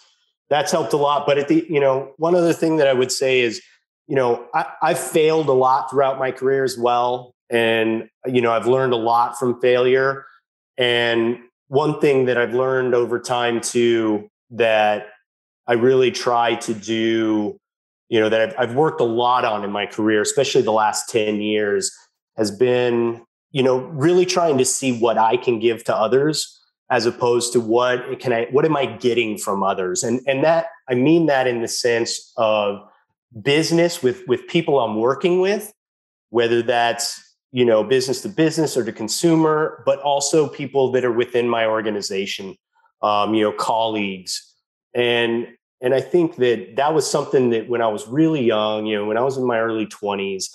that's 0.51 0.73
helped 0.73 0.93
a 0.93 0.97
lot. 0.97 1.27
But 1.27 1.39
at 1.39 1.49
the, 1.49 1.65
you 1.69 1.81
know, 1.81 2.13
one 2.19 2.35
other 2.35 2.53
thing 2.53 2.77
that 2.77 2.87
I 2.87 2.93
would 2.93 3.11
say 3.11 3.41
is, 3.41 3.63
you 4.07 4.17
know, 4.17 4.47
I, 4.53 4.67
I've 4.83 4.99
failed 4.99 5.49
a 5.49 5.53
lot 5.53 5.91
throughout 5.91 6.19
my 6.19 6.31
career 6.31 6.65
as 6.65 6.77
well 6.77 7.35
and 7.53 8.09
you 8.27 8.41
know 8.41 8.53
i've 8.53 8.67
learned 8.67 8.93
a 8.93 8.97
lot 8.97 9.39
from 9.39 9.61
failure. 9.61 10.25
And 10.79 11.39
one 11.69 12.01
thing 12.01 12.25
that 12.25 12.39
i've 12.39 12.55
learned 12.55 12.95
over 12.95 13.21
time 13.21 13.61
too 13.61 14.29
that 14.51 15.09
i 15.67 15.75
really 15.75 16.11
try 16.11 16.55
to 16.57 16.75
do 16.75 17.57
you 18.09 18.21
know 18.21 18.29
that 18.29 18.41
I've, 18.41 18.55
I've, 18.59 18.75
worked 18.75 19.01
a 19.01 19.05
lot 19.05 19.45
on 19.45 19.65
in 19.65 19.71
my 19.71 19.87
career 19.87 20.23
especially 20.23 20.63
the 20.63 20.73
last 20.73 21.09
10 21.11 21.41
years 21.41 21.91
has 22.37 22.51
been 22.51 23.23
you 23.51 23.63
know 23.63 23.79
really 23.79 24.27
trying 24.27 24.59
to 24.59 24.65
see 24.65 24.99
what 24.99 25.19
i 25.19 25.37
can 25.37 25.61
give 25.61 25.85
to 25.85 25.97
others 25.97 26.59
as 26.93 27.07
opposed 27.07 27.55
to 27.55 27.61
what 27.61 28.21
can 28.21 28.33
i 28.33 28.47
what 28.51 28.65
am 28.65 28.77
i 28.77 28.85
getting 28.87 29.39
from 29.39 29.63
others? 29.63 30.03
And 30.03 30.21
and 30.27 30.45
that 30.45 30.67
i 30.89 30.95
mean 30.95 31.27
that 31.27 31.47
in 31.47 31.63
the 31.63 31.69
sense 31.69 32.33
of 32.37 32.81
business 33.41 34.03
with 34.03 34.23
with 34.29 34.47
people 34.47 34.79
i'm 34.79 34.97
working 34.97 35.41
with 35.41 35.73
whether 36.29 36.63
that's 36.63 37.32
you 37.53 37.65
know 37.65 37.85
business 37.85 38.23
to 38.23 38.29
business 38.29 38.77
or 38.77 38.85
to 38.85 38.93
consumer 38.93 39.83
but 39.87 40.01
also 40.01 40.49
people 40.49 40.91
that 40.91 41.05
are 41.05 41.13
within 41.13 41.49
my 41.49 41.67
organization 41.67 42.57
um, 43.03 43.35
you 43.35 43.43
know 43.43 43.53
colleagues. 43.53 44.55
And 44.95 45.49
and 45.81 45.95
i 45.95 46.01
think 46.01 46.37
that 46.37 46.77
that 46.77 46.95
was 46.95 47.11
something 47.11 47.51
that 47.51 47.69
when 47.69 47.81
i 47.83 47.89
was 47.89 48.07
really 48.07 48.43
young 48.45 48.87
you 48.87 48.97
know 48.97 49.07
when 49.07 49.17
i 49.17 49.23
was 49.23 49.37
in 49.37 49.47
my 49.47 49.59
early 49.59 49.87
20s 49.87 50.55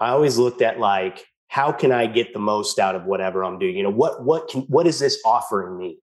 i 0.00 0.10
always 0.10 0.36
looked 0.36 0.62
at 0.62 0.80
like 0.80 1.24
how 1.48 1.72
can 1.72 1.92
i 1.92 2.06
get 2.06 2.32
the 2.32 2.38
most 2.38 2.78
out 2.78 2.94
of 2.94 3.04
whatever 3.04 3.44
i'm 3.44 3.58
doing? 3.58 3.76
You 3.76 3.84
know 3.84 3.90
what 3.90 4.24
what 4.24 4.48
can 4.48 4.62
what 4.62 4.86
is 4.86 4.98
this 4.98 5.20
offering 5.24 5.78
me? 5.78 5.98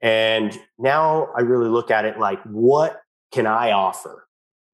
And 0.00 0.58
now 0.78 1.28
i 1.36 1.40
really 1.40 1.68
look 1.68 1.90
at 1.90 2.04
it 2.04 2.18
like 2.18 2.42
what 2.44 3.00
can 3.32 3.46
i 3.46 3.72
offer? 3.72 4.26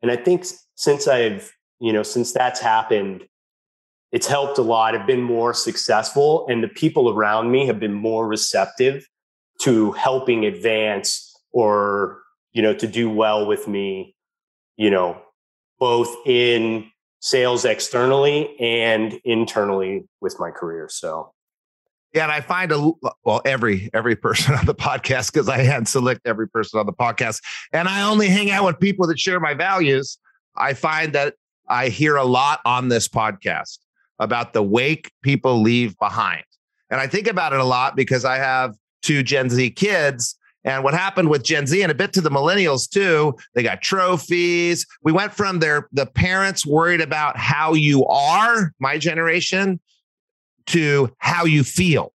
And 0.03 0.11
i 0.11 0.17
think 0.17 0.47
since 0.77 1.09
i've 1.09 1.53
you 1.81 1.93
know 1.93 2.03
since 2.03 2.33
that's 2.33 2.61
happened 2.61 3.25
it's 4.15 4.29
helped 4.29 4.59
a 4.59 4.63
lot. 4.63 4.95
I've 4.95 5.09
been 5.09 5.23
more 5.23 5.53
successful, 5.53 6.47
and 6.49 6.63
the 6.63 6.69
people 6.69 7.11
around 7.11 7.51
me 7.51 7.67
have 7.67 7.81
been 7.81 7.93
more 7.93 8.29
receptive 8.29 9.09
to 9.63 9.91
helping 9.93 10.45
advance 10.45 11.35
or 11.53 12.21
you 12.53 12.63
know 12.63 12.73
to 12.75 12.87
do 12.87 13.11
well 13.11 13.45
with 13.45 13.67
me. 13.67 14.15
You 14.77 14.91
know, 14.91 15.21
both 15.81 16.15
in 16.27 16.89
sales 17.19 17.65
externally 17.65 18.57
and 18.61 19.21
internally 19.25 20.05
with 20.21 20.37
my 20.39 20.51
career. 20.53 20.89
So. 20.89 21.33
Yeah, 22.13 22.23
and 22.23 22.33
I 22.33 22.41
find 22.41 22.71
a 22.71 22.93
well 23.25 23.43
every 23.45 23.91
every 23.93 24.15
person 24.15 24.55
on 24.55 24.67
the 24.67 24.77
podcast 24.77 25.33
because 25.33 25.49
I 25.49 25.59
hand 25.59 25.89
select 25.89 26.21
every 26.25 26.49
person 26.49 26.79
on 26.79 26.87
the 26.87 26.93
podcast, 26.93 27.43
and 27.73 27.89
I 27.89 28.03
only 28.03 28.29
hang 28.29 28.53
out 28.53 28.65
with 28.65 28.79
people 28.79 29.09
that 29.09 29.19
share 29.19 29.41
my 29.41 29.55
values. 29.55 30.19
I 30.55 30.75
find 30.75 31.13
that 31.15 31.35
I 31.69 31.89
hear 31.89 32.15
a 32.15 32.25
lot 32.25 32.61
on 32.65 32.91
this 32.91 33.09
podcast 33.09 33.79
about 34.19 34.53
the 34.53 34.63
wake 34.63 35.11
people 35.23 35.61
leave 35.61 35.99
behind. 35.99 36.45
And 36.91 37.01
I 37.01 37.07
think 37.07 37.27
about 37.27 37.53
it 37.53 37.61
a 37.61 37.65
lot 37.65 37.97
because 37.97 38.25
I 38.25 38.37
have 38.37 38.75
two 39.03 39.23
Gen 39.23 39.51
Z 39.51 39.71
kids. 39.71 40.37
And 40.65 40.83
what 40.83 40.95
happened 40.95 41.29
with 41.29 41.43
Gen 41.43 41.67
Z 41.67 41.83
and 41.83 41.93
a 41.93 41.95
bit 41.95 42.13
to 42.15 42.21
the 42.21 42.31
millennials 42.31 42.89
too, 42.89 43.35
they 43.55 43.63
got 43.63 43.83
trophies. 43.83 44.87
We 45.03 45.13
went 45.13 45.35
from 45.35 45.59
their 45.59 45.89
the 45.93 46.07
parents 46.07 46.65
worried 46.65 47.01
about 47.01 47.37
how 47.37 47.75
you 47.75 48.07
are, 48.07 48.73
my 48.79 48.97
generation, 48.97 49.81
to 50.67 51.15
how 51.19 51.45
you 51.45 51.65
feel. 51.65 52.13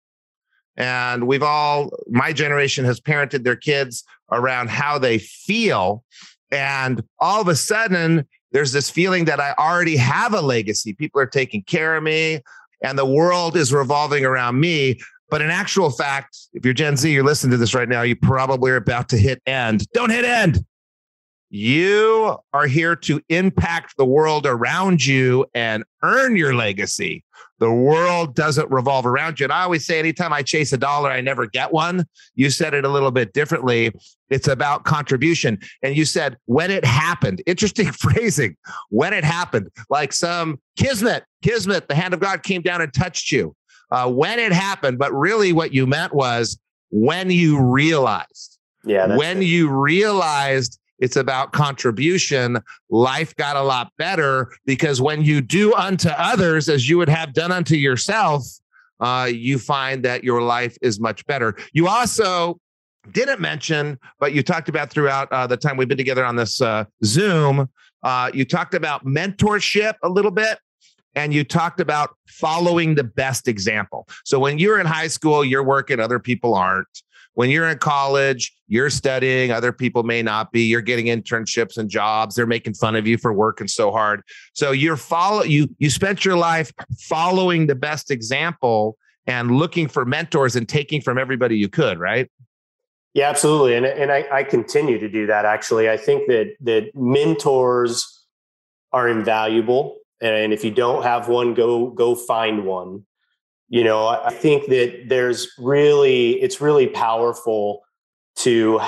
And 0.78 1.26
we've 1.26 1.42
all, 1.42 1.90
my 2.08 2.34
generation 2.34 2.86
has 2.86 3.00
parented 3.00 3.44
their 3.44 3.56
kids 3.56 4.04
around 4.32 4.70
how 4.70 5.00
they 5.00 5.20
feel. 5.20 6.04
And 6.52 7.04
all 7.20 7.42
of 7.42 7.48
a 7.48 7.56
sudden, 7.56 8.28
there's 8.56 8.72
this 8.72 8.90
feeling 8.90 9.26
that 9.26 9.42
I 9.42 9.54
already 9.60 9.98
have 9.98 10.34
a 10.34 10.40
legacy. 10.40 10.94
People 10.94 11.20
are 11.20 11.26
taking 11.26 11.62
care 11.64 11.98
of 11.98 12.04
me 12.04 12.40
and 12.82 12.98
the 12.98 13.06
world 13.06 13.58
is 13.58 13.74
revolving 13.74 14.24
around 14.24 14.62
me. 14.62 14.98
But 15.30 15.42
in 15.42 15.50
actual 15.50 15.90
fact, 15.90 16.38
if 16.54 16.64
you're 16.64 16.74
Gen 16.74 16.96
Z, 16.96 17.12
you're 17.12 17.26
listening 17.26 17.52
to 17.52 17.58
this 17.58 17.74
right 17.74 17.90
now, 17.90 18.04
you 18.04 18.16
probably 18.16 18.72
are 18.72 18.78
about 18.78 19.10
to 19.10 19.18
hit 19.18 19.42
end. 19.46 19.86
Don't 19.92 20.10
hit 20.10 20.24
end. 20.24 20.64
You 21.50 22.38
are 22.54 22.66
here 22.66 22.96
to 22.96 23.22
impact 23.28 23.98
the 23.98 24.06
world 24.06 24.46
around 24.46 25.06
you 25.06 25.46
and 25.54 25.84
earn 26.02 26.38
your 26.38 26.56
legacy. 26.56 27.26
The 27.60 27.72
world 27.72 28.36
doesn't 28.36 28.70
revolve 28.70 29.06
around 29.06 29.40
you. 29.40 29.46
And 29.46 29.54
I 29.54 29.64
always 29.64 29.86
say, 29.86 29.98
anytime 29.98 30.34
I 30.34 30.42
chase 30.42 30.74
a 30.74 30.78
dollar, 30.78 31.10
I 31.10 31.22
never 31.22 31.46
get 31.46 31.72
one. 31.72 32.06
You 32.36 32.50
said 32.50 32.74
it 32.74 32.84
a 32.84 32.90
little 32.90 33.12
bit 33.12 33.34
differently. 33.34 33.94
It's 34.30 34.48
about 34.48 34.84
contribution. 34.84 35.60
And 35.82 35.96
you 35.96 36.06
said, 36.06 36.38
when 36.46 36.70
it 36.70 36.84
happened, 36.84 37.42
interesting 37.48 37.92
phrasing, 37.92 38.58
when 38.90 39.14
it 39.14 39.24
happened, 39.24 39.70
like 39.90 40.14
some 40.14 40.60
kismet, 40.76 41.24
kismet, 41.42 41.88
the 41.88 41.96
hand 41.96 42.14
of 42.14 42.20
God 42.20 42.44
came 42.44 42.62
down 42.62 42.82
and 42.82 42.94
touched 42.94 43.32
you. 43.32 43.56
Uh, 43.92 44.10
when 44.10 44.40
it 44.40 44.52
happened, 44.52 44.98
but 44.98 45.14
really 45.14 45.54
what 45.54 45.72
you 45.72 45.86
meant 45.86 46.14
was 46.14 46.60
when 46.90 47.30
you 47.30 47.62
realized. 47.62 48.58
Yeah. 48.84 49.16
When 49.16 49.42
it. 49.42 49.46
you 49.46 49.70
realized 49.70 50.80
it's 51.00 51.16
about 51.16 51.52
contribution. 51.52 52.60
Life 52.90 53.36
got 53.36 53.56
a 53.56 53.62
lot 53.62 53.92
better 53.98 54.52
because 54.66 55.02
when 55.02 55.24
you 55.24 55.42
do 55.42 55.74
unto 55.74 56.10
others 56.10 56.70
as 56.70 56.90
you 56.90 56.98
would 56.98 57.10
have 57.10 57.34
done 57.34 57.52
unto 57.52 57.76
yourself, 57.76 58.44
uh, 59.00 59.30
you 59.32 59.60
find 59.60 60.04
that 60.06 60.24
your 60.24 60.42
life 60.42 60.78
is 60.82 61.00
much 61.00 61.26
better. 61.26 61.56
You 61.74 61.88
also 61.88 62.60
didn't 63.12 63.42
mention, 63.42 64.00
but 64.20 64.34
you 64.34 64.42
talked 64.42 64.70
about 64.70 64.90
throughout 64.90 65.32
uh, 65.32 65.48
the 65.48 65.58
time 65.58 65.78
we've 65.78 65.88
been 65.88 65.98
together 65.98 66.26
on 66.26 66.36
this 66.36 66.62
uh, 66.62 66.86
Zoom, 67.04 67.70
uh, 68.04 68.32
you 68.34 68.46
talked 68.46 68.74
about 68.74 69.06
mentorship 69.06 69.96
a 70.04 70.10
little 70.10 70.32
bit 70.32 70.60
and 71.16 71.34
you 71.34 71.44
talked 71.44 71.80
about 71.80 72.16
following 72.28 72.96
the 72.96 73.04
best 73.04 73.48
example. 73.48 74.08
So 74.26 74.38
when 74.40 74.60
you're 74.60 74.80
in 74.80 74.86
high 74.86 75.08
school, 75.08 75.44
you're 75.44 75.64
working, 75.64 76.00
other 76.00 76.20
people 76.20 76.54
aren't 76.56 76.88
when 77.36 77.50
you're 77.50 77.70
in 77.70 77.78
college, 77.78 78.54
you're 78.68 78.90
studying, 78.90 79.52
other 79.52 79.72
people 79.72 80.04
may 80.04 80.24
not 80.24 80.52
be, 80.52 80.62
you're 80.62 80.82
getting 80.82 81.06
internships 81.06 81.78
and 81.78 81.90
jobs, 81.90 82.36
they're 82.36 82.48
making 82.48 82.74
fun 82.74 82.96
of 82.96 83.06
you 83.06 83.18
for 83.18 83.32
working 83.32 83.68
so 83.68 83.92
hard. 83.92 84.22
So 84.54 84.72
you're 84.72 84.98
follow 84.98 85.44
you 85.44 85.68
you 85.78 85.90
spent 85.90 86.26
your 86.26 86.38
life 86.38 86.72
following 87.00 87.68
the 87.68 87.76
best 87.76 88.10
example 88.10 88.98
and 89.28 89.52
looking 89.52 89.88
for 89.88 90.06
mentors 90.06 90.56
and 90.56 90.68
taking 90.68 91.02
from 91.02 91.18
everybody 91.18 91.58
you 91.58 91.70
could, 91.70 92.00
right? 92.00 92.30
Yeah, 93.14 93.30
absolutely. 93.30 93.76
And 93.76 93.86
and 93.86 94.12
I, 94.12 94.26
I 94.32 94.44
continue 94.44 94.98
to 95.00 95.10
do 95.10 95.28
that 95.28 95.46
actually. 95.46 95.90
I 95.90 95.98
think 95.98 96.28
that 96.28 96.56
that 96.62 96.92
mentors 96.96 98.24
are 98.92 99.08
invaluable. 99.08 99.98
And 100.22 100.54
if 100.54 100.64
you 100.64 100.72
don't 100.72 101.04
have 101.04 101.28
one, 101.28 101.54
go 101.54 101.88
go 101.90 102.16
find 102.16 102.66
one 102.66 103.06
you 103.70 103.84
know 103.84 104.08
i 104.08 104.32
think 104.32 104.68
that 104.68 105.06
there's 105.08 105.52
really 105.58 106.42
it's 106.42 106.62
really 106.62 106.88
powerful 106.88 107.84
to 108.36 108.80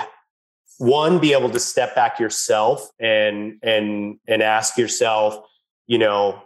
one 0.77 1.19
be 1.19 1.33
able 1.33 1.49
to 1.49 1.59
step 1.59 1.95
back 1.95 2.19
yourself 2.19 2.89
and 2.99 3.57
and 3.63 4.19
and 4.27 4.41
ask 4.41 4.77
yourself 4.77 5.37
you 5.87 5.97
know 5.97 6.41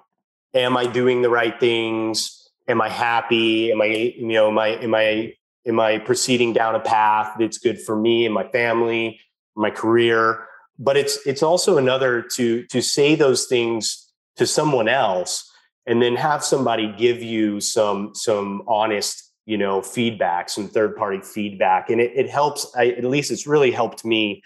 am 0.54 0.78
i 0.78 0.86
doing 0.86 1.22
the 1.22 1.30
right 1.30 1.60
things? 1.60 2.50
Am 2.68 2.82
i 2.82 2.90
happy? 2.90 3.72
Am 3.72 3.82
i 3.82 4.14
you 4.18 4.28
know 4.28 4.48
am 4.48 4.60
i 4.60 4.68
am 4.68 4.96
i 4.96 5.34
am 5.66 5.80
i 5.80 5.98
proceeding 5.98 6.54
down 6.54 6.76
a 6.76 6.80
path 6.80 7.36
that's 7.40 7.58
good 7.58 7.82
for 7.82 7.96
me 7.96 8.26
and 8.26 8.34
my 8.34 8.48
family 8.50 9.20
my 9.56 9.70
career? 9.70 10.46
But 10.80 10.98
it's 10.98 11.26
it's 11.26 11.44
also 11.44 11.78
another 11.78 12.22
to 12.34 12.64
to 12.68 12.82
say 12.82 13.16
those 13.16 13.46
things 13.46 14.12
to 14.38 14.48
someone 14.48 14.88
else 14.88 15.51
and 15.88 16.02
then 16.02 16.16
have 16.16 16.44
somebody 16.44 16.94
give 16.98 17.22
you 17.22 17.60
some 17.60 18.12
some 18.14 18.64
honest 18.68 19.32
you 19.46 19.58
know 19.58 19.82
feedback 19.82 20.50
some 20.50 20.68
third 20.68 20.96
party 20.96 21.20
feedback. 21.22 21.90
And 21.90 22.00
it, 22.00 22.12
it 22.16 22.30
helps 22.30 22.72
I, 22.76 22.90
at 22.90 23.04
least 23.04 23.32
it's 23.32 23.48
really 23.48 23.72
helped 23.72 24.06
me 24.06 24.44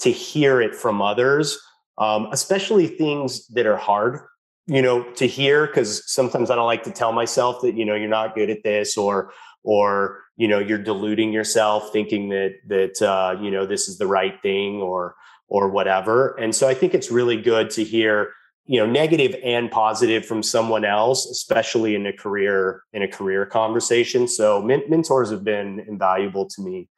to 0.00 0.10
hear 0.10 0.60
it 0.60 0.74
from 0.74 1.02
others 1.02 1.58
um, 1.98 2.28
especially 2.32 2.86
things 2.86 3.46
that 3.48 3.66
are 3.66 3.76
hard 3.76 4.20
you 4.66 4.82
know 4.82 5.02
to 5.14 5.26
hear 5.26 5.66
because 5.66 6.10
sometimes 6.10 6.50
i 6.50 6.54
don't 6.54 6.66
like 6.66 6.84
to 6.84 6.90
tell 6.90 7.12
myself 7.12 7.60
that 7.62 7.74
you 7.74 7.84
know 7.84 7.94
you're 7.94 8.08
not 8.08 8.34
good 8.34 8.50
at 8.50 8.62
this 8.62 8.96
or 8.96 9.32
or 9.62 10.22
you 10.36 10.48
know 10.48 10.58
you're 10.58 10.78
deluding 10.78 11.32
yourself 11.32 11.92
thinking 11.92 12.28
that 12.30 12.54
that 12.66 13.02
uh, 13.02 13.38
you 13.40 13.50
know 13.50 13.66
this 13.66 13.88
is 13.88 13.98
the 13.98 14.06
right 14.06 14.40
thing 14.42 14.76
or 14.76 15.14
or 15.48 15.68
whatever. 15.68 16.38
And 16.38 16.54
so 16.54 16.68
i 16.68 16.74
think 16.74 16.94
it's 16.94 17.10
really 17.10 17.40
good 17.40 17.70
to 17.70 17.84
hear 17.84 18.32
you 18.70 18.78
know 18.78 18.86
negative 18.86 19.34
and 19.42 19.68
positive 19.68 20.24
from 20.24 20.44
someone 20.44 20.84
else 20.84 21.26
especially 21.26 21.96
in 21.96 22.06
a 22.06 22.12
career 22.12 22.84
in 22.92 23.02
a 23.02 23.08
career 23.08 23.44
conversation 23.44 24.28
so 24.28 24.62
men- 24.62 24.84
mentors 24.88 25.28
have 25.28 25.42
been 25.42 25.80
invaluable 25.88 26.46
to 26.46 26.62
me 26.62 26.88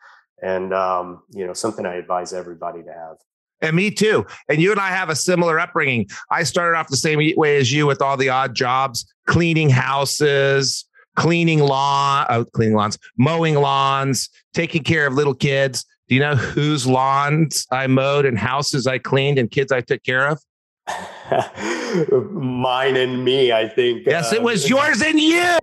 and 0.43 0.75
um, 0.75 1.23
you 1.31 1.47
know 1.47 1.55
something 1.55 1.87
i 1.87 1.95
advise 1.95 2.35
everybody 2.35 2.83
to 2.83 2.93
have 2.93 3.17
and 3.63 3.77
me 3.77 3.93
too. 3.93 4.27
And 4.49 4.61
you 4.61 4.73
and 4.73 4.81
I 4.81 4.89
have 4.89 5.09
a 5.09 5.15
similar 5.15 5.61
upbringing. 5.61 6.09
I 6.33 6.43
started 6.43 6.77
off 6.77 6.89
the 6.89 6.97
same 6.97 7.21
way 7.37 7.57
as 7.59 7.73
you 7.73 7.87
with 7.87 8.03
all 8.03 8.17
the 8.17 8.29
odd 8.29 8.57
jobs, 8.57 9.07
cleaning 9.29 9.71
houses, 9.71 10.85
cleaning 11.15 11.61
lawn, 11.61 12.27
uh, 12.29 12.43
cleaning 12.53 12.75
lawns, 12.75 12.99
mowing 13.17 13.55
lawns, 13.55 14.29
taking 14.53 14.83
care 14.83 15.07
of 15.07 15.15
little 15.15 15.33
kids. 15.33 15.85
Do 16.09 16.17
you 16.17 16.21
know 16.21 16.35
whose 16.35 16.89
lawns 16.89 17.65
I 17.71 17.87
mowed 17.87 18.27
and 18.27 18.37
houses 18.37 18.89
I 18.89 18.99
cleaned 18.99 19.39
and 19.39 19.49
kids 19.49 19.71
I 19.71 19.81
took 19.81 20.03
care 20.03 20.27
of? 20.27 20.43
Mine 22.33 22.97
and 22.97 23.25
me, 23.25 23.53
I 23.53 23.69
think. 23.69 24.07
Yes, 24.07 24.33
it 24.33 24.43
was 24.43 24.65
um, 24.65 24.71
yours 24.71 25.03
and 25.03 25.21
you. 25.21 25.59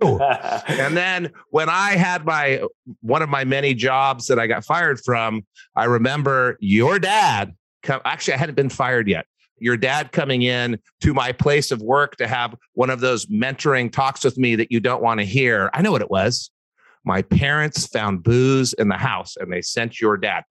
and 0.68 0.96
then 0.96 1.30
when 1.50 1.68
I 1.68 1.92
had 1.92 2.24
my 2.24 2.62
one 3.00 3.22
of 3.22 3.28
my 3.28 3.44
many 3.44 3.74
jobs 3.74 4.26
that 4.28 4.38
I 4.38 4.46
got 4.46 4.64
fired 4.64 5.00
from, 5.04 5.42
I 5.76 5.84
remember 5.84 6.56
your 6.60 6.98
dad. 6.98 7.54
Come, 7.82 8.00
actually, 8.04 8.34
I 8.34 8.36
hadn't 8.38 8.54
been 8.54 8.70
fired 8.70 9.08
yet. 9.08 9.26
Your 9.58 9.76
dad 9.76 10.12
coming 10.12 10.42
in 10.42 10.78
to 11.02 11.12
my 11.12 11.32
place 11.32 11.70
of 11.70 11.82
work 11.82 12.16
to 12.16 12.26
have 12.26 12.54
one 12.72 12.88
of 12.88 13.00
those 13.00 13.26
mentoring 13.26 13.92
talks 13.92 14.24
with 14.24 14.38
me 14.38 14.56
that 14.56 14.72
you 14.72 14.80
don't 14.80 15.02
want 15.02 15.20
to 15.20 15.26
hear. 15.26 15.70
I 15.74 15.82
know 15.82 15.92
what 15.92 16.00
it 16.00 16.10
was. 16.10 16.50
My 17.04 17.22
parents 17.22 17.86
found 17.86 18.22
booze 18.22 18.72
in 18.74 18.88
the 18.88 18.96
house 18.96 19.36
and 19.36 19.52
they 19.52 19.60
sent 19.60 20.00
your 20.00 20.16
dad. 20.16 20.44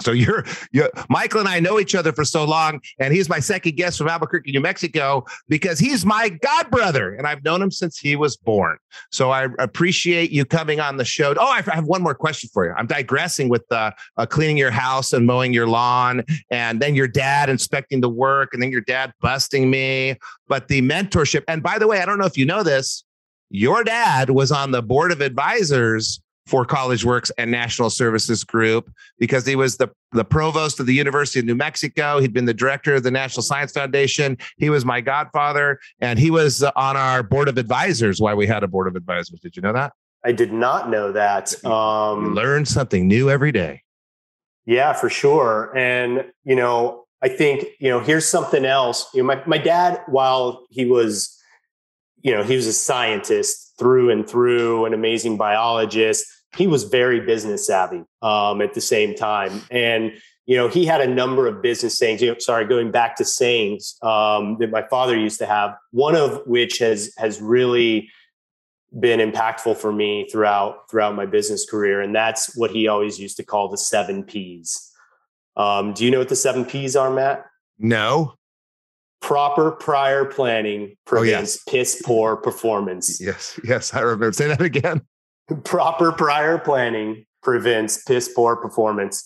So 0.00 0.12
you're, 0.12 0.44
you're 0.72 0.90
Michael 1.08 1.40
and 1.40 1.48
I 1.48 1.60
know 1.60 1.78
each 1.78 1.94
other 1.94 2.12
for 2.12 2.24
so 2.24 2.44
long, 2.44 2.80
and 2.98 3.14
he's 3.14 3.28
my 3.28 3.40
second 3.40 3.76
guest 3.76 3.98
from 3.98 4.08
Albuquerque, 4.08 4.52
New 4.52 4.60
Mexico, 4.60 5.24
because 5.48 5.78
he's 5.78 6.04
my 6.04 6.28
god 6.28 6.70
brother, 6.70 7.14
and 7.14 7.26
I've 7.26 7.44
known 7.44 7.62
him 7.62 7.70
since 7.70 7.98
he 7.98 8.16
was 8.16 8.36
born. 8.36 8.76
So 9.10 9.30
I 9.30 9.48
appreciate 9.58 10.30
you 10.30 10.44
coming 10.44 10.80
on 10.80 10.96
the 10.96 11.04
show. 11.04 11.34
Oh, 11.38 11.46
I 11.46 11.62
have 11.62 11.84
one 11.84 12.02
more 12.02 12.14
question 12.14 12.50
for 12.52 12.66
you. 12.66 12.74
I'm 12.76 12.86
digressing 12.86 13.48
with 13.48 13.64
uh, 13.70 13.92
uh, 14.16 14.26
cleaning 14.26 14.56
your 14.56 14.70
house 14.70 15.12
and 15.12 15.26
mowing 15.26 15.52
your 15.52 15.66
lawn, 15.66 16.24
and 16.50 16.80
then 16.80 16.94
your 16.94 17.08
dad 17.08 17.48
inspecting 17.48 18.00
the 18.00 18.08
work, 18.08 18.52
and 18.52 18.62
then 18.62 18.72
your 18.72 18.80
dad 18.80 19.12
busting 19.20 19.70
me. 19.70 20.16
But 20.48 20.68
the 20.68 20.82
mentorship, 20.82 21.44
and 21.46 21.62
by 21.62 21.78
the 21.78 21.86
way, 21.86 22.00
I 22.00 22.06
don't 22.06 22.18
know 22.18 22.26
if 22.26 22.36
you 22.36 22.46
know 22.46 22.62
this, 22.62 23.04
your 23.50 23.84
dad 23.84 24.30
was 24.30 24.50
on 24.50 24.72
the 24.72 24.82
board 24.82 25.12
of 25.12 25.20
advisors 25.20 26.20
for 26.46 26.64
College 26.64 27.04
Works 27.04 27.30
and 27.38 27.50
National 27.50 27.90
Services 27.90 28.44
Group 28.44 28.92
because 29.18 29.46
he 29.46 29.56
was 29.56 29.76
the, 29.76 29.88
the 30.12 30.24
provost 30.24 30.78
of 30.80 30.86
the 30.86 30.94
University 30.94 31.38
of 31.38 31.46
New 31.46 31.54
Mexico. 31.54 32.20
He'd 32.20 32.32
been 32.32 32.44
the 32.44 32.54
director 32.54 32.94
of 32.94 33.02
the 33.02 33.10
National 33.10 33.42
Science 33.42 33.72
Foundation. 33.72 34.36
He 34.58 34.70
was 34.70 34.84
my 34.84 35.00
godfather, 35.00 35.80
and 36.00 36.18
he 36.18 36.30
was 36.30 36.62
on 36.62 36.96
our 36.96 37.22
board 37.22 37.48
of 37.48 37.56
advisors. 37.56 38.20
Why 38.20 38.34
we 38.34 38.46
had 38.46 38.62
a 38.62 38.68
board 38.68 38.88
of 38.88 38.96
advisors? 38.96 39.40
Did 39.40 39.56
you 39.56 39.62
know 39.62 39.72
that? 39.72 39.92
I 40.24 40.32
did 40.32 40.52
not 40.52 40.90
know 40.90 41.12
that. 41.12 41.64
Um, 41.64 42.34
learn 42.34 42.64
something 42.64 43.06
new 43.06 43.30
every 43.30 43.52
day. 43.52 43.82
Yeah, 44.66 44.94
for 44.94 45.10
sure. 45.10 45.76
And 45.76 46.24
you 46.44 46.56
know, 46.56 47.04
I 47.22 47.28
think 47.28 47.66
you 47.78 47.88
know, 47.88 48.00
here's 48.00 48.26
something 48.26 48.64
else. 48.64 49.06
You 49.14 49.22
know, 49.22 49.26
my 49.26 49.42
my 49.46 49.58
dad, 49.58 50.00
while 50.06 50.66
he 50.70 50.84
was, 50.84 51.38
you 52.22 52.32
know, 52.34 52.42
he 52.42 52.56
was 52.56 52.66
a 52.66 52.72
scientist 52.72 53.63
through 53.78 54.10
and 54.10 54.28
through, 54.28 54.86
an 54.86 54.94
amazing 54.94 55.36
biologist 55.36 56.26
he 56.56 56.66
was 56.66 56.84
very 56.84 57.20
business 57.20 57.66
savvy 57.66 58.02
um, 58.22 58.60
at 58.60 58.74
the 58.74 58.80
same 58.80 59.14
time. 59.14 59.62
And, 59.70 60.12
you 60.46 60.56
know, 60.56 60.68
he 60.68 60.84
had 60.84 61.00
a 61.00 61.06
number 61.06 61.46
of 61.46 61.62
business 61.62 61.98
sayings, 61.98 62.22
you 62.22 62.28
know, 62.28 62.38
sorry, 62.38 62.66
going 62.66 62.90
back 62.90 63.16
to 63.16 63.24
sayings 63.24 63.96
um, 64.02 64.56
that 64.60 64.70
my 64.70 64.82
father 64.88 65.18
used 65.18 65.38
to 65.38 65.46
have, 65.46 65.74
one 65.90 66.14
of 66.14 66.42
which 66.46 66.78
has, 66.78 67.12
has 67.18 67.40
really 67.40 68.08
been 68.98 69.18
impactful 69.18 69.76
for 69.76 69.92
me 69.92 70.28
throughout, 70.30 70.88
throughout 70.90 71.14
my 71.14 71.26
business 71.26 71.68
career. 71.68 72.00
And 72.00 72.14
that's 72.14 72.56
what 72.56 72.70
he 72.70 72.86
always 72.86 73.18
used 73.18 73.36
to 73.38 73.42
call 73.42 73.68
the 73.68 73.78
seven 73.78 74.22
P's. 74.22 74.90
Um, 75.56 75.92
do 75.92 76.04
you 76.04 76.10
know 76.10 76.18
what 76.18 76.28
the 76.28 76.36
seven 76.36 76.64
P's 76.64 76.94
are, 76.94 77.10
Matt? 77.10 77.46
No. 77.78 78.34
Proper 79.24 79.70
prior 79.72 80.24
planning 80.24 80.90
oh, 80.92 80.96
prevents 81.06 81.56
oh, 81.56 81.72
yes. 81.72 81.94
piss 81.94 82.02
poor 82.04 82.36
performance. 82.36 83.20
Yes, 83.20 83.58
yes, 83.64 83.94
I 83.94 84.00
remember. 84.00 84.32
Say 84.32 84.48
that 84.48 84.60
again 84.60 85.02
proper 85.64 86.12
prior 86.12 86.58
planning 86.58 87.26
prevents 87.42 88.02
piss 88.04 88.28
poor 88.34 88.56
performance. 88.56 89.24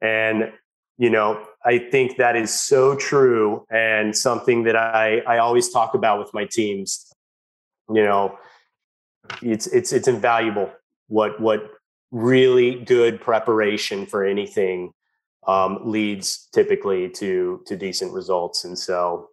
And, 0.00 0.52
you 0.96 1.10
know, 1.10 1.44
I 1.64 1.78
think 1.78 2.16
that 2.16 2.36
is 2.36 2.58
so 2.58 2.94
true 2.96 3.64
and 3.70 4.16
something 4.16 4.64
that 4.64 4.76
I, 4.76 5.20
I 5.20 5.38
always 5.38 5.70
talk 5.70 5.94
about 5.94 6.18
with 6.18 6.32
my 6.32 6.44
teams. 6.44 7.10
You 7.90 8.04
know, 8.04 8.38
it's 9.42 9.66
it's 9.66 9.92
it's 9.92 10.08
invaluable 10.08 10.70
what 11.08 11.40
what 11.40 11.70
really 12.10 12.84
good 12.84 13.20
preparation 13.20 14.06
for 14.06 14.24
anything 14.24 14.92
um, 15.48 15.80
leads 15.84 16.48
typically 16.52 17.08
to 17.08 17.62
to 17.66 17.76
decent 17.76 18.12
results. 18.12 18.64
And 18.64 18.78
so, 18.78 19.30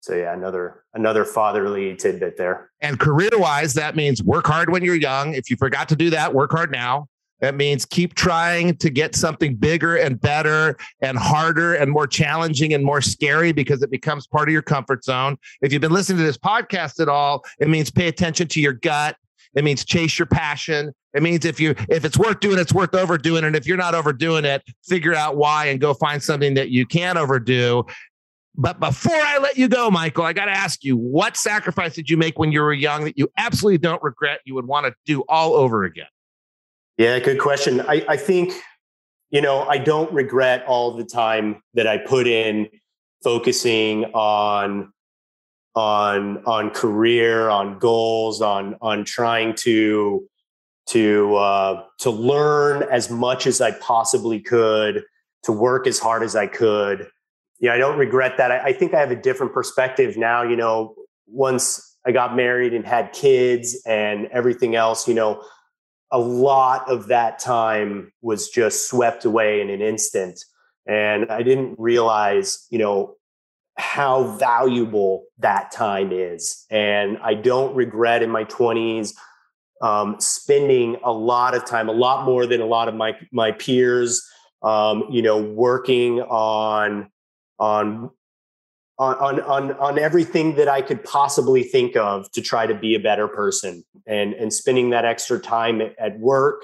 so 0.00 0.14
yeah, 0.14 0.32
another 0.34 0.84
another 0.92 1.24
fatherly 1.24 1.96
tidbit 1.96 2.36
there. 2.36 2.70
And 2.80 3.00
career 3.00 3.30
wise, 3.32 3.74
that 3.74 3.96
means 3.96 4.22
work 4.22 4.46
hard 4.46 4.70
when 4.70 4.84
you're 4.84 4.94
young. 4.94 5.34
If 5.34 5.50
you 5.50 5.56
forgot 5.56 5.88
to 5.88 5.96
do 5.96 6.10
that, 6.10 6.32
work 6.32 6.52
hard 6.52 6.70
now. 6.70 7.08
That 7.40 7.56
means 7.56 7.84
keep 7.84 8.14
trying 8.14 8.76
to 8.76 8.90
get 8.90 9.16
something 9.16 9.56
bigger 9.56 9.96
and 9.96 10.20
better 10.20 10.76
and 11.00 11.18
harder 11.18 11.74
and 11.74 11.90
more 11.90 12.06
challenging 12.06 12.72
and 12.72 12.84
more 12.84 13.00
scary 13.00 13.52
because 13.52 13.82
it 13.82 13.90
becomes 13.90 14.26
part 14.26 14.48
of 14.48 14.52
your 14.52 14.62
comfort 14.62 15.04
zone. 15.04 15.36
If 15.60 15.72
you've 15.72 15.82
been 15.82 15.92
listening 15.92 16.18
to 16.18 16.24
this 16.24 16.38
podcast 16.38 17.00
at 17.00 17.08
all, 17.08 17.44
it 17.58 17.68
means 17.68 17.90
pay 17.90 18.08
attention 18.08 18.48
to 18.48 18.60
your 18.60 18.72
gut. 18.72 19.16
It 19.54 19.64
means 19.64 19.84
chase 19.84 20.18
your 20.18 20.26
passion. 20.26 20.92
It 21.14 21.22
means 21.22 21.44
if 21.44 21.60
you 21.60 21.74
if 21.88 22.04
it's 22.04 22.18
worth 22.18 22.40
doing, 22.40 22.58
it's 22.58 22.72
worth 22.72 22.94
overdoing. 22.94 23.44
And 23.44 23.54
if 23.54 23.66
you're 23.66 23.76
not 23.76 23.94
overdoing 23.94 24.44
it, 24.44 24.62
figure 24.86 25.14
out 25.14 25.36
why 25.36 25.66
and 25.66 25.80
go 25.80 25.94
find 25.94 26.22
something 26.22 26.54
that 26.54 26.70
you 26.70 26.86
can 26.86 27.16
overdo. 27.16 27.84
But 28.56 28.78
before 28.78 29.14
I 29.14 29.38
let 29.38 29.58
you 29.58 29.68
go, 29.68 29.90
Michael, 29.90 30.24
I 30.24 30.32
got 30.32 30.44
to 30.44 30.52
ask 30.52 30.84
you, 30.84 30.96
what 30.96 31.36
sacrifice 31.36 31.94
did 31.94 32.08
you 32.08 32.16
make 32.16 32.38
when 32.38 32.52
you 32.52 32.60
were 32.60 32.72
young 32.72 33.04
that 33.04 33.18
you 33.18 33.28
absolutely 33.36 33.78
don't 33.78 34.02
regret 34.02 34.40
you 34.44 34.54
would 34.54 34.66
want 34.66 34.86
to 34.86 34.94
do 35.04 35.24
all 35.28 35.54
over 35.54 35.84
again? 35.84 36.06
Yeah, 36.96 37.18
good 37.18 37.40
question. 37.40 37.80
I, 37.80 38.04
I 38.08 38.16
think, 38.16 38.52
you 39.30 39.40
know, 39.40 39.62
I 39.62 39.78
don't 39.78 40.12
regret 40.12 40.64
all 40.68 40.92
the 40.92 41.04
time 41.04 41.62
that 41.74 41.88
I 41.88 41.98
put 41.98 42.28
in 42.28 42.68
focusing 43.24 44.04
on 44.06 44.92
on 45.74 46.42
on 46.44 46.70
career, 46.70 47.48
on 47.48 47.78
goals, 47.78 48.40
on 48.40 48.76
on 48.80 49.04
trying 49.04 49.54
to 49.56 50.28
to 50.88 51.34
uh, 51.36 51.84
to 52.00 52.10
learn 52.10 52.84
as 52.90 53.10
much 53.10 53.46
as 53.46 53.60
I 53.60 53.72
possibly 53.72 54.40
could, 54.40 55.04
to 55.44 55.52
work 55.52 55.86
as 55.86 55.98
hard 55.98 56.22
as 56.22 56.36
I 56.36 56.46
could. 56.46 57.08
Yeah, 57.60 57.74
I 57.74 57.78
don't 57.78 57.98
regret 57.98 58.36
that. 58.38 58.50
I, 58.50 58.58
I 58.58 58.72
think 58.72 58.94
I 58.94 59.00
have 59.00 59.10
a 59.10 59.16
different 59.16 59.52
perspective 59.52 60.16
now. 60.16 60.42
You 60.42 60.56
know, 60.56 60.94
once 61.26 61.96
I 62.06 62.12
got 62.12 62.36
married 62.36 62.74
and 62.74 62.86
had 62.86 63.12
kids 63.12 63.80
and 63.86 64.26
everything 64.26 64.74
else, 64.74 65.08
you 65.08 65.14
know, 65.14 65.42
a 66.10 66.18
lot 66.18 66.88
of 66.88 67.08
that 67.08 67.38
time 67.38 68.12
was 68.20 68.48
just 68.48 68.88
swept 68.88 69.24
away 69.24 69.60
in 69.60 69.70
an 69.70 69.80
instant. 69.80 70.44
And 70.86 71.30
I 71.30 71.42
didn't 71.42 71.76
realize, 71.78 72.66
you 72.70 72.78
know, 72.78 73.16
how 73.76 74.36
valuable 74.38 75.24
that 75.38 75.72
time 75.72 76.12
is. 76.12 76.64
And 76.70 77.18
I 77.18 77.34
don't 77.34 77.74
regret 77.74 78.22
in 78.22 78.30
my 78.30 78.44
20s 78.44 79.14
um, 79.82 80.16
spending 80.18 80.96
a 81.04 81.12
lot 81.12 81.54
of 81.54 81.64
time, 81.64 81.88
a 81.88 81.92
lot 81.92 82.24
more 82.24 82.46
than 82.46 82.60
a 82.60 82.66
lot 82.66 82.88
of 82.88 82.94
my 82.94 83.16
my 83.32 83.52
peers, 83.52 84.26
um, 84.62 85.04
you 85.10 85.20
know, 85.20 85.42
working 85.42 86.20
on 86.22 87.10
on 87.58 88.10
on, 88.98 89.40
on 89.40 89.72
on 89.72 89.98
everything 89.98 90.54
that 90.54 90.68
I 90.68 90.80
could 90.80 91.02
possibly 91.04 91.64
think 91.64 91.96
of 91.96 92.30
to 92.32 92.40
try 92.40 92.66
to 92.66 92.74
be 92.74 92.94
a 92.94 93.00
better 93.00 93.28
person 93.28 93.84
and 94.06 94.32
and 94.34 94.52
spending 94.52 94.90
that 94.90 95.04
extra 95.04 95.38
time 95.38 95.80
at, 95.80 95.98
at 95.98 96.18
work 96.18 96.62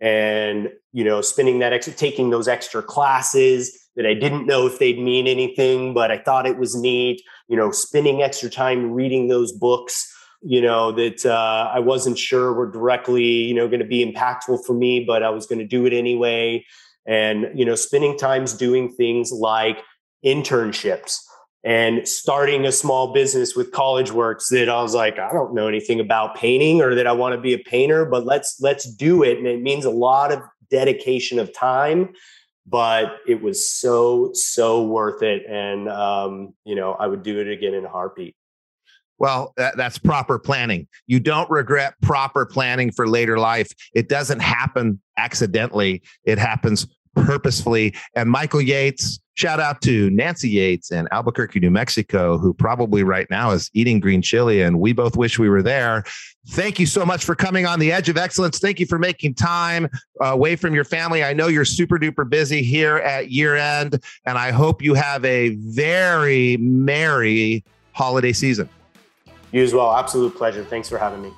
and 0.00 0.70
you 0.92 1.04
know 1.04 1.20
spending 1.20 1.58
that 1.60 1.72
extra 1.72 1.92
taking 1.92 2.30
those 2.30 2.48
extra 2.48 2.82
classes 2.82 3.85
that 3.96 4.06
I 4.06 4.14
didn't 4.14 4.46
know 4.46 4.66
if 4.66 4.78
they'd 4.78 4.98
mean 4.98 5.26
anything 5.26 5.94
but 5.94 6.10
I 6.10 6.18
thought 6.18 6.46
it 6.46 6.58
was 6.58 6.74
neat 6.74 7.22
you 7.48 7.56
know 7.56 7.70
spending 7.70 8.22
extra 8.22 8.50
time 8.50 8.92
reading 8.92 9.28
those 9.28 9.52
books 9.52 10.12
you 10.42 10.60
know 10.60 10.92
that 10.92 11.24
uh, 11.26 11.70
I 11.72 11.80
wasn't 11.80 12.18
sure 12.18 12.52
were 12.52 12.70
directly 12.70 13.24
you 13.24 13.54
know 13.54 13.68
going 13.68 13.80
to 13.80 13.86
be 13.86 14.04
impactful 14.04 14.64
for 14.66 14.74
me 14.74 15.04
but 15.04 15.22
I 15.22 15.30
was 15.30 15.46
going 15.46 15.58
to 15.58 15.66
do 15.66 15.86
it 15.86 15.92
anyway 15.92 16.64
and 17.06 17.46
you 17.54 17.64
know 17.64 17.74
spending 17.74 18.18
times 18.18 18.52
doing 18.52 18.92
things 18.92 19.32
like 19.32 19.82
internships 20.24 21.18
and 21.66 22.06
starting 22.06 22.64
a 22.64 22.70
small 22.70 23.12
business 23.12 23.56
with 23.56 23.72
college 23.72 24.12
works 24.12 24.50
that 24.50 24.68
I 24.68 24.80
was 24.80 24.94
like, 24.94 25.18
I 25.18 25.32
don't 25.32 25.52
know 25.52 25.66
anything 25.66 25.98
about 25.98 26.36
painting 26.36 26.80
or 26.80 26.94
that 26.94 27.08
I 27.08 27.12
want 27.12 27.34
to 27.34 27.40
be 27.40 27.54
a 27.54 27.58
painter, 27.58 28.04
but 28.04 28.24
let's 28.24 28.56
let's 28.60 28.84
do 28.84 29.24
it. 29.24 29.36
And 29.36 29.48
it 29.48 29.60
means 29.60 29.84
a 29.84 29.90
lot 29.90 30.30
of 30.30 30.40
dedication 30.70 31.40
of 31.40 31.52
time, 31.52 32.10
but 32.66 33.18
it 33.26 33.40
was 33.40 33.68
so, 33.68 34.30
so 34.34 34.82
worth 34.82 35.22
it. 35.22 35.44
And 35.48 35.88
um, 35.88 36.54
you 36.64 36.74
know, 36.74 36.92
I 36.92 37.06
would 37.06 37.22
do 37.22 37.40
it 37.40 37.48
again 37.48 37.74
in 37.74 37.84
a 37.84 37.88
heartbeat. 37.88 38.34
Well, 39.18 39.54
that, 39.56 39.76
that's 39.76 39.98
proper 39.98 40.38
planning. 40.38 40.88
You 41.06 41.20
don't 41.20 41.48
regret 41.50 41.94
proper 42.02 42.44
planning 42.44 42.92
for 42.92 43.08
later 43.08 43.38
life. 43.38 43.72
It 43.94 44.08
doesn't 44.08 44.40
happen 44.40 45.00
accidentally. 45.16 46.02
It 46.24 46.38
happens 46.38 46.86
purposefully. 47.14 47.94
And 48.14 48.28
Michael 48.28 48.60
Yates, 48.60 49.20
shout 49.36 49.60
out 49.60 49.80
to 49.82 50.10
Nancy 50.10 50.48
Yates 50.48 50.90
in 50.90 51.06
Albuquerque, 51.12 51.60
New 51.60 51.70
Mexico, 51.70 52.38
who 52.38 52.52
probably 52.52 53.04
right 53.04 53.28
now 53.30 53.52
is 53.52 53.70
eating 53.74 54.00
green 54.00 54.22
chili. 54.22 54.62
And 54.62 54.80
we 54.80 54.92
both 54.92 55.16
wish 55.16 55.38
we 55.38 55.48
were 55.48 55.62
there. 55.62 56.04
Thank 56.48 56.80
you 56.80 56.86
so 56.86 57.04
much 57.04 57.24
for 57.24 57.34
coming 57.34 57.66
on 57.66 57.78
the 57.78 57.92
edge 57.92 58.08
of 58.08 58.16
excellence. 58.16 58.58
Thank 58.58 58.80
you 58.80 58.86
for 58.86 58.98
making 58.98 59.34
time 59.34 59.88
uh, 60.20 60.26
away 60.26 60.56
from 60.56 60.74
your 60.74 60.84
family. 60.84 61.22
I 61.22 61.32
know 61.32 61.48
you're 61.48 61.64
super 61.64 61.98
duper 61.98 62.28
busy 62.28 62.62
here 62.62 62.96
at 62.98 63.30
year 63.30 63.56
end, 63.56 64.02
and 64.24 64.38
I 64.38 64.52
hope 64.52 64.80
you 64.80 64.94
have 64.94 65.24
a 65.24 65.50
very 65.56 66.56
merry 66.56 67.64
holiday 67.92 68.32
season. 68.32 68.68
You 69.52 69.62
as 69.62 69.74
well. 69.74 69.94
Absolute 69.94 70.34
pleasure. 70.36 70.64
Thanks 70.64 70.88
for 70.88 70.98
having 70.98 71.22
me. 71.22 71.32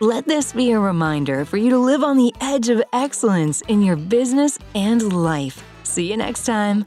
Let 0.00 0.26
this 0.26 0.52
be 0.52 0.72
a 0.72 0.78
reminder 0.78 1.44
for 1.44 1.56
you 1.56 1.70
to 1.70 1.78
live 1.78 2.02
on 2.02 2.16
the 2.16 2.34
edge 2.40 2.68
of 2.68 2.82
excellence 2.92 3.62
in 3.62 3.82
your 3.82 3.96
business 3.96 4.58
and 4.74 5.12
life. 5.12 5.62
See 5.84 6.10
you 6.10 6.16
next 6.16 6.44
time. 6.44 6.84